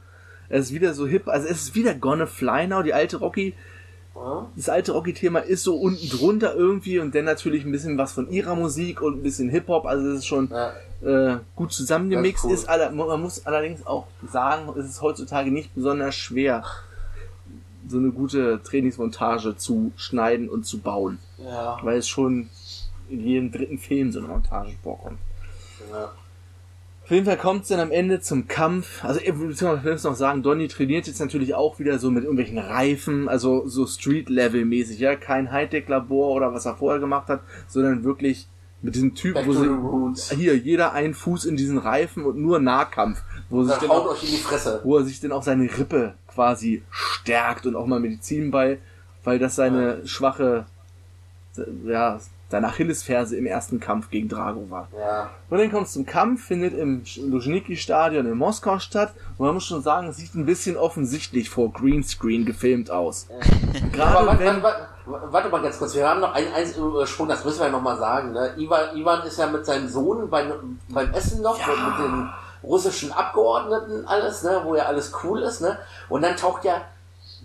Es 0.48 0.66
ist 0.66 0.72
wieder 0.72 0.94
so 0.94 1.06
hip. 1.06 1.28
Also 1.28 1.46
es 1.46 1.60
ist 1.62 1.74
wieder 1.74 1.94
Gonna 1.94 2.26
Fly 2.26 2.66
Now. 2.66 2.82
Die 2.82 2.94
alte 2.94 3.18
Rocky? 3.18 3.54
Das 4.56 4.68
alte 4.68 4.92
Rocky-Thema 4.92 5.40
ist 5.40 5.62
so 5.64 5.76
unten 5.76 6.08
drunter 6.08 6.54
irgendwie 6.54 6.98
und 6.98 7.14
dann 7.14 7.24
natürlich 7.24 7.64
ein 7.64 7.72
bisschen 7.72 7.98
was 7.98 8.12
von 8.12 8.30
ihrer 8.30 8.54
Musik 8.54 9.00
und 9.00 9.18
ein 9.18 9.22
bisschen 9.22 9.48
Hip-Hop. 9.50 9.86
Also 9.86 10.08
es 10.08 10.18
ist 10.20 10.26
schon 10.26 10.50
Ja. 10.50 11.34
äh, 11.34 11.38
gut 11.56 11.72
zusammengemixt. 11.72 12.44
Das 12.44 12.52
ist 12.52 12.68
cool. 12.68 12.74
Ist 12.80 12.92
man 12.94 13.20
muss 13.22 13.46
allerdings 13.46 13.86
auch 13.86 14.06
sagen, 14.30 14.68
es 14.78 14.86
ist 14.86 15.02
heutzutage 15.02 15.50
nicht 15.50 15.74
besonders 15.74 16.14
schwer, 16.14 16.64
so 17.88 17.98
eine 17.98 18.10
gute 18.10 18.60
Trainingsmontage 18.62 19.56
zu 19.56 19.92
schneiden 19.96 20.48
und 20.48 20.66
zu 20.66 20.78
bauen. 20.78 21.18
Ja. 21.38 21.78
Weil 21.82 21.98
es 21.98 22.08
schon 22.08 22.50
in 23.08 23.24
jedem 23.26 23.50
dritten 23.52 23.78
Film 23.78 24.12
so 24.12 24.18
eine 24.18 24.28
Montage 24.28 24.72
vorkommt. 24.82 25.18
ja. 25.92 26.12
Auf 27.08 27.12
jeden 27.12 27.24
Fall 27.24 27.38
kommt 27.38 27.62
es 27.62 27.68
dann 27.68 27.80
am 27.80 27.90
Ende 27.90 28.20
zum 28.20 28.48
Kampf. 28.48 29.02
Also 29.02 29.18
ich 29.18 29.32
will 29.34 29.96
noch 30.04 30.14
sagen, 30.14 30.42
Donny 30.42 30.68
trainiert 30.68 31.06
jetzt 31.06 31.20
natürlich 31.20 31.54
auch 31.54 31.78
wieder 31.78 31.98
so 31.98 32.10
mit 32.10 32.24
irgendwelchen 32.24 32.58
Reifen, 32.58 33.30
also 33.30 33.66
so 33.66 33.86
Street-Level-mäßig, 33.86 34.98
ja. 34.98 35.16
Kein 35.16 35.50
Hightech-Labor 35.50 36.32
oder 36.32 36.52
was 36.52 36.66
er 36.66 36.76
vorher 36.76 37.00
gemacht 37.00 37.28
hat, 37.28 37.40
sondern 37.66 38.04
wirklich 38.04 38.46
mit 38.82 38.94
diesem 38.94 39.14
Typ, 39.14 39.36
Back 39.36 39.46
wo 39.46 40.12
sie, 40.12 40.36
hier 40.36 40.54
jeder 40.58 40.92
einen 40.92 41.14
Fuß 41.14 41.46
in 41.46 41.56
diesen 41.56 41.78
Reifen 41.78 42.26
und 42.26 42.36
nur 42.36 42.58
Nahkampf, 42.58 43.22
wo, 43.48 43.64
sich 43.64 43.74
Dann 43.76 43.88
auch, 43.88 44.10
euch 44.10 44.24
in 44.24 44.28
die 44.28 44.36
Fresse. 44.36 44.82
wo 44.84 44.98
er 44.98 45.04
sich 45.04 45.18
dann 45.18 45.32
auch 45.32 45.42
seine 45.42 45.64
Rippe 45.78 46.12
quasi 46.26 46.82
stärkt 46.90 47.64
und 47.64 47.74
auch 47.74 47.86
mal 47.86 48.00
Medizin 48.00 48.50
bei, 48.50 48.80
weil 49.24 49.38
das 49.38 49.56
seine 49.56 50.06
schwache, 50.06 50.66
ja, 51.86 52.20
seine 52.50 52.68
Achillesferse 52.68 53.36
im 53.36 53.46
ersten 53.46 53.78
Kampf 53.78 54.10
gegen 54.10 54.28
Drago 54.28 54.70
war. 54.70 54.88
Ja. 54.98 55.30
Und 55.50 55.58
dann 55.58 55.70
kommt 55.70 55.86
es 55.86 55.92
zum 55.92 56.06
Kampf, 56.06 56.46
findet 56.46 56.72
im 56.74 57.02
Luzhniki-Stadion 57.16 58.26
in 58.26 58.36
Moskau 58.38 58.78
statt. 58.78 59.12
Und 59.36 59.46
man 59.46 59.54
muss 59.54 59.64
schon 59.66 59.82
sagen, 59.82 60.08
es 60.08 60.16
sieht 60.16 60.34
ein 60.34 60.46
bisschen 60.46 60.76
offensichtlich 60.76 61.50
vor 61.50 61.72
Greenscreen 61.72 62.44
gefilmt 62.46 62.90
aus. 62.90 63.26
Aber 63.30 63.90
Gerade 63.92 64.26
warte, 64.26 64.40
wenn... 64.40 64.62
warte, 64.62 64.86
warte, 65.06 65.32
warte 65.32 65.48
mal 65.50 65.62
ganz 65.62 65.78
kurz, 65.78 65.94
wir 65.94 66.08
haben 66.08 66.20
noch 66.20 66.32
einen 66.32 66.52
einzigen 66.52 66.86
Übersprung, 66.86 67.28
das 67.28 67.44
müssen 67.44 67.60
wir 67.60 67.66
ja 67.66 67.72
nochmal 67.72 67.98
sagen. 67.98 68.32
Ne? 68.32 68.54
Ivan, 68.56 68.96
Ivan 68.96 69.26
ist 69.26 69.38
ja 69.38 69.46
mit 69.46 69.66
seinem 69.66 69.88
Sohn 69.88 70.30
beim, 70.30 70.78
beim 70.88 71.12
Essen 71.12 71.42
noch, 71.42 71.58
Ja. 71.58 71.66
mit 71.66 71.98
den 72.06 72.28
russischen 72.62 73.12
Abgeordneten 73.12 74.06
alles, 74.06 74.42
ne? 74.42 74.62
wo 74.64 74.74
ja 74.74 74.84
alles 74.84 75.12
cool 75.22 75.42
ist. 75.42 75.60
Ne? 75.60 75.78
Und 76.08 76.22
dann 76.22 76.36
taucht 76.36 76.64
ja 76.64 76.80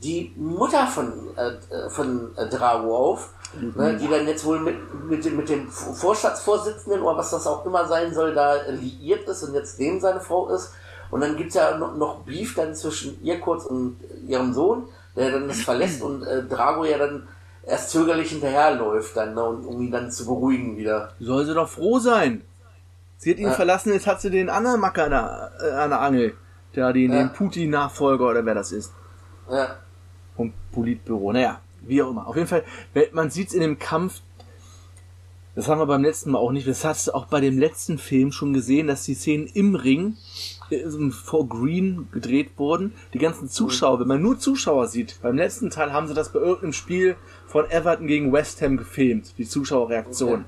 die 0.01 0.33
Mutter 0.35 0.87
von, 0.87 1.11
äh, 1.37 1.89
von 1.89 2.35
äh, 2.37 2.47
Drago 2.47 2.95
auf, 2.97 3.29
ne? 3.61 3.97
die 3.97 4.07
dann 4.07 4.27
jetzt 4.27 4.45
wohl 4.45 4.59
mit, 4.59 4.75
mit, 5.09 5.23
dem- 5.25 5.37
mit 5.37 5.49
dem 5.49 5.67
Vorstandsvorsitzenden 5.69 7.01
oder 7.01 7.17
was 7.17 7.31
das 7.31 7.47
auch 7.47 7.65
immer 7.65 7.85
sein 7.87 8.13
soll, 8.13 8.33
da 8.33 8.55
liiert 8.69 9.27
ist 9.27 9.43
und 9.43 9.53
jetzt 9.53 9.79
dem 9.79 9.99
seine 9.99 10.19
Frau 10.19 10.49
ist. 10.49 10.71
Und 11.11 11.21
dann 11.21 11.35
gibt's 11.35 11.55
ja 11.55 11.77
noch, 11.77 11.95
noch 11.95 12.19
Beef 12.21 12.55
dann 12.55 12.73
zwischen 12.75 13.21
ihr 13.23 13.39
kurz 13.39 13.65
und 13.65 13.97
ihrem 14.27 14.53
Sohn, 14.53 14.83
der 15.15 15.31
dann 15.31 15.47
das 15.47 15.61
verlässt 15.61 16.01
und 16.01 16.23
äh, 16.23 16.43
Drago 16.43 16.85
ja 16.85 16.97
dann 16.97 17.27
erst 17.65 17.91
zögerlich 17.91 18.29
hinterherläuft 18.31 19.15
dann, 19.15 19.35
ne, 19.35 19.43
und, 19.43 19.65
um 19.65 19.81
ihn 19.81 19.91
dann 19.91 20.11
zu 20.11 20.25
beruhigen 20.25 20.75
wieder. 20.77 21.11
Soll 21.19 21.45
sie 21.45 21.53
doch 21.53 21.69
froh 21.69 21.99
sein. 21.99 22.41
Sie 23.17 23.31
hat 23.31 23.37
ihn 23.37 23.47
Ja. 23.47 23.53
verlassen, 23.53 23.93
jetzt 23.93 24.07
hat 24.07 24.21
sie 24.21 24.29
den 24.31 24.49
anderen 24.49 24.79
Macker 24.81 25.05
an 25.05 25.11
der, 25.11 25.51
äh, 25.63 25.71
an 25.71 25.89
der 25.91 26.01
Angel. 26.01 26.33
Der, 26.75 26.91
den, 26.91 27.11
Ja. 27.13 27.19
den 27.19 27.33
Putin-Nachfolger 27.33 28.27
oder 28.29 28.43
wer 28.45 28.55
das 28.55 28.71
ist. 28.71 28.91
Ja, 29.49 29.75
Vom 30.35 30.51
Politbüro. 30.71 31.31
Naja, 31.31 31.59
wie 31.87 32.01
auch 32.01 32.11
immer. 32.11 32.27
Auf 32.27 32.35
jeden 32.35 32.47
Fall, 32.47 32.63
man 33.11 33.29
sieht's 33.29 33.53
in 33.53 33.61
dem 33.61 33.79
Kampf, 33.79 34.21
das 35.55 35.67
haben 35.67 35.79
wir 35.79 35.85
beim 35.85 36.03
letzten 36.03 36.31
Mal 36.31 36.39
auch 36.39 36.51
nicht, 36.51 36.67
das 36.67 36.83
hast 36.83 37.07
du 37.07 37.11
auch 37.13 37.27
bei 37.27 37.39
dem 37.39 37.59
letzten 37.59 37.99
Film 37.99 38.31
schon 38.31 38.53
gesehen, 38.53 38.87
dass 38.87 39.03
die 39.03 39.13
Szenen 39.13 39.47
im 39.53 39.75
Ring 39.75 40.17
äh, 40.71 40.83
vor 41.11 41.47
Green 41.47 42.07
gedreht 42.11 42.51
wurden. 42.57 42.93
Die 43.13 43.19
ganzen 43.19 43.47
Zuschauer, 43.47 43.99
wenn 43.99 44.07
man 44.07 44.21
nur 44.21 44.39
Zuschauer 44.39 44.87
sieht, 44.87 45.19
beim 45.21 45.37
letzten 45.37 45.69
Teil 45.69 45.93
haben 45.93 46.07
sie 46.07 46.15
das 46.15 46.31
bei 46.33 46.39
irgendeinem 46.39 46.73
Spiel 46.73 47.15
von 47.45 47.69
Everton 47.69 48.07
gegen 48.07 48.33
West 48.33 48.61
Ham 48.63 48.77
gefilmt, 48.77 49.35
die 49.37 49.47
Zuschauerreaktion. 49.47 50.45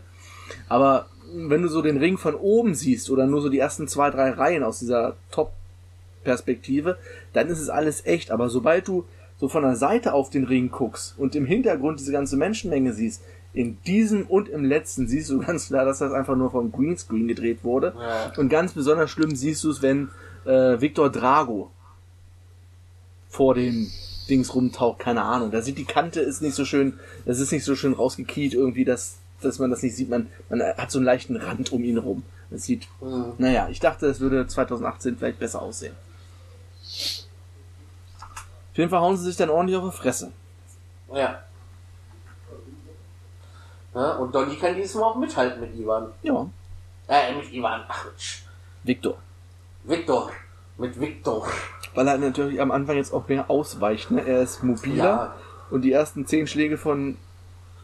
Aber 0.70 1.06
wenn 1.36 1.62
du 1.62 1.68
so 1.68 1.82
den 1.82 1.98
Ring 1.98 2.18
von 2.18 2.34
oben 2.34 2.74
siehst 2.74 3.10
oder 3.10 3.28
nur 3.28 3.42
so 3.42 3.50
die 3.50 3.60
ersten 3.60 3.88
zwei, 3.88 4.10
drei 4.10 4.32
Reihen 4.32 4.64
aus 4.64 4.80
dieser 4.80 5.16
Top-Perspektive, 5.32 6.98
dann 7.34 7.48
ist 7.48 7.60
es 7.60 7.70
alles 7.70 8.06
echt. 8.06 8.32
Aber 8.32 8.50
sobald 8.50 8.88
du 8.88 9.06
so 9.46 9.50
von 9.50 9.62
der 9.62 9.76
Seite 9.76 10.14
auf 10.14 10.32
den 10.32 10.46
Ring 10.46 10.72
guckst 10.72 11.14
und 11.20 11.36
im 11.36 11.46
Hintergrund 11.46 12.00
diese 12.00 12.12
ganze 12.12 12.36
Menschenmenge 12.36 12.94
siehst, 12.94 13.22
in 13.54 13.78
diesem 13.84 14.26
und 14.26 14.50
im 14.50 14.66
letzten 14.66 15.08
siehst 15.08 15.30
du 15.30 15.40
ganz 15.46 15.68
klar, 15.68 15.86
dass 15.86 16.00
das 16.00 16.12
einfach 16.14 16.36
nur 16.36 16.50
vom 16.50 16.72
Greenscreen 16.72 17.28
gedreht 17.28 17.60
wurde. 17.64 17.94
Ja. 18.00 18.34
Und 18.38 18.50
ganz 18.50 18.74
besonders 18.74 19.12
schlimm 19.12 19.36
siehst 19.36 19.64
du 19.64 19.70
es, 19.70 19.84
wenn 19.84 20.10
äh, 20.46 20.82
Victor 20.82 21.12
Drago 21.12 21.70
vor 23.30 23.54
dem 23.54 23.92
Dings 24.30 24.56
rumtaucht, 24.56 24.98
keine 25.00 25.22
Ahnung. 25.22 25.52
Da 25.52 25.62
sieht 25.62 25.78
die 25.78 25.86
Kante 25.86 26.22
ist 26.22 26.42
nicht 26.42 26.56
so 26.56 26.66
schön, 26.66 26.94
das 27.26 27.40
ist 27.40 27.52
nicht 27.52 27.64
so 27.66 27.76
schön 27.76 27.94
rausgekiet 27.94 28.56
irgendwie, 28.56 28.84
dass, 28.84 29.18
dass 29.42 29.60
man 29.60 29.70
das 29.70 29.84
nicht 29.84 29.96
sieht. 29.96 30.10
Man, 30.10 30.28
man 30.50 30.62
hat 30.62 30.90
so 30.90 30.98
einen 30.98 31.06
leichten 31.06 31.36
Rand 31.36 31.72
um 31.72 31.84
ihn 31.84 32.00
rum. 32.00 32.24
Das 32.50 32.64
sieht, 32.64 32.88
Mhm. 33.00 33.34
naja, 33.38 33.68
ich 33.70 33.80
dachte, 33.80 34.08
es 34.08 34.20
würde 34.20 34.48
2018 34.48 35.18
vielleicht 35.18 35.38
besser 35.40 35.62
aussehen. 35.62 35.94
Auf 38.76 38.78
jeden 38.78 38.90
Fall 38.90 39.00
hauen 39.00 39.16
sie 39.16 39.24
sich 39.24 39.38
dann 39.38 39.50
ordentlich 39.50 39.78
auf 39.78 39.90
die 39.90 39.98
Fresse. 39.98 40.34
ja. 41.14 41.40
ja. 43.94 44.12
Und 44.18 44.36
Donny 44.36 44.58
kann 44.58 44.76
diesmal 44.76 45.06
auch 45.06 45.16
mithalten 45.16 45.62
mit 45.62 45.74
Ivan. 45.76 46.08
Ja, 46.24 46.46
Äh, 47.08 47.36
mit 47.38 47.54
Ivan, 47.54 47.86
ach. 47.88 48.06
Victor. 48.84 49.16
Victor. 49.86 50.30
Mit 50.78 51.00
Victor. 51.00 51.48
Weil 51.94 52.08
er 52.10 52.18
natürlich 52.18 52.60
am 52.60 52.72
Anfang 52.72 52.98
jetzt 52.98 53.14
auch 53.14 53.26
mehr 53.30 53.50
ausweicht. 53.50 54.12
Ne? 54.12 54.28
Er 54.28 54.42
ist 54.42 54.62
mobiler 54.62 55.04
Ja. 55.06 55.36
und 55.70 55.82
die 55.84 55.94
ersten 55.94 56.26
zehn 56.28 56.46
Schläge 56.46 56.78
von 56.78 57.16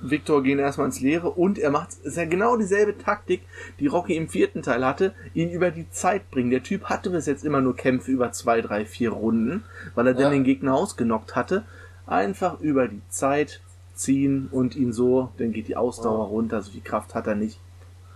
Victor 0.02 0.42
gehen 0.44 0.60
erstmal 0.60 0.88
ins 0.88 1.00
Leere 1.00 1.30
und 1.30 1.60
er 1.60 1.70
macht, 1.72 1.90
ist 2.04 2.18
ja 2.18 2.26
genau 2.26 2.58
dieselbe 2.58 2.98
Taktik, 2.98 3.42
die 3.80 3.88
Rocky 3.88 4.16
im 4.16 4.30
vierten 4.30 4.62
Teil 4.64 4.86
hatte, 4.86 5.14
ihn 5.34 5.50
über 5.50 5.72
die 5.72 5.90
Zeit 5.92 6.30
bringen. 6.32 6.50
Der 6.50 6.64
Typ 6.64 6.86
hatte 6.86 7.10
bis 7.10 7.26
jetzt 7.26 7.46
immer 7.46 7.62
nur 7.62 7.76
Kämpfe 7.76 8.12
über 8.12 8.32
zwei, 8.32 8.62
drei, 8.62 8.86
vier 8.86 9.12
Runden, 9.12 9.64
weil 9.96 10.08
er 10.08 10.14
Ja. 10.14 10.22
dann 10.22 10.32
den 10.32 10.44
Gegner 10.44 10.74
ausgenockt 10.74 11.36
hatte. 11.36 11.64
Einfach 12.08 12.60
über 12.60 12.88
die 12.88 13.02
Zeit 13.10 13.62
ziehen 13.94 14.50
und 14.52 14.76
ihn 14.76 14.92
so, 14.94 15.30
dann 15.38 15.52
geht 15.54 15.68
die 15.68 15.78
Ausdauer 15.78 16.26
runter, 16.28 16.62
so 16.62 16.72
viel 16.72 16.82
Kraft 16.82 17.14
hat 17.14 17.28
er 17.28 17.36
nicht. 17.36 17.60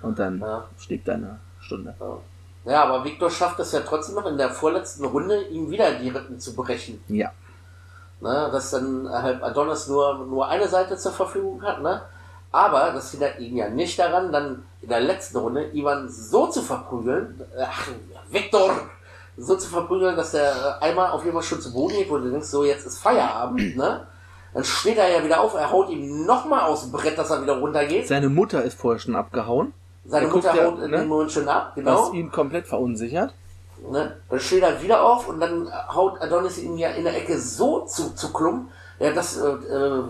Und 0.02 0.20
dann 0.20 0.40
Ja. 0.40 0.68
schlägt 0.78 1.08
er 1.08 1.16
eine 1.16 1.40
Stunde. 1.60 1.96
Ja, 2.66 2.84
aber 2.84 3.06
Victor 3.06 3.30
schafft 3.30 3.60
es 3.60 3.72
ja 3.72 3.82
trotzdem 3.82 4.16
noch 4.16 4.26
in 4.26 4.38
der 4.38 4.50
vorletzten 4.50 5.06
Runde, 5.06 5.44
ihm 5.50 5.70
wieder 5.70 5.94
die 6.00 6.10
Rippen 6.10 6.40
zu 6.40 6.56
brechen. 6.56 7.00
Ja. 7.08 7.32
Ne, 8.22 8.50
dass 8.52 8.72
dann 8.72 9.10
halt 9.10 9.44
Adonis 9.44 9.88
nur, 9.88 10.26
nur 10.26 10.48
eine 10.48 10.68
Seite 10.68 10.98
zur 10.98 11.12
Verfügung 11.12 11.62
hat, 11.62 11.82
ne? 11.82 12.02
Aber 12.52 12.92
das 12.94 13.12
hindert 13.12 13.40
ihn 13.40 13.58
ja 13.58 13.68
nicht 13.68 14.00
daran, 14.00 14.32
dann 14.32 14.64
in 14.82 14.88
der 14.88 15.02
letzten 15.02 15.38
Runde 15.38 15.76
Ivan 15.76 16.08
so 16.08 16.48
zu 16.48 16.62
verprügeln, 16.62 17.42
ach, 17.60 17.90
Victor, 18.30 18.72
so 19.38 19.58
zu 19.58 19.68
verprügeln, 19.68 20.16
dass 20.16 20.34
er 20.34 20.82
einmal 20.82 21.12
auf 21.12 21.24
jeden 21.26 21.34
Fall 21.34 21.44
schon 21.44 21.60
zu 21.60 21.74
Boden 21.74 21.96
geht, 21.98 22.10
wo 22.10 22.18
du 22.18 22.32
denkst, 22.32 22.48
so 22.48 22.64
jetzt 22.64 22.86
ist 22.86 23.00
Feierabend, 23.00 23.76
ne? 23.78 24.08
Dann 24.54 24.64
steht 24.64 24.98
er 24.98 25.10
ja 25.10 25.22
wieder 25.22 25.42
auf, 25.42 25.54
er 25.54 25.70
haut 25.70 25.90
ihm 25.90 26.26
nochmal 26.26 26.62
aus 26.62 26.84
dem 26.84 26.94
Brett, 26.94 27.18
dass 27.18 27.30
er 27.30 27.42
wieder 27.42 27.60
runtergeht. 27.60 28.08
Seine 28.08 28.30
Mutter 28.30 28.64
ist 28.64 28.80
vorher 28.80 29.02
schon 29.02 29.18
abgehauen, 29.18 29.74
Seine 30.06 30.28
er 30.28 30.32
Mutter 30.32 30.56
ja, 30.56 30.64
haut 30.64 30.80
in 30.80 30.92
ne? 30.92 31.00
dem 31.00 31.08
Moment 31.10 31.34
schon 31.34 31.50
ab, 31.50 31.74
genau. 31.76 32.04
was 32.04 32.14
ihn 32.14 32.32
komplett 32.32 32.66
verunsichert. 32.66 33.34
Ne? 33.92 34.18
Dann 34.30 34.40
steht 34.40 34.64
er 34.64 34.82
wieder 34.82 35.04
auf 35.04 35.28
und 35.28 35.40
dann 35.40 35.70
haut 35.94 36.22
Adonis 36.22 36.58
ihn 36.58 36.78
ja 36.78 36.90
in 36.92 37.04
der 37.04 37.16
Ecke 37.16 37.40
so 37.40 37.86
zu, 37.86 38.16
zu 38.16 38.32
klump, 38.34 38.70
ja, 39.00 39.12
dass 39.12 39.38
äh, 39.38 39.48
äh, 39.48 40.04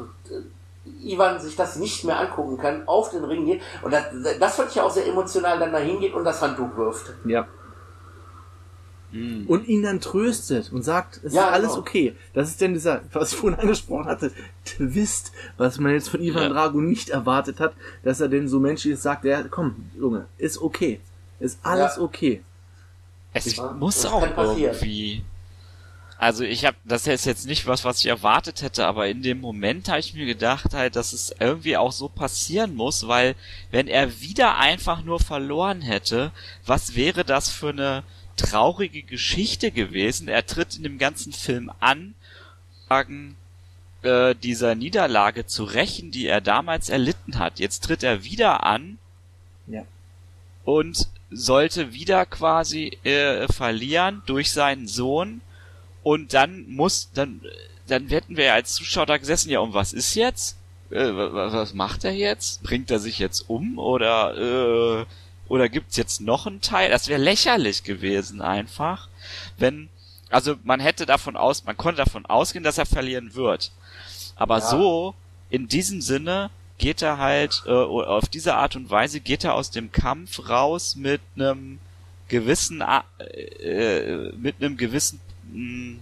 Ivan 1.03 1.39
sich 1.39 1.55
das 1.55 1.77
nicht 1.77 2.03
mehr 2.03 2.19
angucken 2.19 2.57
kann, 2.57 2.87
auf 2.87 3.09
den 3.09 3.23
Ring 3.23 3.45
geht. 3.45 3.61
Und 3.81 3.91
das, 3.91 4.03
das 4.39 4.55
fand 4.55 4.69
ich 4.69 4.75
ja 4.75 4.83
auch 4.83 4.91
sehr 4.91 5.07
emotional, 5.07 5.57
dann 5.59 5.71
dahin 5.71 5.99
geht 5.99 6.13
und 6.13 6.23
das 6.23 6.41
Handtuch 6.41 6.75
wirft. 6.77 7.13
Ja. 7.25 7.47
Und 9.47 9.67
ihn 9.69 9.81
dann 9.83 10.01
tröstet 10.01 10.73
und 10.73 10.83
sagt, 10.83 11.21
es 11.23 11.33
Ja, 11.33 11.47
ist 11.47 11.53
alles 11.53 11.67
genau. 11.69 11.79
okay. 11.79 12.15
Das 12.33 12.49
ist 12.49 12.59
denn 12.59 12.73
dieser, 12.73 12.99
was 13.13 13.31
ich 13.31 13.37
vorhin 13.39 13.57
angesprochen 13.57 14.05
hatte, 14.07 14.31
Twist, 14.65 15.31
was 15.57 15.79
man 15.79 15.93
jetzt 15.93 16.09
von 16.09 16.21
Ivan 16.21 16.43
Ja. 16.43 16.49
Drago 16.49 16.81
nicht 16.81 17.09
erwartet 17.11 17.61
hat, 17.61 17.73
dass 18.03 18.19
er 18.19 18.27
denn 18.27 18.49
so 18.49 18.59
menschlich 18.59 18.99
sagt, 18.99 19.23
ja, 19.23 19.41
komm, 19.49 19.89
Junge, 19.97 20.25
ist 20.37 20.61
okay. 20.61 20.99
Ist 21.39 21.59
alles 21.63 21.95
Ja. 21.95 22.01
okay. 22.01 22.43
Es 23.35 23.55
Ja, 23.57 23.71
muss 23.73 24.05
auch 24.05 24.21
passieren. 24.33 24.73
irgendwie. 24.73 25.23
Also 26.17 26.45
ich 26.45 26.63
habe, 26.63 26.77
das 26.85 27.05
ist 27.07 27.25
jetzt 27.25 27.45
nicht 27.45 27.67
was, 27.67 27.83
was 27.83 27.99
ich 27.99 28.05
erwartet 28.05 28.61
hätte, 28.61 28.87
aber 28.87 29.07
in 29.09 29.21
dem 29.21 29.41
Moment 29.41 29.89
habe 29.89 29.99
ich 29.99 30.13
mir 30.13 30.25
gedacht 30.25 30.73
halt, 30.73 30.95
dass 30.95 31.11
es 31.11 31.35
irgendwie 31.41 31.75
auch 31.75 31.91
so 31.91 32.07
passieren 32.07 32.73
muss, 32.73 33.07
weil 33.07 33.35
wenn 33.71 33.87
er 33.89 34.21
wieder 34.21 34.57
einfach 34.57 35.03
nur 35.03 35.19
verloren 35.19 35.81
hätte, 35.81 36.31
was 36.65 36.95
wäre 36.95 37.25
das 37.25 37.49
für 37.49 37.69
eine 37.69 38.03
traurige 38.37 39.03
Geschichte 39.03 39.71
gewesen? 39.71 40.29
Er 40.29 40.45
tritt 40.45 40.77
in 40.77 40.83
dem 40.83 40.97
ganzen 40.97 41.33
Film 41.33 41.69
an, 41.81 42.15
sagen, 42.87 43.35
äh, 44.03 44.35
dieser 44.35 44.73
Niederlage 44.75 45.45
zu 45.45 45.65
rächen, 45.65 46.11
die 46.11 46.27
er 46.27 46.39
damals 46.39 46.87
erlitten 46.87 47.39
hat. 47.39 47.59
Jetzt 47.59 47.83
tritt 47.83 48.03
er 48.03 48.23
wieder 48.23 48.63
an 48.63 48.99
Ja. 49.67 49.83
und 50.63 51.09
sollte 51.31 51.93
wieder 51.93 52.25
quasi 52.25 52.97
äh, 53.03 53.47
verlieren 53.51 54.21
durch 54.25 54.51
seinen 54.51 54.87
Sohn. 54.87 55.41
Und 56.03 56.33
dann 56.33 56.69
muss 56.69 57.09
dann 57.13 57.41
dann 57.87 58.07
hätten 58.09 58.35
wir 58.37 58.45
ja 58.45 58.53
als 58.53 58.73
Zuschauer 58.73 59.05
da 59.05 59.17
gesessen 59.17 59.49
ja 59.49 59.59
um 59.59 59.73
was 59.73 59.93
ist 59.93 60.15
jetzt? 60.15 60.57
Äh, 60.91 60.97
wa- 61.15 61.33
wa- 61.33 61.51
was 61.53 61.73
macht 61.73 62.03
er 62.03 62.13
jetzt? 62.13 62.61
Bringt 62.63 62.89
er 62.91 62.99
sich 62.99 63.19
jetzt 63.19 63.49
um 63.49 63.77
oder 63.79 65.01
äh, 65.01 65.05
oder 65.47 65.69
gibt's 65.69 65.97
jetzt 65.97 66.21
noch 66.21 66.47
einen 66.47 66.61
Teil? 66.61 66.89
Das 66.89 67.07
wäre 67.07 67.21
lächerlich 67.21 67.83
gewesen 67.83 68.41
einfach. 68.41 69.07
Wenn 69.57 69.89
also 70.29 70.55
man 70.63 70.79
hätte 70.79 71.05
davon 71.05 71.37
aus 71.37 71.65
man 71.65 71.77
konnte 71.77 72.03
davon 72.03 72.25
ausgehen 72.25 72.63
dass 72.63 72.77
er 72.77 72.85
verlieren 72.85 73.33
wird. 73.35 73.71
Aber 74.35 74.59
Ja. 74.59 74.69
so 74.69 75.15
in 75.49 75.67
diesem 75.67 76.01
Sinne 76.01 76.49
geht 76.77 77.01
er 77.01 77.17
halt 77.17 77.63
äh, 77.65 77.71
auf 77.71 78.27
diese 78.27 78.55
Art 78.55 78.75
und 78.75 78.89
Weise 78.89 79.19
geht 79.19 79.43
er 79.43 79.53
aus 79.53 79.71
dem 79.71 79.91
Kampf 79.91 80.49
raus 80.49 80.95
mit 80.95 81.21
einem 81.35 81.79
gewissen, 82.27 82.81
äh, 83.61 84.31
mit 84.37 84.55
einem 84.59 84.77
gewissen 84.77 85.19
mh, 85.51 85.99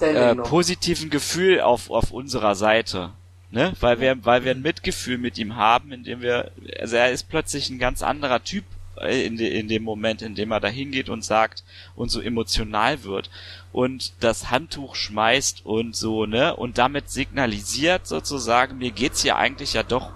äh, 0.00 0.34
positiven 0.36 1.10
Gefühl 1.10 1.60
auf, 1.60 1.90
auf 1.90 2.10
unserer 2.10 2.54
Seite. 2.54 3.12
Ne? 3.50 3.72
Weil 3.80 4.00
wir, 4.00 4.24
weil 4.24 4.44
wir 4.44 4.50
ein 4.50 4.62
Mitgefühl 4.62 5.18
mit 5.18 5.38
ihm 5.38 5.56
haben, 5.56 5.92
indem 5.92 6.22
wir, 6.22 6.50
also 6.80 6.96
er 6.96 7.12
ist 7.12 7.28
plötzlich 7.28 7.70
ein 7.70 7.78
ganz 7.78 8.02
anderer 8.02 8.42
Typ 8.42 8.64
in, 8.98 9.36
de, 9.36 9.48
in 9.58 9.68
dem 9.68 9.82
Moment, 9.82 10.22
in 10.22 10.34
dem 10.34 10.50
er 10.52 10.60
da 10.60 10.68
hingeht 10.68 11.08
und 11.08 11.24
sagt 11.24 11.64
und 11.96 12.10
so 12.10 12.20
emotional 12.20 13.02
wird 13.04 13.30
und 13.72 14.12
das 14.20 14.50
Handtuch 14.50 14.94
schmeißt 14.94 15.64
und 15.66 15.96
so, 15.96 16.26
ne? 16.26 16.54
Und 16.56 16.78
damit 16.78 17.10
signalisiert 17.10 18.06
sozusagen, 18.06 18.78
mir 18.78 18.90
geht's 18.90 19.22
hier 19.22 19.36
eigentlich 19.36 19.72
ja 19.74 19.82
doch 19.82 20.12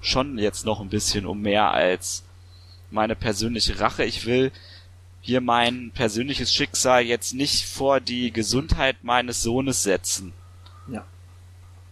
schon 0.00 0.38
jetzt 0.38 0.64
noch 0.64 0.80
ein 0.80 0.88
bisschen 0.88 1.26
um 1.26 1.40
mehr 1.42 1.72
als 1.72 2.24
meine 2.90 3.14
persönliche 3.16 3.78
Rache. 3.80 4.04
Ich 4.04 4.26
will 4.26 4.50
hier 5.20 5.40
mein 5.40 5.90
persönliches 5.92 6.54
Schicksal 6.54 7.02
jetzt 7.02 7.34
nicht 7.34 7.66
vor 7.66 8.00
die 8.00 8.32
Gesundheit 8.32 9.04
meines 9.04 9.42
Sohnes 9.42 9.82
setzen. 9.82 10.32
Ja. 10.88 11.04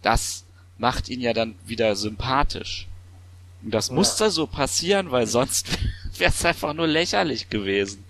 Das 0.03 0.45
macht 0.79 1.09
ihn 1.09 1.21
ja 1.21 1.33
dann 1.35 1.55
wieder 1.67 1.95
sympathisch. 1.97 2.87
Und 3.63 3.75
das 3.75 3.89
Ja. 3.89 3.95
muss 3.95 4.17
da 4.17 4.31
so 4.31 4.47
passieren, 4.47 5.11
weil 5.11 5.27
sonst 5.27 5.67
wäre 6.21 6.31
es 6.31 6.45
einfach 6.45 6.75
nur 6.75 6.87
lächerlich 6.87 7.49
gewesen. 7.51 8.05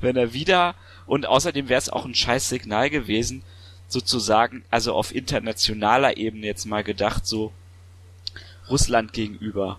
Wenn 0.00 0.16
er 0.16 0.32
wieder, 0.32 0.74
und 1.06 1.26
außerdem 1.26 1.68
wäre 1.68 1.78
es 1.78 1.88
auch 1.88 2.04
ein 2.04 2.14
scheiß 2.14 2.48
Signal 2.48 2.90
gewesen, 2.90 3.42
sozusagen, 3.88 4.64
also 4.70 4.94
auf 4.94 5.14
internationaler 5.14 6.16
Ebene 6.16 6.46
jetzt 6.46 6.66
mal 6.66 6.84
gedacht, 6.84 7.26
so 7.26 7.52
Russland 8.68 9.12
gegenüber. 9.12 9.78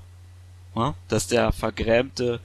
Ja? 0.76 0.95
Dass 1.07 1.28
der 1.28 1.51
vergrämte 1.51 2.39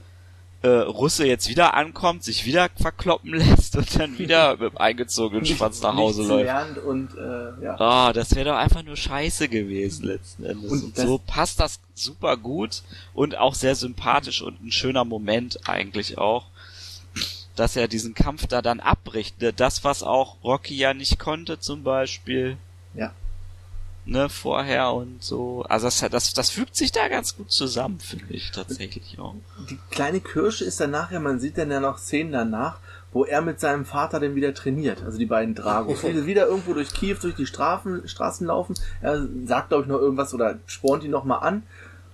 äh, 0.63 0.67
Russe 0.67 1.25
jetzt 1.25 1.49
wieder 1.49 1.73
ankommt, 1.73 2.23
sich 2.23 2.45
wieder 2.45 2.69
verkloppen 2.75 3.33
lässt 3.35 3.75
und 3.75 3.99
dann 3.99 4.17
wieder 4.17 4.51
mit 4.57 4.73
dem 4.73 4.77
eingezogenen 4.77 5.45
Schwanz 5.45 5.81
nach 5.81 5.95
Hause 5.95 6.23
läuft. 6.23 6.45
lernt 6.45 6.77
und 6.77 7.15
äh, 7.17 7.63
ja. 7.63 7.79
Ah, 7.79 8.13
das 8.13 8.35
wäre 8.35 8.49
doch 8.51 8.57
einfach 8.57 8.83
nur 8.83 8.95
scheiße 8.95 9.49
gewesen 9.49 10.05
letzten 10.05 10.45
Endes. 10.45 10.71
Und 10.71 10.83
Und, 10.83 10.97
so 10.97 11.17
passt 11.25 11.59
das 11.59 11.79
super 11.95 12.37
gut 12.37 12.83
und 13.13 13.37
auch 13.37 13.55
sehr 13.55 13.75
sympathisch 13.75 14.41
und 14.41 14.61
ein 14.63 14.71
schöner 14.71 15.03
Moment 15.03 15.67
eigentlich 15.67 16.17
auch, 16.17 16.45
dass 17.55 17.75
er 17.75 17.87
diesen 17.87 18.13
Kampf 18.13 18.47
da 18.47 18.61
dann 18.61 18.79
abbricht. 18.79 19.35
Das, 19.57 19.83
was 19.83 20.03
auch 20.03 20.37
Rocky 20.43 20.75
ja 20.75 20.93
nicht 20.93 21.19
konnte 21.19 21.59
zum 21.59 21.83
Beispiel. 21.83 22.57
Ja. 22.93 23.13
Ne, 24.03 24.29
vorher 24.29 24.93
und 24.93 25.23
so. 25.23 25.63
Also 25.69 25.85
das, 25.87 25.99
das, 26.09 26.33
das 26.33 26.49
fügt 26.49 26.75
sich 26.75 26.91
da 26.91 27.07
ganz 27.07 27.37
gut 27.37 27.51
zusammen, 27.51 27.99
finde 27.99 28.33
ich 28.33 28.49
tatsächlich 28.51 29.19
auch. 29.19 29.35
Die 29.69 29.77
kleine 29.91 30.19
Kirsche 30.21 30.65
ist 30.65 30.79
dann 30.79 30.89
nachher, 30.91 31.19
man 31.19 31.39
sieht 31.39 31.57
dann 31.57 31.69
ja 31.69 31.79
noch 31.79 31.99
Szenen 31.99 32.31
danach, 32.31 32.79
wo 33.13 33.25
er 33.25 33.41
mit 33.41 33.59
seinem 33.59 33.85
Vater 33.85 34.19
dann 34.19 34.33
wieder 34.35 34.53
trainiert. 34.55 35.03
Also 35.03 35.19
die 35.19 35.25
beiden 35.27 35.53
Dragos. 35.53 36.01
Die 36.01 36.25
wieder 36.25 36.47
irgendwo 36.47 36.73
durch 36.73 36.91
Kiew, 36.93 37.17
durch 37.21 37.35
die 37.35 37.45
Straßen, 37.45 38.07
Straßen 38.07 38.47
laufen. 38.47 38.75
Er 39.01 39.27
sagt, 39.45 39.69
glaube 39.69 39.83
ich, 39.83 39.89
noch 39.89 39.99
irgendwas 39.99 40.33
oder 40.33 40.57
spornt 40.65 41.03
ihn 41.03 41.11
noch 41.11 41.23
mal 41.25 41.37
an, 41.39 41.61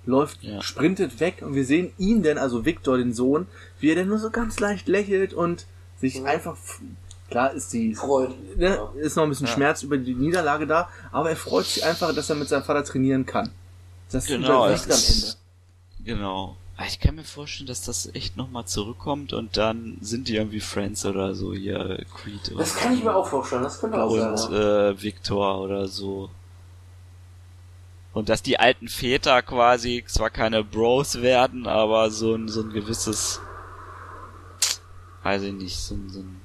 läuft, 0.05 0.43
Ja. 0.43 0.61
sprintet 0.61 1.19
weg 1.21 1.41
und 1.41 1.55
wir 1.55 1.65
sehen 1.65 1.93
ihn 1.97 2.21
denn, 2.23 2.37
also 2.37 2.65
Victor, 2.65 2.97
den 2.97 3.13
Sohn, 3.13 3.47
wie 3.79 3.91
er 3.91 3.95
dann 3.95 4.07
nur 4.09 4.19
so 4.19 4.29
ganz 4.29 4.59
leicht 4.59 4.87
lächelt 4.89 5.33
und 5.33 5.65
sich 6.01 6.19
Mhm. 6.19 6.25
einfach, 6.25 6.57
klar 7.29 7.53
ist 7.53 7.71
die, 7.73 7.93
Freud. 7.95 8.33
ne, 8.55 8.79
ist 8.97 9.15
noch 9.15 9.23
ein 9.23 9.29
bisschen 9.29 9.47
Ja. 9.47 9.53
Schmerz 9.53 9.83
über 9.83 9.97
die 9.97 10.13
Niederlage 10.15 10.65
da, 10.67 10.89
aber 11.11 11.29
er 11.29 11.35
freut 11.35 11.65
sich 11.65 11.83
einfach, 11.85 12.13
dass 12.13 12.29
er 12.29 12.35
mit 12.35 12.47
seinem 12.49 12.63
Vater 12.63 12.83
trainieren 12.83 13.25
kann. 13.25 13.49
Das 14.11 14.25
Genau, 14.25 14.65
überwiegt 14.65 14.87
es 14.87 15.37
am 16.05 16.05
Ende. 16.05 16.17
Genau. 16.19 16.57
Ah, 16.77 16.85
Ich 16.87 16.99
kann 16.99 17.15
mir 17.15 17.23
vorstellen, 17.23 17.67
dass 17.67 17.81
das 17.81 18.13
echt 18.13 18.37
nochmal 18.37 18.65
zurückkommt 18.65 19.33
und 19.33 19.57
dann 19.57 19.97
sind 20.01 20.27
die 20.27 20.35
irgendwie 20.35 20.59
Friends 20.59 21.05
oder 21.05 21.33
so 21.33 21.53
hier, 21.53 22.05
Creed 22.15 22.49
oder 22.51 22.59
Das 22.59 22.75
kann 22.75 22.93
ich 22.93 23.03
mir 23.03 23.15
auch 23.15 23.27
vorstellen, 23.27 23.63
das 23.63 23.79
könnte 23.79 24.01
auch 24.01 24.11
und 24.11 24.37
sein. 24.37 24.53
äh, 24.53 25.01
Victor 25.01 25.59
oder 25.59 25.87
so. 25.87 26.29
Und 28.13 28.29
dass 28.29 28.41
die 28.41 28.59
alten 28.59 28.87
Väter 28.87 29.41
quasi 29.41 30.03
zwar 30.07 30.29
keine 30.29 30.63
Bros 30.63 31.21
werden, 31.21 31.67
aber 31.67 32.09
so 32.09 32.35
ein, 32.35 32.47
so 32.47 32.61
ein 32.61 32.69
gewisses, 32.69 33.41
weiß 35.23 35.41
ich 35.43 35.53
nicht, 35.53 35.77
so 35.77 35.95
ein, 35.95 36.09
so 36.09 36.19
ein 36.19 36.36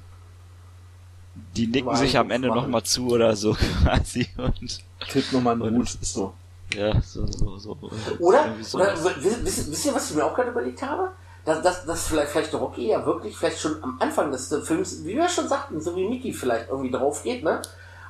die 1.55 1.67
nicken 1.67 1.95
sich 1.95 2.17
am 2.17 2.31
Ende 2.31 2.47
nochmal 2.49 2.83
zu 2.83 3.07
oder 3.09 3.35
so 3.35 3.53
quasi 3.83 4.27
und 4.37 4.83
Tipp 5.09 5.31
nochmal 5.31 5.61
einen 5.61 5.77
Hut. 5.77 5.97
So. 6.01 6.33
ja, 6.73 6.99
so, 7.01 7.25
so, 7.27 7.57
so. 7.57 7.77
Oder, 8.19 8.55
so 8.61 8.77
oder 8.77 8.93
was. 8.93 9.23
wisst, 9.23 9.45
wisst, 9.45 9.71
wisst 9.71 9.85
ihr, 9.85 9.93
was 9.93 10.09
ich 10.09 10.15
mir 10.15 10.25
auch 10.25 10.33
gerade 10.33 10.49
überlegt 10.49 10.81
habe? 10.81 11.11
Dass, 11.45 11.61
dass, 11.61 11.85
dass 11.85 12.07
vielleicht, 12.07 12.31
vielleicht 12.31 12.53
Rocky 12.53 12.87
ja 12.87 13.05
wirklich 13.05 13.35
vielleicht 13.35 13.59
schon 13.59 13.83
am 13.83 13.97
Anfang 13.99 14.31
des 14.31 14.47
Films, 14.63 15.03
wie 15.03 15.15
wir 15.15 15.27
schon 15.27 15.47
sagten, 15.47 15.81
so 15.81 15.95
wie 15.95 16.07
Mickey 16.07 16.31
vielleicht 16.31 16.69
irgendwie 16.69 16.91
drauf 16.91 17.23
geht, 17.23 17.43
ne? 17.43 17.61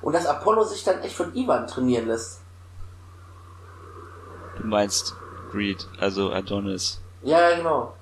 Und 0.01 0.13
dass 0.13 0.25
Apollo 0.25 0.65
sich 0.65 0.83
dann 0.83 1.01
echt 1.01 1.15
von 1.15 1.35
Ivan 1.35 1.65
trainieren 1.65 2.07
lässt. 2.07 2.41
Du 4.57 4.67
meinst 4.67 5.15
Greed, 5.51 5.87
also 5.99 6.31
Adonis. 6.31 7.01
Ja, 7.23 7.55
genau. 7.55 7.93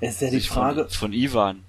Es 0.00 0.14
ist 0.14 0.20
ja 0.22 0.30
die 0.30 0.40
Frage, 0.40 0.84
Von, 0.84 0.90
von 0.90 1.12
Ivan. 1.12 1.64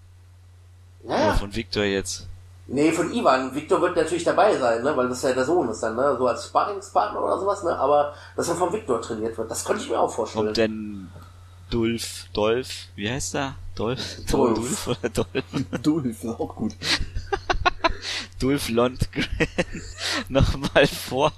Ja, 1.04 1.10
Oder 1.10 1.26
ja. 1.26 1.34
von 1.34 1.56
Victor 1.56 1.84
jetzt. 1.84 2.28
Nee, 2.68 2.92
von 2.92 3.12
Ivan. 3.12 3.54
Victor 3.54 3.82
wird 3.82 3.96
natürlich 3.96 4.24
dabei 4.24 4.58
sein, 4.58 4.84
ne? 4.84 4.96
Weil 4.96 5.10
das 5.10 5.22
ja 5.24 5.34
der 5.34 5.46
Sohn 5.46 5.68
ist 5.70 5.82
dann, 5.82 5.96
ne? 5.96 6.16
So 6.18 6.28
als 6.28 6.46
Sparringspartner 6.46 7.22
oder 7.22 7.40
sowas, 7.40 7.64
ne? 7.64 7.78
Aber 7.78 8.14
dass 8.36 8.48
er 8.48 8.56
von 8.56 8.72
Victor 8.72 9.02
trainiert 9.02 9.38
wird, 9.38 9.52
das 9.52 9.66
könnte 9.66 9.84
ich 9.84 9.90
mir 9.90 10.00
auch 10.00 10.14
vorstellen. 10.14 10.46
Kommt 10.46 10.58
denn 10.58 11.10
Dulf, 11.70 12.28
Dolph, 12.34 12.88
wie 12.96 13.10
heißt 13.10 13.36
er? 13.36 13.56
Dolph? 13.76 14.26
Dolph. 14.30 14.56
Dulf 14.56 14.88
oder 14.88 15.10
Dolph? 15.10 15.28
Dulf 15.82 16.24
ist 16.24 16.26
auch 16.26 16.56
gut. 16.56 16.76
Dulf 18.40 18.70
Lundgren 18.70 19.28
nochmal 20.30 20.88
vor. 20.88 21.32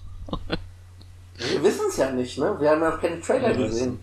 Wir 1.38 1.64
wissen 1.64 1.86
es 1.90 1.98
ja 1.98 2.12
nicht, 2.12 2.38
ne? 2.38 2.56
Wir 2.60 2.72
haben 2.72 2.82
ja 2.82 2.92
noch 2.92 3.02
keine 3.02 3.20
Trailer 3.22 3.52
Ja, 3.52 3.58
gesehen. 3.58 4.00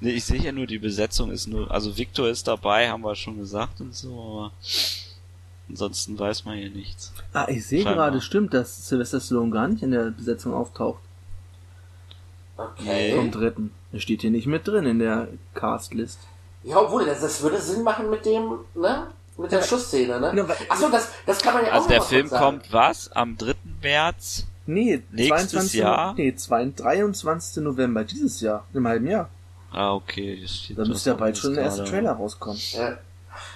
Nee, 0.00 0.10
ich 0.10 0.24
sehe 0.24 0.40
ja 0.40 0.52
nur, 0.52 0.66
die 0.66 0.78
Besetzung 0.78 1.30
ist 1.32 1.46
nur, 1.48 1.70
also 1.70 1.96
Victor 1.96 2.28
ist 2.28 2.46
dabei, 2.46 2.88
haben 2.88 3.02
wir 3.02 3.16
schon 3.16 3.38
gesagt 3.38 3.80
und 3.80 3.94
so, 3.94 4.08
aber 4.08 4.52
ansonsten 5.68 6.18
weiß 6.18 6.44
man 6.44 6.56
hier 6.56 6.70
nichts. 6.70 7.12
Ah, 7.32 7.46
ich 7.48 7.66
sehe 7.66 7.84
gerade, 7.84 8.20
stimmt, 8.20 8.54
dass 8.54 8.88
Sylvester 8.88 9.20
Stallone 9.20 9.50
gar 9.50 9.68
nicht 9.68 9.82
in 9.82 9.90
der 9.90 10.10
Besetzung 10.10 10.54
auftaucht. 10.54 11.00
Okay. 12.56 13.14
Vom 13.14 13.30
dritten. 13.30 13.72
Er 13.92 14.00
steht 14.00 14.22
hier 14.22 14.30
nicht 14.30 14.46
mit 14.46 14.66
drin 14.66 14.84
in 14.84 14.98
der 14.98 15.28
Castlist. 15.54 16.18
Ja, 16.64 16.80
obwohl, 16.80 17.06
das, 17.06 17.20
das 17.20 17.40
würde 17.42 17.60
Sinn 17.60 17.82
machen 17.84 18.10
mit 18.10 18.24
dem, 18.26 18.58
ne? 18.74 19.06
Mit 19.36 19.52
der 19.52 19.62
Schussszene, 19.62 20.20
ne? 20.20 20.30
Genau, 20.32 20.48
weil- 20.48 20.56
Achso, 20.68 20.88
das, 20.90 21.08
das 21.24 21.40
kann 21.40 21.54
man 21.54 21.64
ja 21.64 21.70
auch 21.70 21.74
Also 21.76 21.88
der 21.88 22.02
Film 22.02 22.26
sagen. 22.28 22.44
kommt 22.44 22.72
was? 22.72 23.12
Am 23.12 23.36
3. 23.36 23.54
März? 23.80 24.46
Nee, 24.66 25.02
Nächstes 25.12 25.50
22. 25.50 25.74
Jahr? 25.80 26.14
Nee, 26.14 26.34
22, 26.34 26.84
23. 26.84 27.62
November 27.62 28.04
dieses 28.04 28.40
Jahr, 28.40 28.64
im 28.74 28.86
halben 28.86 29.06
Jahr. 29.06 29.30
Ah, 29.70 29.94
okay. 29.94 30.44
Da 30.76 30.84
müsste 30.84 31.10
ja 31.10 31.16
bald 31.16 31.38
schon 31.38 31.54
der 31.54 31.64
erste. 31.64 31.84
Trailer 31.84 32.12
rauskommen. 32.12 32.60
Ja. 32.72 32.98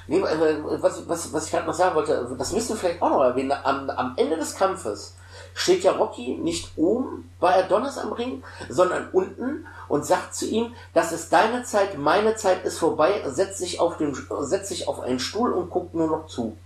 Nee, 0.07 0.19
äh, 0.21 0.59
was, 0.81 1.09
was, 1.09 1.33
was 1.33 1.47
ich 1.47 1.51
gerade 1.51 1.67
noch 1.67 1.75
sagen 1.75 1.95
wollte, 1.95 2.35
das 2.39 2.53
müssen 2.53 2.71
wir 2.71 2.77
vielleicht 2.77 3.03
auch 3.03 3.11
noch 3.11 3.23
erwähnen. 3.23 3.53
Am, 3.65 3.91
am 3.91 4.15
Ende 4.17 4.37
des 4.37 4.55
Kampfes 4.55 5.17
steht 5.55 5.85
ja 5.85 5.93
Rocky 5.93 6.39
nicht 6.39 6.73
oben 6.77 7.31
bei 7.41 7.65
Adonis 7.65 7.99
am 7.99 8.13
Ring, 8.13 8.43
sondern 8.69 9.11
unten 9.13 9.67
und 9.89 10.07
sagt 10.07 10.35
zu 10.35 10.47
ihm, 10.47 10.75
das 10.95 11.13
ist 11.13 11.33
deine 11.33 11.65
Zeit, 11.65 11.99
meine 11.99 12.35
Zeit 12.37 12.65
ist 12.65 12.79
vorbei, 12.79 13.23
setz 13.27 13.59
dich 13.59 13.81
auf, 13.81 13.99
den, 13.99 14.17
setz 14.41 14.69
dich 14.69 14.89
auf 14.89 15.01
einen 15.01 15.19
Stuhl 15.19 15.53
und 15.53 15.71
guck 15.71 15.95
nur 15.95 16.09
noch 16.09 16.27
zu. 16.27 16.57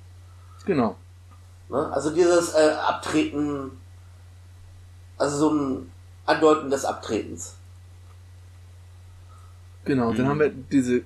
Genau. 0.64 0.96
Ne? 1.68 1.90
Also 1.92 2.10
dieses 2.10 2.54
äh, 2.54 2.76
Abtreten, 2.86 3.80
also 5.18 5.36
so 5.36 5.50
ein 5.50 5.92
Andeuten 6.24 6.70
des 6.70 6.84
Abtretens. 6.84 7.54
Genau, 9.86 10.12
dann 10.12 10.24
Mhm. 10.26 10.28
haben 10.28 10.40
wir 10.40 10.50
diese, 10.50 11.00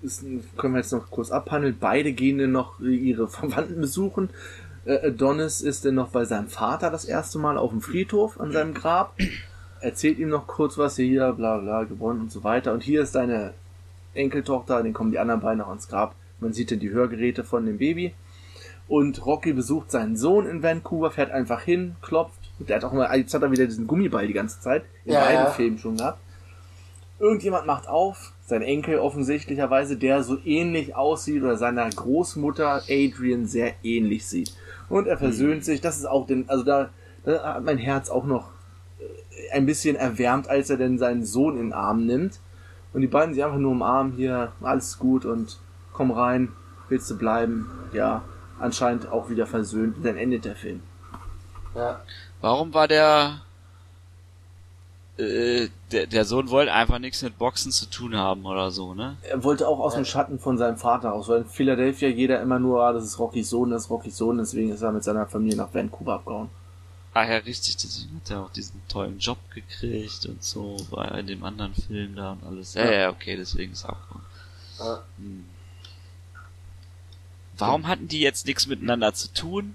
können 0.56 0.74
wir 0.74 0.80
jetzt 0.80 0.92
noch 0.92 1.10
kurz 1.10 1.30
abhandeln. 1.30 1.76
Beide 1.78 2.12
gehen 2.12 2.38
dann 2.38 2.52
noch 2.52 2.80
ihre 2.80 3.28
Verwandten 3.28 3.80
besuchen. 3.80 4.30
Äh, 4.86 5.06
Adonis 5.08 5.60
ist 5.60 5.84
dann 5.84 5.94
noch 5.94 6.08
bei 6.08 6.24
seinem 6.24 6.48
Vater 6.48 6.90
das 6.90 7.04
erste 7.04 7.38
Mal 7.38 7.58
auf 7.58 7.70
dem 7.70 7.82
Friedhof 7.82 8.40
an 8.40 8.50
seinem 8.52 8.74
Grab. 8.74 9.14
Erzählt 9.80 10.18
ihm 10.18 10.28
noch 10.30 10.46
kurz 10.46 10.76
was 10.78 10.96
hier, 10.96 11.32
bla 11.32 11.58
bla, 11.58 11.84
gewonnen 11.84 12.20
und 12.22 12.32
so 12.32 12.42
weiter. 12.42 12.72
Und 12.72 12.82
hier 12.82 13.02
ist 13.02 13.14
deine 13.14 13.52
Enkeltochter, 14.14 14.82
dann 14.82 14.92
kommen 14.92 15.10
die 15.12 15.18
anderen 15.18 15.40
beiden 15.40 15.58
noch 15.58 15.68
ans 15.68 15.88
Grab. 15.88 16.14
Man 16.40 16.52
sieht 16.54 16.70
dann 16.70 16.78
die 16.80 16.90
Hörgeräte 16.90 17.44
von 17.44 17.66
dem 17.66 17.78
Baby. 17.78 18.14
Und 18.88 19.24
Rocky 19.24 19.52
besucht 19.52 19.90
seinen 19.90 20.16
Sohn 20.16 20.46
in 20.46 20.62
Vancouver, 20.62 21.10
fährt 21.12 21.30
einfach 21.30 21.60
hin, 21.62 21.94
klopft. 22.02 22.40
Der 22.58 22.76
hat 22.76 22.84
auch 22.84 22.92
mal, 22.92 23.14
jetzt 23.16 23.32
hat 23.34 23.42
er 23.42 23.52
wieder 23.52 23.66
diesen 23.66 23.86
Gummiball 23.86 24.26
die 24.26 24.32
ganze 24.32 24.60
Zeit. 24.60 24.82
In 25.04 25.12
Ja, 25.12 25.20
beiden 25.20 25.44
ja. 25.44 25.50
Filmen 25.50 25.78
schon 25.78 25.96
gehabt. 25.96 26.18
Irgendjemand 27.20 27.66
macht 27.66 27.86
auf, 27.86 28.32
sein 28.46 28.62
Enkel 28.62 28.98
offensichtlicherweise, 28.98 29.98
der 29.98 30.22
so 30.22 30.38
ähnlich 30.44 30.96
aussieht 30.96 31.42
oder 31.42 31.56
seiner 31.56 31.88
Großmutter 31.88 32.82
Adrian 32.88 33.46
sehr 33.46 33.74
ähnlich 33.82 34.26
sieht. 34.26 34.56
Und 34.88 35.06
er 35.06 35.18
versöhnt 35.18 35.62
sich, 35.64 35.82
das 35.82 35.98
ist 35.98 36.06
auch 36.06 36.26
den, 36.26 36.48
also 36.48 36.64
da, 36.64 36.88
da 37.24 37.54
hat 37.54 37.64
mein 37.64 37.76
Herz 37.76 38.08
auch 38.08 38.24
noch 38.24 38.48
äh, 38.98 39.54
ein 39.54 39.66
bisschen 39.66 39.96
erwärmt, 39.96 40.48
als 40.48 40.70
er 40.70 40.78
denn 40.78 40.98
seinen 40.98 41.24
Sohn 41.24 41.56
in 41.56 41.66
den 41.66 41.72
Arm 41.74 42.06
nimmt. 42.06 42.40
Und 42.94 43.02
die 43.02 43.06
beiden 43.06 43.34
sich 43.34 43.44
einfach 43.44 43.58
nur 43.58 43.72
umarmen 43.72 44.14
hier, 44.14 44.52
alles 44.62 44.98
gut 44.98 45.26
und 45.26 45.58
komm 45.92 46.10
rein, 46.10 46.48
willst 46.88 47.10
du 47.10 47.18
bleiben? 47.18 47.70
Ja, 47.92 48.22
anscheinend 48.58 49.12
auch 49.12 49.28
wieder 49.28 49.46
versöhnt. 49.46 49.96
Dann 50.02 50.16
endet 50.16 50.46
der 50.46 50.56
Film. 50.56 50.80
Ja. 51.74 52.00
Warum 52.40 52.72
war 52.72 52.88
der, 52.88 53.42
äh, 55.20 55.68
der, 55.92 56.06
der 56.06 56.24
Sohn 56.24 56.50
wollte 56.50 56.72
einfach 56.72 56.98
nichts 56.98 57.22
mit 57.22 57.36
Boxen 57.38 57.72
zu 57.72 57.86
tun 57.86 58.16
haben 58.16 58.46
oder 58.46 58.70
so, 58.70 58.94
ne? 58.94 59.16
Er 59.22 59.44
wollte 59.44 59.68
auch 59.68 59.78
aus 59.78 59.94
dem 59.94 60.04
Schatten 60.04 60.38
von 60.38 60.56
seinem 60.56 60.76
Vater 60.76 61.10
raus, 61.10 61.28
weil 61.28 61.42
in 61.42 61.46
Philadelphia 61.46 62.08
jeder 62.08 62.40
immer 62.40 62.58
nur, 62.58 62.82
ah, 62.82 62.92
das 62.92 63.04
ist 63.04 63.18
Rockys 63.18 63.50
Sohn, 63.50 63.70
das 63.70 63.84
ist 63.84 63.90
Rockys 63.90 64.16
Sohn, 64.16 64.38
deswegen 64.38 64.72
ist 64.72 64.82
er 64.82 64.92
mit 64.92 65.04
seiner 65.04 65.26
Familie 65.26 65.56
nach 65.56 65.72
Vancouver 65.74 66.14
abgehauen. 66.14 66.48
Ah 67.12 67.24
ja, 67.24 67.38
richtig, 67.38 67.76
deswegen 67.76 68.16
hat 68.16 68.30
er 68.30 68.42
auch 68.42 68.52
diesen 68.52 68.80
tollen 68.88 69.18
Job 69.18 69.38
gekriegt 69.52 70.26
und 70.26 70.42
so, 70.42 70.76
war 70.90 71.18
in 71.18 71.26
dem 71.26 71.44
anderen 71.44 71.74
Film 71.74 72.14
da 72.14 72.32
und 72.32 72.44
alles. 72.44 72.74
Ja, 72.74 72.90
ja, 72.90 73.10
okay, 73.10 73.36
deswegen 73.36 73.72
ist 73.72 73.84
er 73.84 73.90
abgehauen. 73.90 74.24
Ja. 74.78 75.02
Hm. 75.18 75.44
Warum 77.58 77.86
hatten 77.86 78.08
die 78.08 78.20
jetzt 78.20 78.46
nichts 78.46 78.66
miteinander 78.66 79.12
zu 79.12 79.32
tun? 79.34 79.74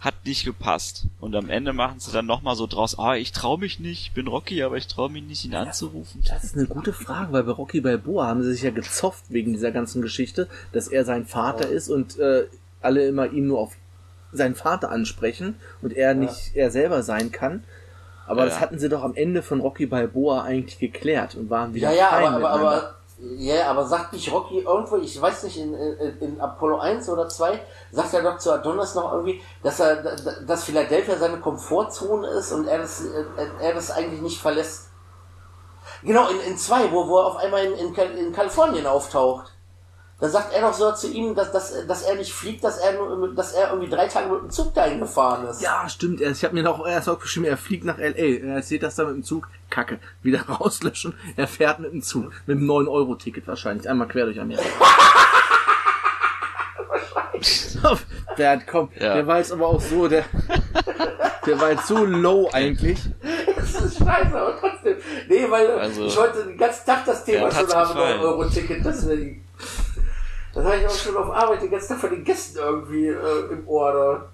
Hat 0.00 0.14
nicht 0.24 0.44
gepasst. 0.44 1.06
Und 1.20 1.34
am 1.34 1.50
Ende 1.50 1.72
machen 1.72 1.98
sie 1.98 2.12
dann 2.12 2.26
nochmal 2.26 2.54
so 2.54 2.66
draus, 2.68 2.98
ah, 2.98 3.16
ich 3.16 3.32
trau 3.32 3.56
mich 3.56 3.80
nicht, 3.80 4.02
ich 4.02 4.12
bin 4.12 4.28
Rocky, 4.28 4.62
aber 4.62 4.76
ich 4.76 4.86
trau 4.86 5.08
mich 5.08 5.24
nicht, 5.24 5.44
ihn 5.44 5.54
anzurufen. 5.56 6.22
Das 6.28 6.44
ist 6.44 6.56
eine 6.56 6.66
gute 6.66 6.92
Frage, 6.92 7.32
weil 7.32 7.42
bei 7.42 7.50
Rocky 7.52 7.80
Balboa 7.80 8.26
haben 8.28 8.42
sie 8.42 8.52
sich 8.52 8.62
ja 8.62 8.70
gezofft 8.70 9.24
wegen 9.30 9.52
dieser 9.52 9.72
ganzen 9.72 10.00
Geschichte, 10.00 10.48
dass 10.72 10.86
er 10.86 11.04
sein 11.04 11.26
Vater 11.26 11.68
ist 11.68 11.88
und 11.88 12.16
äh, 12.18 12.44
alle 12.80 13.06
immer 13.08 13.32
ihn 13.32 13.48
nur 13.48 13.58
auf 13.58 13.74
seinen 14.32 14.54
Vater 14.54 14.90
ansprechen 14.92 15.56
und 15.82 15.92
er 15.94 16.14
nicht 16.14 16.52
er 16.54 16.70
selber 16.70 17.02
sein 17.02 17.32
kann. 17.32 17.64
Aber 18.26 18.40
Ja. 18.42 18.50
das 18.50 18.60
hatten 18.60 18.78
sie 18.78 18.88
doch 18.90 19.02
am 19.02 19.14
Ende 19.16 19.42
von 19.42 19.60
Rocky 19.60 19.86
Balboa 19.86 20.42
eigentlich 20.42 20.78
geklärt 20.78 21.34
und 21.34 21.50
waren 21.50 21.74
wieder 21.74 21.90
Ja, 21.90 21.96
ja, 21.98 22.08
fein 22.10 22.24
aber, 22.26 22.26
aber, 22.26 22.36
miteinander. 22.58 22.76
aber, 22.82 22.97
ja, 23.20 23.68
aber 23.68 23.84
sagt 23.84 24.12
nicht 24.12 24.30
Rocky 24.30 24.60
irgendwo, 24.60 24.96
ich 24.96 25.20
weiß 25.20 25.42
nicht, 25.44 25.58
in, 25.58 25.74
in, 25.74 26.18
in 26.20 26.40
Apollo 26.40 26.78
1 26.78 27.08
oder 27.08 27.28
2, 27.28 27.60
sagt 27.90 28.14
er 28.14 28.22
doch 28.22 28.38
zu 28.38 28.52
Adonis 28.52 28.94
noch 28.94 29.12
irgendwie, 29.12 29.42
dass 29.62 29.80
er, 29.80 29.96
dass 30.46 30.64
Philadelphia 30.64 31.16
seine 31.16 31.40
Komfortzone 31.40 32.28
ist 32.28 32.52
und 32.52 32.68
er 32.68 32.78
das, 32.78 33.02
er 33.60 33.74
das 33.74 33.90
eigentlich 33.90 34.20
nicht 34.20 34.40
verlässt. 34.40 34.90
Genau, 36.02 36.28
in, 36.28 36.40
in 36.40 36.56
2, 36.56 36.92
wo, 36.92 37.08
wo 37.08 37.18
er 37.18 37.26
auf 37.26 37.36
einmal 37.36 37.64
in, 37.64 37.72
in, 37.72 37.94
in 37.94 38.32
Kalifornien 38.32 38.86
auftaucht. 38.86 39.52
Da 40.20 40.28
sagt 40.28 40.52
er 40.52 40.62
doch 40.62 40.74
so 40.74 40.90
zu 40.92 41.08
ihm, 41.12 41.36
dass, 41.36 41.52
dass, 41.52 41.86
dass 41.86 42.02
er 42.02 42.16
nicht 42.16 42.32
fliegt, 42.32 42.64
dass 42.64 42.78
er, 42.78 42.94
nur, 42.94 43.32
dass 43.36 43.52
er 43.52 43.70
irgendwie 43.70 43.88
drei 43.88 44.08
Tage 44.08 44.28
mit 44.28 44.42
dem 44.42 44.50
Zug 44.50 44.74
dahin 44.74 44.98
gefahren 44.98 45.46
ist. 45.46 45.62
Ja, 45.62 45.88
stimmt. 45.88 46.20
er- 46.20 46.32
Ich 46.32 46.42
habe 46.42 46.54
mir 46.54 46.64
noch 46.64 46.84
erst 46.84 47.08
aufgeschrieben, 47.08 47.48
er 47.48 47.56
fliegt 47.56 47.84
nach 47.84 47.98
L.A. 47.98 48.16
Er 48.48 48.56
erzählt 48.56 48.82
das 48.82 48.96
da 48.96 49.04
mit 49.04 49.14
dem 49.14 49.22
Zug. 49.22 49.46
Kacke. 49.70 50.00
Wieder 50.22 50.40
rauslöschen. 50.48 51.14
Er 51.36 51.46
fährt 51.46 51.78
mit 51.78 51.92
dem 51.92 52.02
Zug. 52.02 52.32
Mit 52.46 52.58
einem 52.58 52.68
9-Euro-Ticket 52.68 53.46
wahrscheinlich. 53.46 53.88
Einmal 53.88 54.08
quer 54.08 54.24
durch 54.24 54.40
Amerika. 54.40 54.64
Bernd, 58.36 58.66
komm. 58.66 58.88
Ja. 58.98 59.14
Der 59.14 59.26
war 59.26 59.38
jetzt 59.38 59.52
aber 59.52 59.66
auch 59.68 59.80
so, 59.80 60.08
der, 60.08 60.24
der 61.46 61.60
war 61.60 61.70
jetzt 61.70 61.86
so 61.86 62.04
low 62.04 62.48
eigentlich. 62.52 62.98
Das 63.56 63.80
ist 63.82 63.98
scheiße, 63.98 64.36
aber 64.36 64.56
trotzdem. 64.58 64.96
Nee, 65.28 65.46
weil 65.48 65.70
Also- 65.78 66.06
ich 66.06 66.16
wollte 66.16 66.44
den 66.44 66.56
ganzen 66.58 66.86
Tag 66.86 67.04
das 67.04 67.24
Thema 67.24 67.50
schon 67.50 67.68
haben, 67.72 67.88
gefallen. 67.94 68.20
Euro-Ticket, 68.20 68.84
deswegen. 68.84 69.44
Das 70.58 70.66
habe 70.66 70.76
ich 70.78 70.86
auch 70.88 70.98
schon 70.98 71.16
auf 71.16 71.30
Arbeit 71.30 71.62
den 71.62 71.70
ganzen 71.70 71.88
Tag 71.90 72.00
von 72.00 72.10
den 72.10 72.24
Gästen 72.24 72.58
irgendwie 72.58 73.06
äh, 73.06 73.52
im 73.52 73.68
Ohr. 73.68 74.28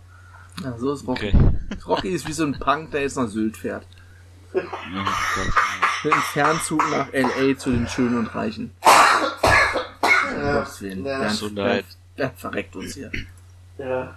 Da. 0.59 0.65
Ja, 0.65 0.79
so 0.79 0.95
ist 0.95 1.07
Rocky. 1.07 1.29
Okay. 1.29 1.79
Rocky 1.87 2.09
ist 2.09 2.27
wie 2.27 2.33
so 2.33 2.45
ein 2.45 2.59
Punk, 2.59 2.93
der 2.93 3.03
jetzt 3.03 3.19
nach 3.19 3.29
Sylt 3.29 3.59
fährt. 3.59 3.87
Mit 4.55 4.65
einem 6.13 6.23
Fernzug 6.23 6.83
nach 6.91 7.13
L.A. 7.13 7.59
zu 7.59 7.73
den 7.73 7.87
Schönen 7.89 8.21
und 8.21 8.35
Reichen. 8.35 8.71
Willen. 10.81 11.05
Ja. 11.05 11.19
Bernd, 11.19 11.31
Gesundheit. 11.31 11.85
Bernd, 11.85 12.17
Bernd 12.17 12.39
verreckt 12.39 12.77
uns 12.77 12.95
hier. 12.95 13.13
Ja. 13.77 14.15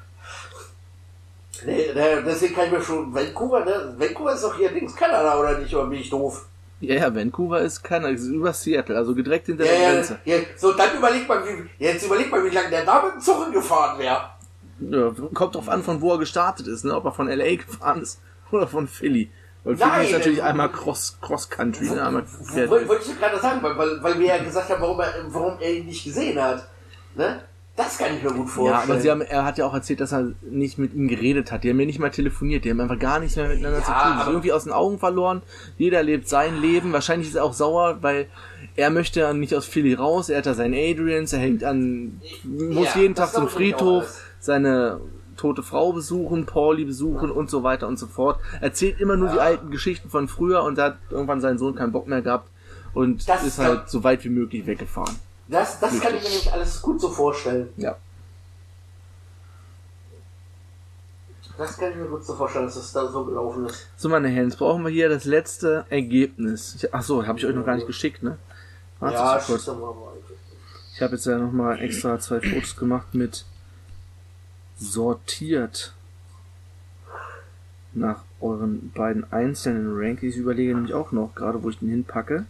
Nee, 1.66 1.92
nee, 1.94 2.22
deswegen 2.26 2.56
kann 2.56 2.68
ich 2.68 2.72
mir 2.72 2.82
schon. 2.82 3.14
Vancouver, 3.14 3.66
ne? 3.66 3.96
Vancouver 3.98 4.34
ist 4.34 4.44
doch 4.46 4.56
hier 4.56 4.72
links 4.72 4.96
Kanada, 4.96 5.38
oder 5.38 5.58
nicht? 5.58 5.76
Oder 5.76 5.88
bin 5.88 6.00
ich 6.00 6.10
doof? 6.10 6.46
Ja, 6.80 6.96
ja, 6.96 7.16
Vancouver 7.16 7.62
ist 7.62 7.84
keiner, 7.84 8.10
ist 8.10 8.28
über 8.28 8.54
Seattle, 8.54 8.96
also 8.96 9.14
direkt 9.14 9.48
hinter 9.48 9.66
Ja, 9.66 9.72
der 9.72 9.82
ja, 9.82 9.92
Grenze. 9.94 10.20
ja. 10.26 10.38
So, 10.56 10.74
dann 10.74 10.96
überlegt 10.96 11.28
man, 11.28 11.44
wie, 11.44 11.84
jetzt 11.84 12.06
überlegt 12.06 12.30
man, 12.32 12.44
wie 12.46 12.50
lange 12.50 12.70
der 12.70 12.86
da 12.86 13.04
mit 13.04 13.16
dem 13.16 13.22
Zug 13.22 13.52
gefahren 13.52 13.98
wäre. 14.00 14.30
Ja, 14.80 15.12
kommt 15.34 15.56
drauf 15.56 15.70
an, 15.70 15.82
von 15.82 16.02
wo 16.02 16.12
er 16.12 16.20
gestartet 16.20 16.68
ist, 16.68 16.86
ne? 16.86 16.96
ob 16.96 17.06
er 17.06 17.12
von 17.12 17.28
LA 17.28 17.56
gefahren 17.56 18.02
ist 18.02 18.22
oder 18.52 18.68
von 18.68 18.88
Philly. 18.88 19.32
Weil 19.64 19.76
Philly 19.76 19.90
Nein, 19.90 20.06
ist 20.06 20.12
natürlich 20.12 20.38
äh, 20.38 20.44
einmal 20.44 20.72
Cross, 20.72 21.18
Cross 21.20 21.50
Country, 21.50 21.86
ne? 21.86 22.06
einmal 22.06 22.24
Wollte 22.70 23.04
ich 23.10 23.20
gerade 23.20 23.40
sagen, 23.40 23.64
weil, 23.64 23.76
weil, 23.76 24.04
weil 24.04 24.20
wir 24.20 24.28
ja 24.28 24.38
gesagt 24.44 24.70
haben, 24.70 24.82
warum 24.82 25.00
er, 25.00 25.14
warum 25.30 25.60
er 25.60 25.74
ihn 25.74 25.88
nicht 25.88 26.04
gesehen 26.04 26.40
hat. 26.40 26.68
Ne? 27.16 27.42
Das 27.78 27.98
kann 28.00 28.16
ich 28.18 28.24
mir 28.24 28.32
gut 28.32 28.50
vorstellen. 28.50 28.88
Ja, 28.88 28.92
aber 28.94 29.00
sie 29.00 29.10
haben, 29.12 29.22
er 29.22 29.46
hat 29.46 29.58
ja 29.60 29.66
auch 29.68 29.74
erzählt, 29.74 30.02
dass 30.02 30.12
er 30.12 30.32
nicht 30.42 30.78
mit 30.80 30.94
ihm 30.96 31.08
geredet 31.08 31.52
hat. 31.52 31.64
Die 31.64 31.70
haben 31.70 31.80
ja 31.80 31.86
nicht 31.86 32.00
mal 32.00 32.10
telefoniert, 32.10 32.66
die 32.66 32.72
haben 32.72 32.82
einfach 32.82 32.98
gar 33.00 33.20
nichts 33.20 33.36
mehr 33.38 33.48
miteinander 33.48 33.84
zu 33.84 33.92
Ja, 33.92 34.02
tun. 34.02 34.12
Ist 34.14 34.22
aber- 34.24 34.32
irgendwie 34.32 34.52
aus 34.52 34.64
den 34.64 34.74
Augen 34.74 34.98
verloren. 34.98 35.44
Jeder 35.78 36.02
lebt 36.04 36.28
sein 36.28 36.60
Leben. 36.60 36.92
Wahrscheinlich 36.92 37.30
ist 37.30 37.36
er 37.36 37.44
auch 37.44 37.54
sauer, 37.54 38.00
weil 38.02 38.26
er 38.76 38.90
möchte 38.90 39.20
ja 39.20 39.32
nicht 39.32 39.56
aus 39.56 39.66
Philly 39.68 39.94
raus. 39.94 40.30
Er 40.30 40.40
hat 40.40 40.48
da 40.48 40.56
seinen 40.56 40.74
Adrians, 40.74 41.32
er 41.34 41.40
hängt 41.40 41.64
an, 41.64 42.20
muss 42.44 42.96
Ja, 42.96 43.02
jeden 43.02 43.14
Tag 43.16 43.32
zum 43.32 43.48
Friedhof, 43.48 44.22
seine 44.40 45.00
tote 45.38 45.62
Frau 45.62 45.94
besuchen, 45.94 46.48
Pauli 46.48 46.84
besuchen 46.84 47.30
und 47.30 47.52
so 47.52 47.62
weiter 47.62 47.88
und 47.88 48.00
so 48.00 48.08
fort. 48.08 48.40
Erzählt 48.60 49.00
immer 49.00 49.18
nur 49.18 49.30
die 49.30 49.40
alten 49.40 49.70
Geschichten 49.70 50.10
von 50.10 50.28
früher 50.28 50.64
und 50.64 50.80
da 50.80 50.86
hat 50.86 50.98
irgendwann 51.12 51.42
sein 51.42 51.60
Sohn 51.60 51.76
keinen 51.76 51.92
Bock 51.92 52.08
mehr 52.08 52.24
gehabt 52.24 52.50
und 52.96 53.30
Das 53.30 53.44
ist 53.46 53.60
halt 53.60 53.88
so 53.88 54.04
weit 54.04 54.24
wie 54.26 54.30
möglich 54.30 54.66
weggefahren. 54.66 55.16
Das, 55.48 55.80
das 55.80 56.00
kann 56.02 56.16
ich 56.16 56.24
mir 56.24 56.30
nämlich 56.30 56.52
alles 56.52 56.82
gut 56.82 57.00
so 57.00 57.10
vorstellen. 57.10 57.70
Ja. 57.78 57.96
Das 61.58 61.78
kann 61.78 61.92
ich 61.92 61.96
mir 61.96 62.06
gut 62.06 62.24
so 62.24 62.36
vorstellen, 62.36 62.66
dass 62.66 62.76
es 62.76 62.92
da 62.92 63.08
so 63.10 63.26
gelaufen 63.26 63.66
ist. 63.66 63.88
So, 63.98 64.10
meine 64.10 64.30
jetzt 64.30 64.58
brauchen 64.58 64.84
wir 64.84 64.92
hier 64.92 65.10
das 65.10 65.26
letzte 65.26 65.86
Ergebnis. 65.90 66.76
Ich, 66.76 66.94
ach 66.94 67.02
so, 67.02 67.26
habe 67.26 67.40
ich 67.40 67.46
euch 67.46 67.56
noch 67.56 67.66
gar 67.66 67.76
nicht 67.76 67.88
geschickt, 67.88 68.22
ne? 68.22 68.38
Warte 69.00 69.16
ja, 69.16 69.40
so 69.40 69.54
kurz. 69.54 69.70
Ich 70.94 71.02
habe 71.02 71.16
jetzt 71.16 71.26
ja 71.26 71.38
noch 71.38 71.52
mal 71.52 71.80
extra 71.80 72.20
zwei 72.20 72.42
Fotos 72.42 72.76
gemacht 72.76 73.14
mit 73.14 73.46
sortiert 74.78 75.94
nach 77.94 78.24
euren 78.40 78.92
beiden 78.92 79.32
einzelnen 79.32 79.98
Rankings. 79.98 80.36
Ich 80.36 80.42
überlege 80.42 80.76
nämlich 80.76 80.94
auch 80.94 81.12
noch, 81.12 81.34
gerade 81.34 81.64
wo 81.64 81.70
ich 81.70 81.80
den 81.80 81.90
hinpacke. 81.90 82.46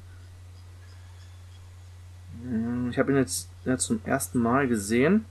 Hm, 2.50 2.90
Ich 2.92 3.00
habe 3.00 3.12
ihn 3.12 3.18
jetzt 3.18 3.50
ja, 3.66 3.78
zum 3.78 4.00
ersten 4.06 4.40
Mal 4.40 4.68
gesehen. 4.68 5.26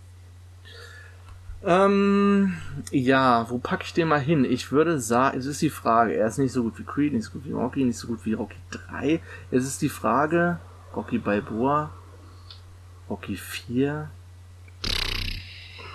Ähm, 1.64 2.56
ja, 2.92 3.46
wo 3.50 3.58
packe 3.58 3.84
ich 3.84 3.92
den 3.92 4.08
mal 4.08 4.20
hin? 4.20 4.44
Ich 4.44 4.70
würde 4.70 5.00
sagen, 5.00 5.36
es 5.38 5.46
ist 5.46 5.62
die 5.62 5.70
Frage, 5.70 6.14
er 6.14 6.28
ist 6.28 6.38
nicht 6.38 6.52
so 6.52 6.62
gut 6.62 6.78
wie 6.78 6.84
Creed, 6.84 7.12
nicht 7.12 7.24
so 7.24 7.32
gut 7.32 7.44
wie 7.44 7.52
Rocky, 7.52 7.82
nicht 7.84 7.98
so 7.98 8.06
gut 8.06 8.20
wie 8.24 8.34
Rocky 8.34 8.58
3. 8.70 9.20
Es 9.50 9.64
ist 9.66 9.82
die 9.82 9.88
Frage, 9.88 10.60
Rocky 10.94 11.18
Balboa, 11.18 11.90
Rocky 13.10 13.36
4. 13.36 14.08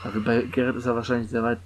Also 0.04 0.22
bei 0.22 0.42
Gerrit 0.42 0.76
ist 0.76 0.88
er 0.88 0.96
wahrscheinlich 0.96 1.30
sehr 1.30 1.44
weit 1.44 1.60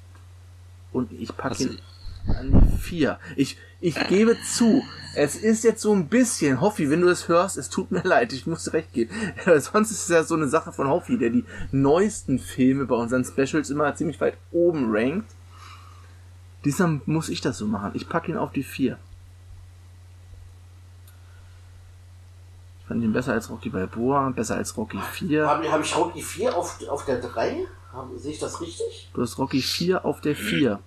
unten. 0.92 1.16
Ich 1.20 1.30
packe 1.36 1.56
Also- 1.56 1.70
ihn 1.70 1.80
an 2.28 2.52
die 2.52 2.78
4. 2.78 3.20
Ich, 3.36 3.58
ich 3.80 3.96
gebe 4.08 4.38
zu, 4.42 4.84
es 5.16 5.36
ist 5.36 5.64
jetzt 5.64 5.82
so 5.82 5.94
ein 5.94 6.08
bisschen, 6.08 6.62
Hoffi, 6.62 6.90
wenn 6.90 7.02
du 7.02 7.08
es 7.08 7.28
hörst, 7.28 7.58
es 7.58 7.70
tut 7.70 7.92
mir 7.92 8.02
leid, 8.04 8.34
ich 8.34 8.48
muss 8.48 8.74
recht 8.74 8.94
geben. 8.94 9.14
Sonst 9.60 9.92
ist 9.92 10.04
es 10.04 10.10
ja 10.10 10.24
so 10.24 10.36
eine 10.36 10.48
Sache 10.48 10.72
von 10.72 10.88
Hoffi, 10.88 11.18
der 11.18 11.30
die 11.30 11.46
neuesten 11.72 12.40
Filme 12.40 12.86
bei 12.86 12.96
unseren 12.96 13.24
Specials 13.24 13.70
immer 13.70 13.94
ziemlich 13.96 14.20
weit 14.22 14.38
oben 14.52 14.88
rankt. 14.90 15.32
Diesmal 16.64 17.02
muss 17.06 17.30
ich 17.30 17.42
das 17.42 17.58
so 17.60 17.68
machen. 17.68 17.92
Ich 17.94 18.10
packe 18.10 18.32
ihn 18.32 18.38
auf 18.38 18.52
die 18.52 18.64
4. 18.64 18.98
Ich 22.80 22.88
fand 22.88 23.04
ihn 23.04 23.14
besser 23.14 23.34
als 23.34 23.50
Rocky 23.50 23.70
Balboa, 23.70 24.30
besser 24.30 24.56
als 24.56 24.76
Rocky 24.78 25.00
4. 25.14 25.48
Habe 25.48 25.72
hab 25.72 25.82
ich 25.82 25.96
Rocky 25.96 26.22
4 26.22 26.56
auf, 26.56 26.80
auf 26.88 27.06
der 27.06 27.20
3? 27.20 27.66
Hab, 27.94 28.10
sehe 28.16 28.34
ich 28.34 28.40
das 28.40 28.62
richtig? 28.62 29.10
Du 29.14 29.22
hast 29.22 29.38
Rocky 29.38 29.62
4 29.62 30.06
auf 30.06 30.22
der 30.22 30.36
4. 30.36 30.80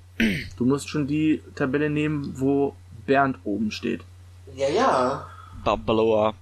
Du 0.56 0.64
musst 0.64 0.88
schon 0.88 1.06
die 1.06 1.42
Tabelle 1.54 1.88
nehmen, 1.90 2.34
wo 2.36 2.74
Bernd 3.06 3.38
oben 3.44 3.70
steht. 3.70 4.02
Ja, 4.54 4.68
ja. 4.68 5.26
Babaloa. 5.64 6.34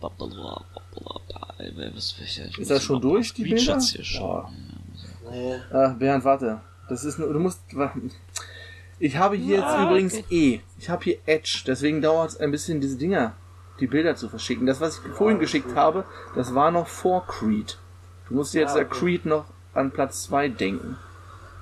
Babaloa. 0.00 0.64
Babaloa. 0.74 1.20
Was, 1.94 2.14
Ist 2.58 2.70
das 2.70 2.82
schon 2.82 3.00
durch, 3.00 3.32
die 3.34 3.44
Bilder? 3.44 3.78
hier 3.80 4.04
schon. 4.04 4.26
Boah. 4.26 4.52
Nee. 5.30 5.54
Ach, 5.72 5.94
Bernd, 5.94 6.24
warte. 6.24 6.60
Das 6.88 7.04
ist 7.04 7.18
nur, 7.18 7.32
du 7.32 7.38
musst, 7.38 7.60
ich 8.98 9.16
habe 9.16 9.36
hier 9.36 9.56
jetzt 9.56 9.64
Ja, 9.64 9.84
übrigens 9.84 10.14
okay. 10.14 10.54
E. 10.54 10.60
Ich 10.78 10.88
habe 10.90 11.02
hier 11.04 11.18
Edge, 11.26 11.64
deswegen 11.66 12.02
dauert 12.02 12.30
es 12.30 12.36
ein 12.40 12.50
bisschen, 12.50 12.80
diese 12.80 12.96
Dinger, 12.96 13.32
die 13.80 13.86
Bilder 13.86 14.14
zu 14.14 14.28
verschicken. 14.28 14.66
Das, 14.66 14.80
was 14.80 14.98
ich 14.98 15.12
vorhin 15.14 15.38
geschickt 15.38 15.74
habe, 15.74 16.04
das 16.34 16.54
war 16.54 16.70
noch 16.70 16.86
vor 16.86 17.26
Creed. 17.26 17.78
Du 18.28 18.34
musst 18.34 18.54
dir 18.54 18.60
jetzt 18.60 18.76
Ja, 18.76 18.82
der 18.82 18.86
okay. 18.86 18.98
Creed 19.00 19.26
noch 19.26 19.46
an 19.74 19.90
Platz 19.90 20.24
2 20.24 20.48
denken. 20.50 20.98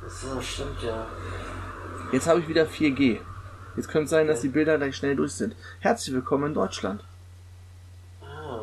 Das 0.02 0.24
stimmt 0.44 0.82
ja. 0.82 1.06
Jetzt 2.12 2.26
habe 2.26 2.40
ich 2.40 2.48
wieder 2.48 2.66
4G. 2.66 3.20
Jetzt 3.76 3.88
könnte 3.88 4.04
es 4.04 4.10
sein, 4.10 4.26
dass 4.26 4.40
die 4.40 4.48
Bilder 4.48 4.78
gleich 4.78 4.96
schnell 4.96 5.14
durch 5.14 5.32
sind. 5.32 5.54
Herzlich 5.78 6.12
willkommen 6.12 6.46
in 6.46 6.54
Deutschland. 6.54 7.04
Ah. 8.20 8.62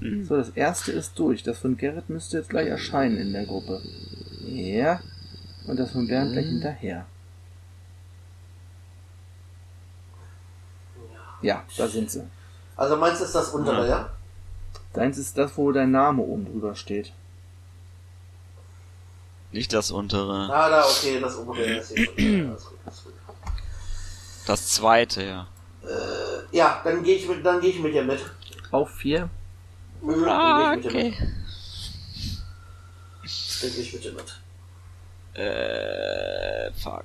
So, 0.00 0.36
das 0.36 0.48
erste 0.50 0.90
ist 0.90 1.16
durch. 1.16 1.44
Das 1.44 1.58
von 1.58 1.76
Gerrit 1.76 2.10
müsste 2.10 2.38
jetzt 2.38 2.50
gleich 2.50 2.66
erscheinen 2.66 3.18
in 3.18 3.32
der 3.32 3.46
Gruppe. 3.46 3.80
Ja. 4.40 5.00
Und 5.68 5.78
das 5.78 5.92
von 5.92 6.08
Bernd 6.08 6.32
gleich 6.32 6.46
hinterher. 6.46 7.06
Ja, 11.40 11.62
da 11.76 11.86
sind 11.86 12.10
sie. 12.10 12.24
Also 12.76 12.96
meinst 12.96 13.20
du, 13.20 13.24
ist 13.24 13.34
das 13.34 13.50
untere, 13.50 13.88
ja? 13.88 14.10
Deins 14.92 15.18
ist 15.18 15.38
das, 15.38 15.56
wo 15.56 15.70
dein 15.70 15.92
Name 15.92 16.22
oben 16.22 16.46
drüber 16.46 16.74
steht. 16.74 17.12
Nicht 19.52 19.72
das 19.72 19.90
untere. 19.90 20.50
Ah, 20.52 20.68
da, 20.70 20.84
okay, 20.86 21.20
das 21.20 21.36
obere 21.36 21.62
ist 21.62 21.92
hier. 21.94 22.06
schon. 22.06 22.16
Ja, 22.18 22.50
alles 22.50 22.64
gut, 22.66 22.78
alles 22.86 23.04
gut. 23.04 23.12
Das 24.46 24.68
zweite, 24.68 25.22
ja. 25.24 25.46
Ja, 26.50 26.80
dann 26.84 27.02
gehe 27.02 27.16
ich, 27.16 27.28
mit- 27.28 27.44
dann 27.44 27.60
geh 27.60 27.68
ich 27.68 27.78
mit 27.80 27.94
dir 27.94 28.02
mit. 28.04 28.20
Auf 28.70 28.90
vier. 28.90 29.28
Mhm, 30.02 30.24
Ah, 30.24 30.70
dann 30.74 30.80
geh 30.82 30.88
ich 30.88 30.94
mit 30.94 30.94
dir 30.94 30.98
okay. 30.98 31.10
mit. 31.10 31.28
Dann 33.62 33.70
geh 33.72 33.80
ich 33.82 33.92
mit 33.92 34.04
dir 34.04 34.12
mit. 34.12 34.40
Äh, 35.34 36.72
fuck. 36.74 37.04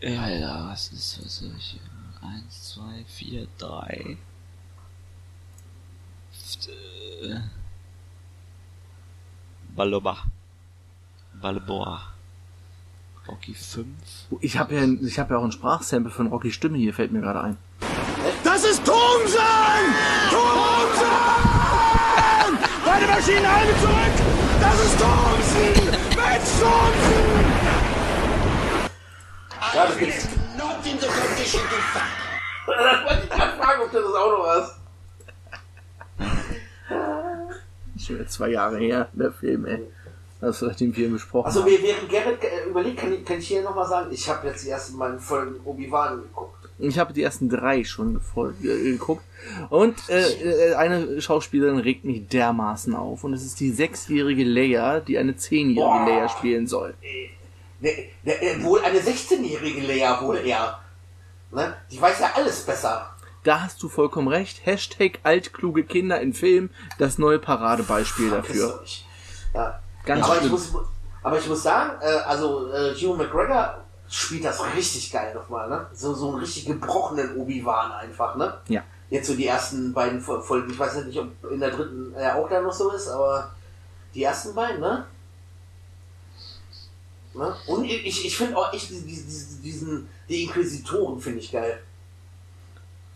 Ja, 0.00 0.22
Alter, 0.22 0.68
was 0.70 0.88
ist, 0.92 1.24
was 1.24 1.36
soll 1.36 1.52
ich 1.56 1.64
hier? 1.64 1.80
Eins, 2.28 2.72
zwei, 2.74 3.04
vier, 3.06 3.46
drei. 3.58 4.16
Pft, 6.32 6.68
äh. 6.68 7.40
Baloba. 9.74 10.18
Balboa. 11.44 12.00
Rocky 13.28 13.52
5. 13.52 13.86
Ich 14.40 14.56
habe 14.56 14.74
ja, 14.74 14.84
ich 15.06 15.18
hab 15.18 15.30
ja 15.30 15.36
auch 15.36 15.44
ein 15.44 15.52
Sprachsample 15.52 16.10
von 16.10 16.28
Rocky 16.28 16.50
Stimme 16.50 16.78
hier, 16.78 16.94
fällt 16.94 17.12
mir 17.12 17.20
gerade 17.20 17.42
ein. 17.42 17.58
Das 18.42 18.64
ist 18.64 18.82
Thomsen! 18.82 19.36
Thomsen! 20.30 21.04
Beide 22.86 23.06
Maschinen 23.08 23.46
halten 23.46 23.78
zurück! 23.78 24.14
Das 24.58 24.86
ist 24.86 24.98
Thomsen! 24.98 25.90
Mensch, 26.16 26.48
Thomsen! 26.60 27.44
Ja, 29.74 29.86
das 29.86 29.98
gibt's. 29.98 30.28
Not 30.56 30.86
in 30.86 30.98
the 30.98 31.06
condition 31.06 31.60
to 31.60 31.76
fight. 31.92 32.04
Da 32.66 33.04
wollte 33.04 33.22
ich 33.24 33.30
gerade 33.30 33.56
fragen, 33.58 33.82
ob 33.82 33.90
du 33.92 33.98
das 33.98 34.14
auch 34.14 34.30
noch 34.38 34.46
hast. 34.46 34.80
Schon 38.02 38.16
wieder 38.16 38.28
zwei 38.28 38.48
Jahre 38.48 38.78
her, 38.78 39.08
der 39.12 39.30
Film, 39.30 39.66
ey. 39.66 39.86
Hast 40.44 40.62
du 40.62 40.68
den 40.68 40.94
Film 40.94 41.12
besprochen? 41.12 41.46
Also 41.46 41.64
während 41.64 42.08
Gerrit 42.08 42.42
äh, 42.42 42.68
überlegt, 42.68 42.98
kann 42.98 43.12
ich, 43.12 43.24
kann 43.24 43.38
ich 43.38 43.48
hier 43.48 43.62
nochmal 43.62 43.88
sagen, 43.88 44.12
ich 44.12 44.28
habe 44.28 44.46
jetzt 44.48 44.64
die 44.64 44.70
ersten 44.70 44.98
beiden 44.98 45.18
Folgen 45.18 45.60
Obi-Wan 45.64 46.22
geguckt. 46.22 46.68
Ich 46.78 46.98
habe 46.98 47.12
die 47.12 47.22
ersten 47.22 47.48
drei 47.48 47.84
schon 47.84 48.20
äh, 48.36 48.64
geguckt. 48.64 49.22
Und 49.70 49.96
äh, 50.08 50.70
äh, 50.70 50.74
eine 50.74 51.20
Schauspielerin 51.20 51.78
regt 51.78 52.04
mich 52.04 52.26
dermaßen 52.28 52.94
auf. 52.94 53.24
Und 53.24 53.32
es 53.32 53.44
ist 53.44 53.60
die 53.60 53.70
sechsjährige 53.70 54.44
Leia, 54.44 55.00
die 55.00 55.18
eine 55.18 55.36
zehnjährige. 55.36 56.10
Leia 56.10 56.28
spielen 56.28 56.66
soll. 56.66 56.94
Ne, 57.80 57.90
ne, 58.24 58.42
äh, 58.42 58.62
wohl 58.62 58.80
eine 58.80 58.98
16-jährige 58.98 59.82
Leia, 59.82 60.20
wohl 60.22 60.38
eher. 60.38 60.80
Ne? 61.52 61.76
Die 61.90 62.00
weiß 62.00 62.20
ja 62.20 62.32
alles 62.34 62.62
besser. 62.62 63.14
Da 63.44 63.60
hast 63.60 63.82
du 63.82 63.88
vollkommen 63.88 64.28
recht. 64.28 64.64
Hashtag 64.64 65.20
altkluge 65.22 65.84
Kinder 65.84 66.20
in 66.20 66.32
Film, 66.32 66.70
das 66.98 67.18
neue 67.18 67.38
Paradebeispiel 67.38 68.30
Vergiss 68.30 68.48
dafür. 68.48 68.84
Ja. 69.54 69.80
Ganz 70.04 70.24
aber, 70.24 70.40
ich 70.42 70.50
muss, 70.50 70.70
aber 71.22 71.38
ich 71.38 71.48
muss 71.48 71.62
sagen, 71.62 71.92
äh, 72.00 72.06
also 72.26 72.70
äh, 72.72 72.94
Hugh 72.94 73.16
McGregor 73.16 73.78
spielt 74.08 74.44
das 74.44 74.62
richtig 74.76 75.10
geil 75.10 75.34
nochmal, 75.34 75.68
ne? 75.68 75.86
So, 75.94 76.12
so 76.14 76.28
einen 76.30 76.38
richtig 76.40 76.66
gebrochenen 76.66 77.36
Obi-Wan 77.36 77.92
einfach, 77.92 78.36
ne? 78.36 78.54
Ja. 78.68 78.82
Jetzt 79.10 79.28
so 79.28 79.34
die 79.34 79.46
ersten 79.46 79.92
beiden 79.92 80.20
Fol- 80.20 80.42
Folgen. 80.42 80.70
Ich 80.70 80.78
weiß 80.78 81.04
nicht, 81.04 81.18
ob 81.18 81.28
in 81.50 81.60
der 81.60 81.70
dritten 81.70 82.14
äh, 82.16 82.30
auch 82.30 82.48
da 82.48 82.60
noch 82.60 82.72
so 82.72 82.90
ist, 82.90 83.08
aber 83.08 83.50
die 84.14 84.22
ersten 84.22 84.54
beiden, 84.54 84.80
ne? 84.80 85.04
ne? 87.34 87.54
Und 87.66 87.84
ich, 87.84 88.26
ich 88.26 88.36
finde 88.36 88.56
auch 88.56 88.72
echt 88.72 88.90
diesen, 88.90 89.62
diesen, 89.62 90.08
die 90.28 90.44
Inquisitoren 90.44 91.20
finde 91.20 91.38
ich 91.40 91.50
geil. 91.50 91.80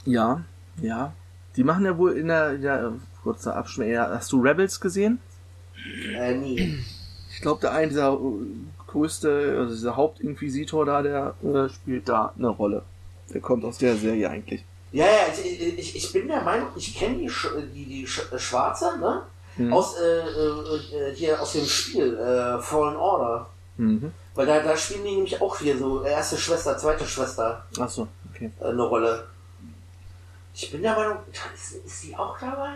Ja, 0.04 0.42
ja. 0.80 1.12
Die 1.56 1.64
machen 1.64 1.84
ja 1.84 1.96
wohl 1.98 2.12
in 2.12 2.28
der, 2.28 2.56
ja, 2.58 2.92
kurzer 3.22 3.56
Abschnitt, 3.56 3.88
ja, 3.88 4.08
hast 4.10 4.32
du 4.32 4.40
Rebels 4.40 4.80
gesehen? 4.80 5.20
Äh, 6.14 6.34
nie. 6.34 6.78
Ich 7.30 7.40
glaube, 7.40 7.60
der 7.60 7.72
eine, 7.72 7.88
dieser 7.88 8.12
äh, 8.14 8.18
größte, 8.86 9.56
also 9.58 9.74
dieser 9.74 9.96
Hauptinquisitor 9.96 10.84
da, 10.86 11.02
der 11.02 11.34
äh, 11.44 11.68
spielt 11.68 12.08
da 12.08 12.32
eine 12.36 12.48
Rolle. 12.48 12.82
Der 13.32 13.40
kommt 13.40 13.64
aus 13.64 13.78
der 13.78 13.96
Serie 13.96 14.28
eigentlich. 14.30 14.64
Ja, 14.90 15.04
ja, 15.06 15.20
ich, 15.32 15.78
ich, 15.78 15.96
ich 15.96 16.12
bin 16.12 16.28
der 16.28 16.40
Meinung, 16.42 16.68
ich 16.76 16.96
kenne 16.96 17.18
die, 17.18 17.28
Sch- 17.30 17.60
die, 17.74 17.84
die 17.84 18.06
Sch- 18.06 18.32
äh, 18.34 18.38
Schwarze, 18.38 18.98
ne? 18.98 19.22
Aus, 19.72 19.96
äh, 19.98 20.20
äh, 20.20 21.10
äh, 21.10 21.14
hier 21.16 21.40
aus 21.42 21.52
dem 21.52 21.66
Spiel, 21.66 22.16
äh, 22.16 22.62
Fallen 22.62 22.96
Order. 22.96 23.48
Mhm. 23.76 24.12
Weil 24.36 24.46
da, 24.46 24.60
da 24.60 24.76
spielen 24.76 25.04
die 25.04 25.14
nämlich 25.16 25.40
auch 25.42 25.58
hier 25.58 25.76
so 25.76 26.02
erste 26.04 26.36
Schwester, 26.38 26.78
zweite 26.78 27.04
Schwester 27.04 27.64
Achso, 27.78 28.06
okay. 28.32 28.52
äh, 28.60 28.64
eine 28.66 28.82
Rolle. 28.82 29.26
Ich 30.54 30.70
bin 30.70 30.82
der 30.82 30.94
Meinung, 30.94 31.18
ist, 31.54 31.84
ist 31.84 32.04
die 32.04 32.16
auch 32.16 32.38
dabei? 32.38 32.74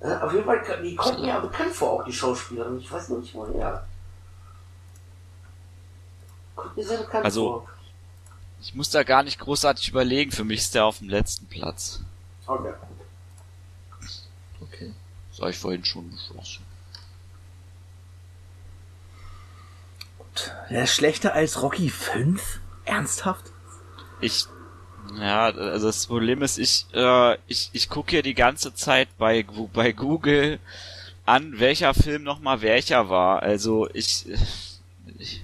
Äh, 0.00 0.14
auf 0.16 0.32
jeden 0.32 0.44
Fall, 0.44 0.62
die 0.82 0.94
kommt 0.96 1.20
mir 1.20 1.28
ja 1.28 1.40
bekannt 1.40 1.72
vor, 1.72 1.92
auch 1.92 2.04
die 2.04 2.12
Schauspielerin. 2.12 2.78
Ich 2.78 2.90
weiß 2.90 3.08
nur 3.08 3.20
nicht 3.20 3.34
woher. 3.34 3.86
Kommt 6.54 6.76
mir 6.76 6.86
sehr 6.86 6.98
bekannt 6.98 7.24
Also- 7.24 7.44
vor. 7.44 7.68
Ich 8.60 8.74
muss 8.74 8.90
da 8.90 9.02
gar 9.04 9.22
nicht 9.22 9.38
großartig 9.38 9.90
überlegen, 9.90 10.32
für 10.32 10.42
mich 10.42 10.60
ist 10.60 10.74
der 10.74 10.86
auf 10.86 10.98
dem 10.98 11.08
letzten 11.08 11.46
Platz. 11.46 12.00
Okay. 12.46 12.72
okay. 14.60 14.92
Das 15.30 15.40
habe 15.40 15.50
ich 15.50 15.58
vorhin 15.58 15.84
schon 15.84 16.10
beschlossen. 16.10 16.64
Der 20.70 20.84
ist 20.84 20.94
schlechter 20.94 21.32
als 21.32 21.62
Rocky 21.62 21.90
5? 21.90 22.60
Ernsthaft? 22.84 23.52
Ich, 24.20 24.46
ja, 25.20 25.46
also 25.46 25.86
das 25.86 26.06
Problem 26.06 26.42
ist, 26.42 26.58
ich, 26.58 26.86
äh, 26.94 27.36
ich, 27.46 27.70
ich 27.72 27.88
gucke 27.88 28.16
ja 28.16 28.22
die 28.22 28.34
ganze 28.34 28.74
Zeit 28.74 29.08
bei, 29.18 29.44
bei 29.72 29.92
Google 29.92 30.58
an, 31.24 31.58
welcher 31.58 31.94
Film 31.94 32.22
nochmal 32.22 32.62
welcher 32.62 33.08
war. 33.08 33.42
Also 33.42 33.88
ich, 33.92 34.26
ich, 35.18 35.42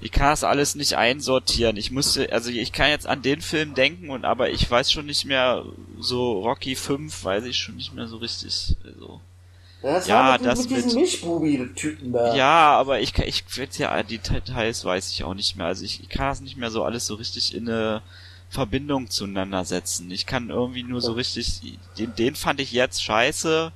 ich 0.00 0.12
kann 0.12 0.30
das 0.30 0.44
alles 0.44 0.74
nicht 0.74 0.94
einsortieren. 0.94 1.76
Ich 1.76 1.90
musste, 1.90 2.32
also 2.32 2.50
ich 2.50 2.72
kann 2.72 2.90
jetzt 2.90 3.06
an 3.06 3.22
den 3.22 3.40
Film 3.42 3.74
denken 3.74 4.10
und 4.10 4.24
aber 4.24 4.50
ich 4.50 4.70
weiß 4.70 4.90
schon 4.90 5.06
nicht 5.06 5.24
mehr, 5.26 5.64
so 5.98 6.40
Rocky 6.40 6.74
5 6.76 7.24
weiß 7.24 7.44
ich 7.44 7.58
schon 7.58 7.76
nicht 7.76 7.92
mehr 7.94 8.06
so 8.08 8.16
richtig. 8.18 8.76
Also. 8.84 9.20
Ja, 9.82 9.92
das 9.94 10.06
Ja, 10.08 10.32
mit, 10.32 10.44
das 10.46 10.68
mit 10.68 10.94
Milchbubi-Typen 10.94 12.12
da. 12.12 12.34
Ja, 12.34 12.78
aber 12.78 13.00
ich, 13.00 13.12
kann- 13.14 13.26
ich 13.28 13.44
jetzt 13.56 13.78
ja 13.78 14.02
die 14.02 14.18
Details 14.18 14.84
weiß 14.84 15.10
ich 15.10 15.24
auch 15.24 15.34
nicht 15.34 15.56
mehr. 15.56 15.66
Also 15.66 15.84
ich, 15.84 16.00
ich 16.02 16.08
kann 16.08 16.28
das 16.28 16.40
nicht 16.40 16.56
mehr 16.56 16.70
so 16.70 16.84
alles 16.84 17.06
so 17.06 17.14
richtig 17.14 17.54
in 17.54 17.68
eine 17.68 18.02
Verbindung 18.50 19.08
zueinander 19.08 19.64
setzen. 19.64 20.10
Ich 20.10 20.26
kann 20.26 20.50
irgendwie 20.50 20.82
nur 20.82 21.00
so 21.00 21.12
richtig, 21.12 21.62
den, 21.96 22.14
den 22.16 22.34
fand 22.34 22.60
ich 22.60 22.72
jetzt 22.72 23.02
scheiße. 23.02 23.72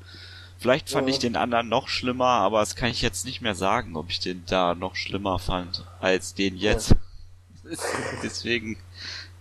Vielleicht 0.58 0.90
fand 0.90 1.08
Ja. 1.08 1.14
ich 1.14 1.20
den 1.20 1.36
anderen 1.36 1.68
noch 1.68 1.88
schlimmer, 1.88 2.26
aber 2.26 2.60
das 2.60 2.74
kann 2.74 2.90
ich 2.90 3.00
jetzt 3.00 3.24
nicht 3.24 3.40
mehr 3.40 3.54
sagen, 3.54 3.96
ob 3.96 4.10
ich 4.10 4.18
den 4.18 4.44
da 4.46 4.74
noch 4.74 4.96
schlimmer 4.96 5.38
fand 5.38 5.84
als 6.00 6.34
den 6.34 6.56
jetzt. 6.56 6.94
Deswegen, 8.22 8.76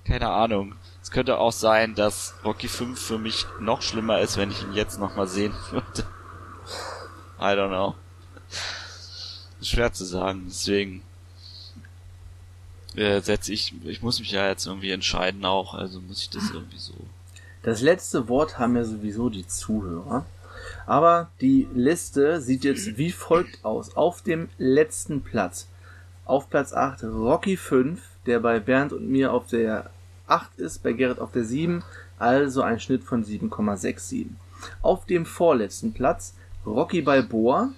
keine 0.06 0.30
Ahnung. 0.30 0.76
Es 1.02 1.12
könnte 1.12 1.38
auch 1.40 1.52
sein, 1.52 1.96
dass 1.96 2.36
Rocky 2.46 2.68
5 2.68 3.00
für 3.00 3.18
mich 3.18 3.46
noch 3.60 3.82
schlimmer 3.82 4.20
ist, 4.20 4.38
wenn 4.38 4.52
ich 4.52 4.62
ihn 4.64 4.74
jetzt 4.74 5.00
nochmal 5.00 5.28
sehen 5.28 5.54
würde. 5.72 6.06
I 7.40 7.56
don't 7.58 7.70
know. 7.70 7.96
Schwer 9.62 9.92
zu 9.94 10.06
sagen, 10.06 10.44
deswegen 10.48 11.02
äh, 12.96 13.22
setze 13.22 13.54
ich, 13.54 13.74
ich 13.86 14.02
muss 14.02 14.20
mich 14.20 14.32
ja 14.32 14.48
jetzt 14.48 14.66
irgendwie 14.66 14.92
entscheiden 14.92 15.46
auch, 15.46 15.74
also 15.74 16.00
muss 16.02 16.22
ich 16.22 16.30
das 16.30 16.50
irgendwie 16.52 16.78
so. 16.78 16.94
Das 17.64 17.82
letzte 17.82 18.28
Wort 18.28 18.60
haben 18.60 18.76
ja 18.76 18.84
sowieso 18.84 19.30
die 19.30 19.48
Zuhörer. 19.48 20.26
Aber 20.86 21.30
die 21.42 21.68
Liste 21.74 22.42
sieht 22.42 22.64
jetzt 22.64 22.98
wie 22.98 23.12
folgt 23.12 23.64
aus. 23.64 23.96
Auf 23.96 24.22
dem 24.22 24.50
letzten 24.58 25.22
Platz. 25.22 25.68
Auf 26.26 26.50
Platz 26.50 26.74
8 26.74 27.04
Rocky 27.04 27.58
5, 27.58 28.02
der 28.26 28.40
bei 28.40 28.60
Bernd 28.60 28.94
und 28.94 29.10
mir 29.10 29.34
auf 29.34 29.48
der 29.48 29.90
8 30.28 30.60
ist, 30.60 30.84
bei 30.84 30.94
Gerrit 30.94 31.20
auf 31.20 31.32
der 31.32 31.44
7, 31.44 31.84
also 32.20 32.62
ein 32.62 32.80
Schnitt 32.80 33.04
von 33.04 33.26
7,67. 33.26 34.28
Auf 34.82 35.06
dem 35.06 35.26
vorletzten 35.26 35.94
Platz 35.94 36.36
Rocky 36.66 37.02
Balboa, 37.02 37.74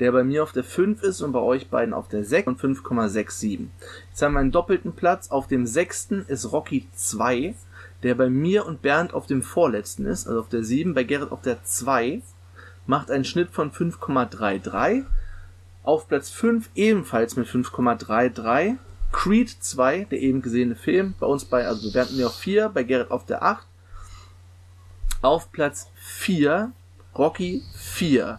der 0.00 0.12
bei 0.12 0.22
mir 0.22 0.42
auf 0.42 0.52
der 0.52 0.64
5 0.64 1.02
ist 1.02 1.20
und 1.20 1.32
bei 1.32 1.40
euch 1.40 1.68
beiden 1.68 1.94
auf 1.94 2.08
der 2.08 2.24
6 2.24 2.46
und 2.46 2.60
5,67. 2.60 3.66
Jetzt 4.10 4.22
haben 4.22 4.34
wir 4.34 4.40
einen 4.40 4.52
doppelten 4.52 4.92
Platz. 4.92 5.30
Auf 5.30 5.48
dem 5.48 5.66
sechsten 5.66 6.24
ist 6.26 6.52
Rocky 6.52 6.88
2, 6.94 7.54
der 8.02 8.14
bei 8.14 8.30
mir 8.30 8.66
und 8.66 8.82
Bernd 8.82 9.12
auf 9.12 9.26
dem 9.26 9.42
vorletzten 9.42 10.06
ist, 10.06 10.26
also 10.26 10.40
auf 10.40 10.48
der 10.48 10.62
7, 10.62 10.94
bei 10.94 11.04
Gerrit 11.04 11.32
auf 11.32 11.42
der 11.42 11.62
2, 11.64 12.22
macht 12.86 13.10
einen 13.10 13.24
Schnitt 13.24 13.50
von 13.50 13.72
5,33. 13.72 15.04
Auf 15.82 16.06
Platz 16.08 16.30
5 16.30 16.70
ebenfalls 16.74 17.36
mit 17.36 17.48
5,33. 17.48 18.76
Creed 19.10 19.48
2, 19.48 20.04
der 20.04 20.20
eben 20.20 20.42
gesehene 20.42 20.76
Film, 20.76 21.14
bei 21.18 21.26
uns 21.26 21.46
bei, 21.46 21.66
also 21.66 21.90
Bernd 21.90 22.10
und 22.10 22.18
mir 22.18 22.26
auf 22.26 22.36
4, 22.36 22.68
bei 22.68 22.82
Gerrit 22.82 23.10
auf 23.10 23.24
der 23.24 23.42
8. 23.42 23.66
Auf 25.22 25.50
Platz 25.50 25.88
4 25.96 26.72
Rocky 27.16 27.62
4. 27.74 28.38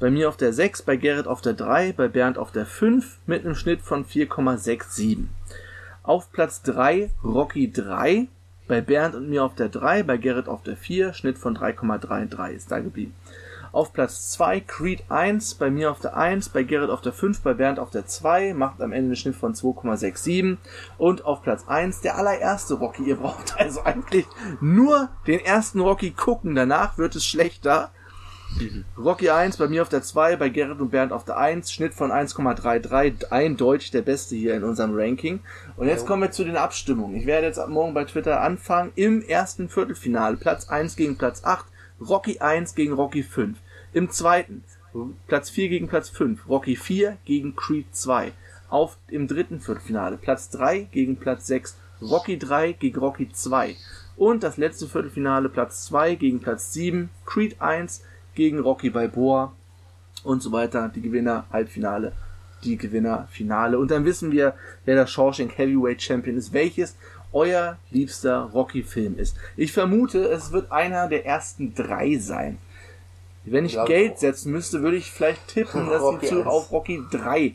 Bei 0.00 0.10
mir 0.10 0.30
auf 0.30 0.38
der 0.38 0.54
6, 0.54 0.80
bei 0.80 0.96
Gerrit 0.96 1.26
auf 1.26 1.42
der 1.42 1.52
3, 1.52 1.92
bei 1.92 2.08
Bernd 2.08 2.38
auf 2.38 2.52
der 2.52 2.64
5 2.64 3.18
mit 3.26 3.44
einem 3.44 3.54
Schnitt 3.54 3.82
von 3.82 4.06
4,67. 4.06 5.26
Auf 6.02 6.32
Platz 6.32 6.62
3 6.62 7.10
Rocky 7.22 7.70
3, 7.70 8.28
bei 8.66 8.80
Bernd 8.80 9.14
und 9.14 9.28
mir 9.28 9.44
auf 9.44 9.54
der 9.54 9.68
3, 9.68 10.02
bei 10.04 10.16
Gerrit 10.16 10.48
auf 10.48 10.62
der 10.62 10.78
4, 10.78 11.12
Schnitt 11.12 11.36
von 11.36 11.54
3,33 11.54 12.52
ist 12.52 12.70
da 12.70 12.80
geblieben. 12.80 13.14
Auf 13.72 13.92
Platz 13.92 14.30
2 14.30 14.60
Creed 14.60 15.04
1, 15.10 15.56
bei 15.56 15.70
mir 15.70 15.90
auf 15.90 16.00
der 16.00 16.16
1, 16.16 16.48
bei 16.48 16.62
Gerrit 16.62 16.88
auf 16.88 17.02
der 17.02 17.12
5, 17.12 17.42
bei 17.42 17.52
Bernd 17.52 17.78
auf 17.78 17.90
der 17.90 18.06
2, 18.06 18.54
macht 18.54 18.80
am 18.80 18.92
Ende 18.92 19.08
einen 19.08 19.16
Schnitt 19.16 19.36
von 19.36 19.52
2,67. 19.52 20.56
Und 20.96 21.26
auf 21.26 21.42
Platz 21.42 21.68
1 21.68 22.00
der 22.00 22.16
allererste 22.16 22.72
Rocky. 22.72 23.02
Ihr 23.02 23.16
braucht 23.16 23.60
also 23.60 23.82
eigentlich 23.82 24.26
nur 24.62 25.10
den 25.26 25.40
ersten 25.40 25.80
Rocky 25.80 26.12
gucken, 26.12 26.54
danach 26.54 26.96
wird 26.96 27.14
es 27.16 27.26
schlechter. 27.26 27.90
Rocky 28.96 29.30
1 29.30 29.56
bei 29.56 29.68
mir 29.68 29.82
auf 29.82 29.88
der 29.88 30.02
2, 30.02 30.36
bei 30.36 30.48
Gerrit 30.48 30.80
und 30.80 30.90
Bernd 30.90 31.12
auf 31.12 31.24
der 31.24 31.38
1, 31.38 31.72
Schnitt 31.72 31.94
von 31.94 32.10
1,33, 32.10 33.30
eindeutig 33.30 33.90
der 33.90 34.02
beste 34.02 34.36
hier 34.36 34.54
in 34.54 34.64
unserem 34.64 34.94
Ranking. 34.94 35.40
Und 35.76 35.88
jetzt 35.88 36.06
kommen 36.06 36.22
wir 36.22 36.30
zu 36.30 36.44
den 36.44 36.56
Abstimmungen. 36.56 37.16
Ich 37.16 37.26
werde 37.26 37.46
jetzt 37.46 37.58
ab 37.58 37.68
morgen 37.68 37.94
bei 37.94 38.04
Twitter 38.04 38.40
anfangen. 38.40 38.92
Im 38.96 39.22
ersten 39.22 39.68
Viertelfinale, 39.68 40.36
Platz 40.36 40.68
1 40.68 40.96
gegen 40.96 41.16
Platz 41.16 41.44
8, 41.44 41.66
Rocky 42.00 42.38
1 42.38 42.74
gegen 42.74 42.92
Rocky 42.92 43.22
5. 43.22 43.58
Im 43.92 44.10
zweiten, 44.10 44.62
Platz 45.26 45.50
4 45.50 45.68
gegen 45.68 45.88
Platz 45.88 46.08
5, 46.08 46.48
Rocky 46.48 46.76
4 46.76 47.16
gegen 47.24 47.56
Creed 47.56 47.86
2. 47.92 48.32
Auf 48.68 48.98
im 49.08 49.26
dritten 49.26 49.60
Viertelfinale, 49.60 50.16
Platz 50.16 50.50
3 50.50 50.88
gegen 50.92 51.16
Platz 51.16 51.46
6, 51.46 51.76
Rocky 52.02 52.38
3 52.38 52.72
gegen 52.72 52.98
Rocky 52.98 53.30
2. 53.30 53.76
Und 54.16 54.42
das 54.42 54.56
letzte 54.56 54.86
Viertelfinale, 54.86 55.48
Platz 55.48 55.84
2 55.86 56.14
gegen 56.14 56.40
Platz 56.40 56.72
7, 56.72 57.10
Creed 57.24 57.60
1 57.60 58.02
gegen 58.40 58.60
Rocky 58.60 58.88
Balboa 58.88 59.52
und 60.24 60.42
so 60.42 60.50
weiter. 60.50 60.90
Die 60.94 61.02
Gewinner 61.02 61.44
Halbfinale, 61.52 62.12
die 62.64 62.78
Gewinner 62.78 63.28
Finale. 63.30 63.78
Und 63.78 63.90
dann 63.90 64.06
wissen 64.06 64.32
wir, 64.32 64.54
wer 64.86 64.94
der 64.94 65.06
Shawshank 65.06 65.58
Heavyweight 65.58 66.00
Champion 66.00 66.38
ist, 66.38 66.54
welches 66.54 66.96
euer 67.34 67.76
liebster 67.90 68.44
Rocky-Film 68.54 69.18
ist. 69.18 69.36
Ich 69.58 69.72
vermute, 69.72 70.24
es 70.24 70.52
wird 70.52 70.72
einer 70.72 71.06
der 71.06 71.26
ersten 71.26 71.74
drei 71.74 72.16
sein. 72.16 72.56
Wenn 73.44 73.66
ich 73.66 73.74
Ja, 73.74 73.84
Geld 73.84 74.18
setzen 74.18 74.52
müsste, 74.52 74.80
würde 74.80 74.96
ich 74.96 75.10
vielleicht 75.10 75.48
tippen, 75.48 75.90
dass 75.90 76.00
Rocky 76.00 76.28
die 76.28 76.36
1. 76.36 76.46
auf 76.46 76.72
Rocky 76.72 77.02
3. 77.10 77.54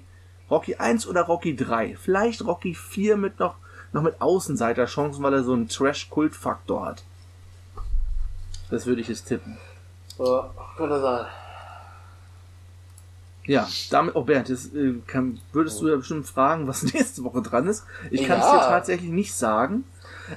Rocky 0.52 0.76
1 0.76 1.08
oder 1.08 1.24
Rocky 1.24 1.56
3. 1.56 1.96
Vielleicht 2.00 2.46
Rocky 2.46 2.76
4 2.76 3.18
mit 3.18 3.40
noch, 3.40 3.56
noch 3.92 4.04
mit 4.04 4.22
Außenseiterchancen, 4.22 5.24
weil 5.24 5.34
er 5.34 5.44
so 5.44 5.54
einen 5.54 5.68
Trash-Kult-Faktor 5.68 6.86
hat. 6.86 7.04
Das 8.70 8.86
würde 8.86 9.02
ich 9.02 9.08
jetzt 9.08 9.26
tippen. 9.26 9.58
Ja, 10.18 10.50
könnte 10.78 11.02
sein. 11.02 11.26
Ja, 13.48 13.68
damit, 13.92 14.16
oh 14.16 14.24
Bernd, 14.24 14.50
jetzt, 14.50 14.74
äh, 14.74 14.96
kann, 15.06 15.40
würdest 15.54 15.80
du 15.80 15.88
ja 15.88 15.96
bestimmt 15.96 16.26
fragen, 16.26 16.68
was 16.68 16.82
nächste 16.94 17.24
Woche 17.24 17.42
dran 17.42 17.68
ist. 17.68 17.84
Ich 18.10 18.26
kann 18.26 18.40
es 18.40 18.46
dir 18.46 18.60
tatsächlich 18.60 19.12
nicht 19.12 19.36
sagen. 19.36 19.84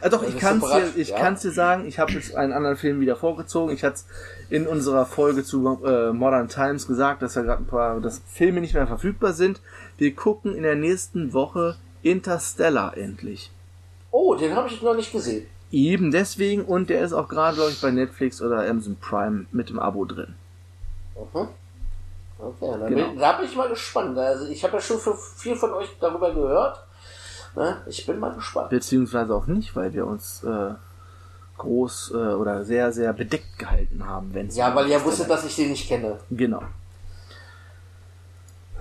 Äh, 0.03 0.11
doch, 0.11 0.23
Das 0.23 0.35
ich 0.35 0.39
kann 0.39 0.63
es 0.63 0.71
dir, 0.71 1.01
ich 1.01 1.09
ja. 1.09 1.19
kann's 1.19 1.41
dir 1.41 1.51
sagen, 1.51 1.87
ich 1.87 1.99
habe 1.99 2.13
jetzt 2.13 2.35
einen 2.35 2.53
anderen 2.53 2.77
Film 2.77 3.01
wieder 3.01 3.17
vorgezogen. 3.17 3.73
Ich 3.75 3.83
hatte 3.83 3.97
es 3.97 4.07
in 4.51 4.67
unserer 4.67 5.07
Folge 5.07 5.43
zu 5.43 5.81
äh, 5.85 6.13
Modern 6.13 6.49
Times 6.49 6.87
gesagt, 6.87 7.23
dass 7.23 7.35
ja 7.35 7.43
gerade 7.43 7.63
ein 7.63 7.67
paar 7.67 8.01
dass 8.01 8.21
Filme 8.27 8.61
nicht 8.61 8.75
mehr 8.75 8.87
verfügbar 8.87 9.33
sind. 9.33 9.61
Wir 9.97 10.15
gucken 10.15 10.55
in 10.55 10.63
der 10.63 10.77
nächsten 10.77 11.33
Woche 11.33 11.77
Interstellar 12.03 12.97
endlich. 12.97 13.51
Oh, 14.11 14.35
den 14.35 14.55
habe 14.55 14.69
ich 14.69 14.83
noch 14.83 14.95
nicht 14.95 15.13
gesehen. 15.13 15.47
Eben 15.71 16.11
deswegen 16.11 16.65
und 16.65 16.89
der 16.91 17.03
ist 17.03 17.13
auch 17.13 17.29
gerade, 17.29 17.57
glaube 17.57 17.71
ich, 17.71 17.81
bei 17.81 17.91
Netflix 17.91 18.41
oder 18.41 18.69
Amazon 18.69 18.97
Prime 19.01 19.47
mit 19.53 19.69
dem 19.69 19.79
Abo 19.79 20.05
drin. 20.05 20.35
Mhm. 21.17 21.49
Okay, 22.41 22.71
dann 22.81 22.87
Genau. 22.95 23.09
bin, 23.11 23.19
da 23.19 23.33
bin 23.33 23.47
ich 23.47 23.57
mal 23.57 23.69
gespannt. 23.69 24.17
Also 24.17 24.47
ich 24.47 24.63
habe 24.65 24.75
ja 24.75 24.81
schon 24.81 24.99
viel 25.37 25.57
von 25.57 25.73
euch 25.73 25.89
darüber 26.01 26.33
gehört. 26.33 26.85
Ne? 27.57 27.79
Ich 27.87 28.07
bin 28.07 28.19
mal 28.21 28.33
gespannt. 28.35 28.71
beziehungsweise 28.71 29.35
auch 29.35 29.47
nicht, 29.47 29.75
weil 29.75 29.93
wir 29.93 30.07
uns 30.07 30.45
äh, 30.45 30.71
groß 31.57 32.13
äh, 32.13 32.15
oder 32.35 32.65
sehr, 32.65 32.93
sehr 32.93 33.13
bedeckt 33.13 33.59
gehalten 33.59 34.07
haben, 34.07 34.33
wenn 34.33 34.49
Ja, 34.51 34.75
weil 34.75 34.89
ihr 34.89 35.05
wusstet, 35.05 35.29
dass 35.29 35.45
ich 35.45 35.57
den 35.57 35.71
nicht 35.71 35.89
kenne. 35.89 36.19
Genau. 36.31 36.63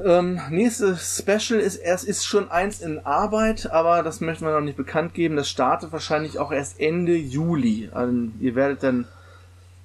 Ähm, 0.03 0.39
nächstes 0.51 1.17
Special 1.17 1.59
ist, 1.59 1.77
es 1.77 2.03
ist 2.03 2.25
schon 2.25 2.51
eins 2.51 2.81
in 2.81 3.03
Arbeit, 3.05 3.71
aber 3.71 4.03
das 4.03 4.21
möchten 4.21 4.45
wir 4.45 4.51
noch 4.53 4.61
nicht 4.61 4.77
bekannt 4.77 5.13
geben. 5.13 5.35
Das 5.35 5.49
startet 5.49 5.91
wahrscheinlich 5.91 6.37
auch 6.39 6.51
erst 6.51 6.79
Ende 6.79 7.15
Juli. 7.15 7.89
Also, 7.91 8.13
ihr 8.39 8.55
werdet 8.55 8.83
dann 8.83 9.07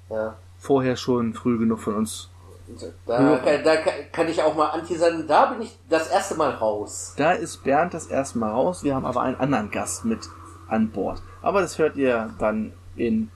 Ja. 0.09 0.35
vorher 0.59 0.95
schon 0.97 1.33
früh 1.33 1.57
genug 1.57 1.79
von 1.79 1.95
uns. 1.95 2.29
Da, 3.05 3.37
kann, 3.39 3.63
da 3.63 3.75
kann- 4.11 4.27
ich 4.29 4.41
auch 4.41 4.55
mal 4.55 4.67
anti 4.69 4.95
sein. 4.95 5.25
Da 5.27 5.47
bin 5.47 5.63
ich 5.63 5.77
das 5.89 6.07
erste 6.09 6.35
Mal 6.35 6.51
raus. 6.51 7.13
Da 7.17 7.33
ist 7.33 7.63
Bernd 7.63 7.93
das 7.93 8.07
erste 8.07 8.37
Mal 8.39 8.51
raus. 8.51 8.83
Wir 8.83 8.95
haben 8.95 9.05
aber 9.05 9.21
einen 9.21 9.35
anderen 9.35 9.69
Gast 9.69 10.05
mit 10.05 10.29
an 10.69 10.89
Bord. 10.89 11.21
Aber 11.41 11.61
das 11.61 11.77
hört 11.77 11.97
ihr 11.97 12.33
dann 12.39 12.71
in 12.95 13.29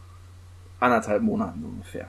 anderthalb 0.80 1.22
Monaten 1.24 1.64
ungefähr. 1.66 2.08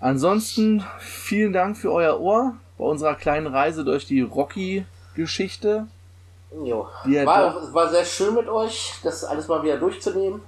Ansonsten 0.00 0.84
vielen 0.98 1.52
Dank 1.52 1.76
für 1.78 1.90
euer 1.92 2.20
Ohr 2.20 2.54
bei 2.78 2.84
unserer 2.84 3.14
kleinen 3.14 3.46
Reise 3.46 3.84
durch 3.84 4.06
die 4.06 4.20
Rocky-Geschichte. 4.20 5.86
Jo. 6.52 6.88
Ja, 7.06 7.26
war, 7.26 7.72
war 7.72 7.90
sehr 7.90 8.04
schön 8.04 8.34
mit 8.34 8.48
euch, 8.48 8.94
das 9.02 9.24
alles 9.24 9.48
mal 9.48 9.62
wieder 9.62 9.78
durchzunehmen. 9.78 10.40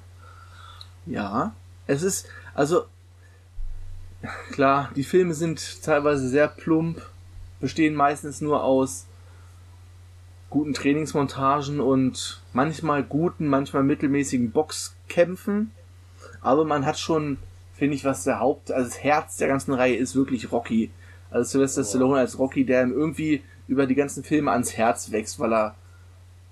Ja, 1.05 1.53
es 1.87 2.03
ist, 2.03 2.27
also, 2.55 2.85
klar, 4.51 4.91
die 4.97 5.05
Filme 5.05 5.35
sind 5.35 5.83
teilweise 5.83 6.29
sehr 6.29 6.49
plump, 6.49 7.03
bestehen 7.61 7.95
meistens 7.95 8.41
nur 8.41 8.63
aus 8.63 9.07
guten 10.51 10.75
Trainingsmontagen 10.75 11.81
und 11.81 12.41
manchmal 12.53 13.03
guten, 13.03 13.47
manchmal 13.49 13.83
mittelmäßigen 13.83 14.53
Boxkämpfen. 14.53 15.73
Aber 16.41 16.65
man 16.65 16.87
hat 16.87 16.99
schon, 16.99 17.39
finde 17.75 17.97
ich, 17.97 18.05
was 18.05 18.25
der 18.25 18.41
Haupt, 18.41 18.71
also 18.71 18.89
das 18.89 19.03
Herz 19.03 19.37
der 19.37 19.49
ganzen 19.49 19.75
Reihe 19.75 19.97
ist 19.97 20.15
wirklich 20.15 20.53
Rocky. 20.53 20.91
Also 21.31 21.51
Sylvester 21.51 21.85
Stallone 21.85 22.19
als 22.21 22.39
Rocky, 22.39 22.65
der 22.65 22.83
ihm 22.85 22.93
irgendwie 22.93 23.43
über 23.69 23.87
die 23.87 23.95
ganzen 23.95 24.23
Filme 24.25 24.53
ans 24.53 24.77
Herz 24.77 25.11
wächst, 25.11 25.39
weil 25.41 25.53
er 25.53 25.75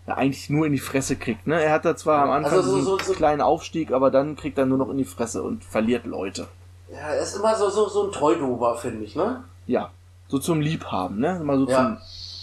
ja, 0.06 0.14
eigentlich 0.16 0.50
nur 0.50 0.66
in 0.66 0.72
die 0.72 0.78
Fresse 0.78 1.16
kriegt. 1.16 1.46
Ne? 1.46 1.62
Er 1.62 1.72
hat 1.72 1.84
da 1.84 1.96
zwar 1.96 2.22
am 2.24 2.30
Anfang 2.30 2.52
Also 2.52 2.78
so- 2.78 2.82
so- 2.82 2.98
so- 2.98 3.12
kleinen 3.14 3.40
Aufstieg, 3.40 3.90
aber 3.92 4.10
dann 4.10 4.36
kriegt 4.36 4.58
er 4.58 4.66
nur 4.66 4.76
noch 4.78 4.90
in 4.90 4.98
die 4.98 5.04
Fresse 5.04 5.42
und 5.42 5.64
verliert 5.64 6.04
Leute. 6.06 6.48
Ja, 6.92 6.98
er 6.98 7.20
ist 7.22 7.36
immer 7.36 7.56
so, 7.56 7.70
so, 7.70 7.88
so 7.88 8.06
ein 8.06 8.12
Treudober, 8.12 8.76
finde 8.76 9.04
ich, 9.04 9.16
ne? 9.16 9.44
Ja, 9.66 9.90
so 10.28 10.38
zum 10.38 10.60
Liebhaben, 10.60 11.18
ne? 11.18 11.40
Mal 11.42 11.58
so 11.58 11.68
Ja. 11.70 11.76
zum 11.76 11.96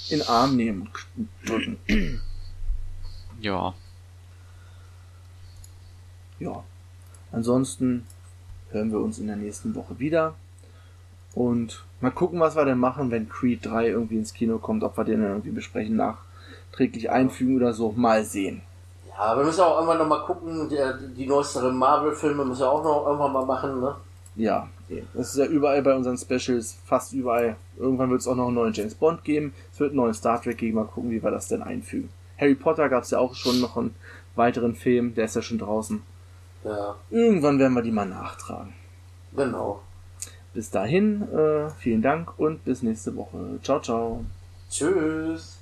in 0.09 0.19
den 0.19 0.27
Arm 0.27 0.55
nehmen 0.55 0.89
und 1.15 1.29
drücken. 1.47 2.19
Ja. 3.39 3.73
Ja. 6.39 6.63
Ansonsten 7.31 8.05
hören 8.71 8.91
wir 8.91 8.99
uns 8.99 9.19
in 9.19 9.27
der 9.27 9.35
nächsten 9.37 9.73
Woche 9.75 9.99
wieder. 9.99 10.33
Und 11.33 11.83
mal 12.01 12.11
gucken, 12.11 12.39
was 12.39 12.55
wir 12.55 12.65
denn 12.65 12.77
machen, 12.77 13.09
wenn 13.11 13.29
Creed 13.29 13.65
3 13.65 13.87
irgendwie 13.87 14.17
ins 14.17 14.33
Kino 14.33 14.57
kommt, 14.57 14.83
ob 14.83 14.97
wir 14.97 15.03
den 15.05 15.21
dann 15.21 15.31
irgendwie 15.31 15.51
besprechen, 15.51 15.95
nachträglich 15.95 17.09
einfügen 17.09 17.55
oder 17.57 17.73
so. 17.73 17.93
Mal 17.95 18.23
sehen. 18.25 18.61
Ja, 19.17 19.37
wir 19.37 19.43
müssen 19.45 19.61
auch 19.61 19.75
irgendwann 19.75 19.99
noch 19.99 20.07
mal 20.07 20.25
gucken, 20.25 20.67
die, 20.69 20.77
die 21.15 21.27
neuesteren 21.27 21.75
Marvel-Filme 21.77 22.43
müssen 22.43 22.61
wir 22.61 22.71
auch 22.71 22.83
noch 22.83 23.05
irgendwann 23.05 23.33
mal 23.33 23.45
machen, 23.45 23.79
ne? 23.79 23.95
Ja, 24.35 24.67
das 25.13 25.29
ist 25.29 25.37
ja 25.37 25.45
überall 25.45 25.81
bei 25.83 25.93
unseren 25.93 26.17
Specials, 26.17 26.77
fast 26.85 27.13
überall. 27.13 27.55
Irgendwann 27.77 28.09
wird 28.09 28.21
es 28.21 28.27
auch 28.27 28.35
noch 28.35 28.47
einen 28.47 28.55
neuen 28.55 28.73
James 28.73 28.95
Bond 28.95 29.23
geben. 29.23 29.53
Es 29.71 29.79
wird 29.79 29.91
einen 29.91 29.97
neuen 29.97 30.13
Star 30.13 30.41
Trek 30.41 30.57
geben. 30.57 30.75
Mal 30.75 30.85
gucken, 30.85 31.11
wie 31.11 31.21
wir 31.21 31.31
das 31.31 31.47
denn 31.49 31.61
einfügen. 31.61 32.09
Harry 32.39 32.55
Potter 32.55 32.89
gab 32.89 33.03
es 33.03 33.11
ja 33.11 33.19
auch 33.19 33.35
schon 33.35 33.59
noch 33.61 33.77
einen 33.77 33.93
weiteren 34.35 34.73
Film. 34.75 35.13
Der 35.15 35.25
ist 35.25 35.35
ja 35.35 35.41
schon 35.41 35.59
draußen. 35.59 36.01
Ja, 36.63 36.95
Irgendwann 37.09 37.59
werden 37.59 37.73
wir 37.73 37.81
die 37.83 37.91
mal 37.91 38.05
nachtragen. 38.07 38.73
genau. 39.35 39.81
Bis 40.53 40.69
dahin, 40.69 41.21
äh, 41.31 41.69
vielen 41.79 42.01
Dank 42.01 42.37
und 42.37 42.65
bis 42.65 42.83
nächste 42.83 43.15
Woche. 43.15 43.59
Ciao, 43.63 43.79
ciao. 43.79 44.25
Tschüss. 44.69 45.57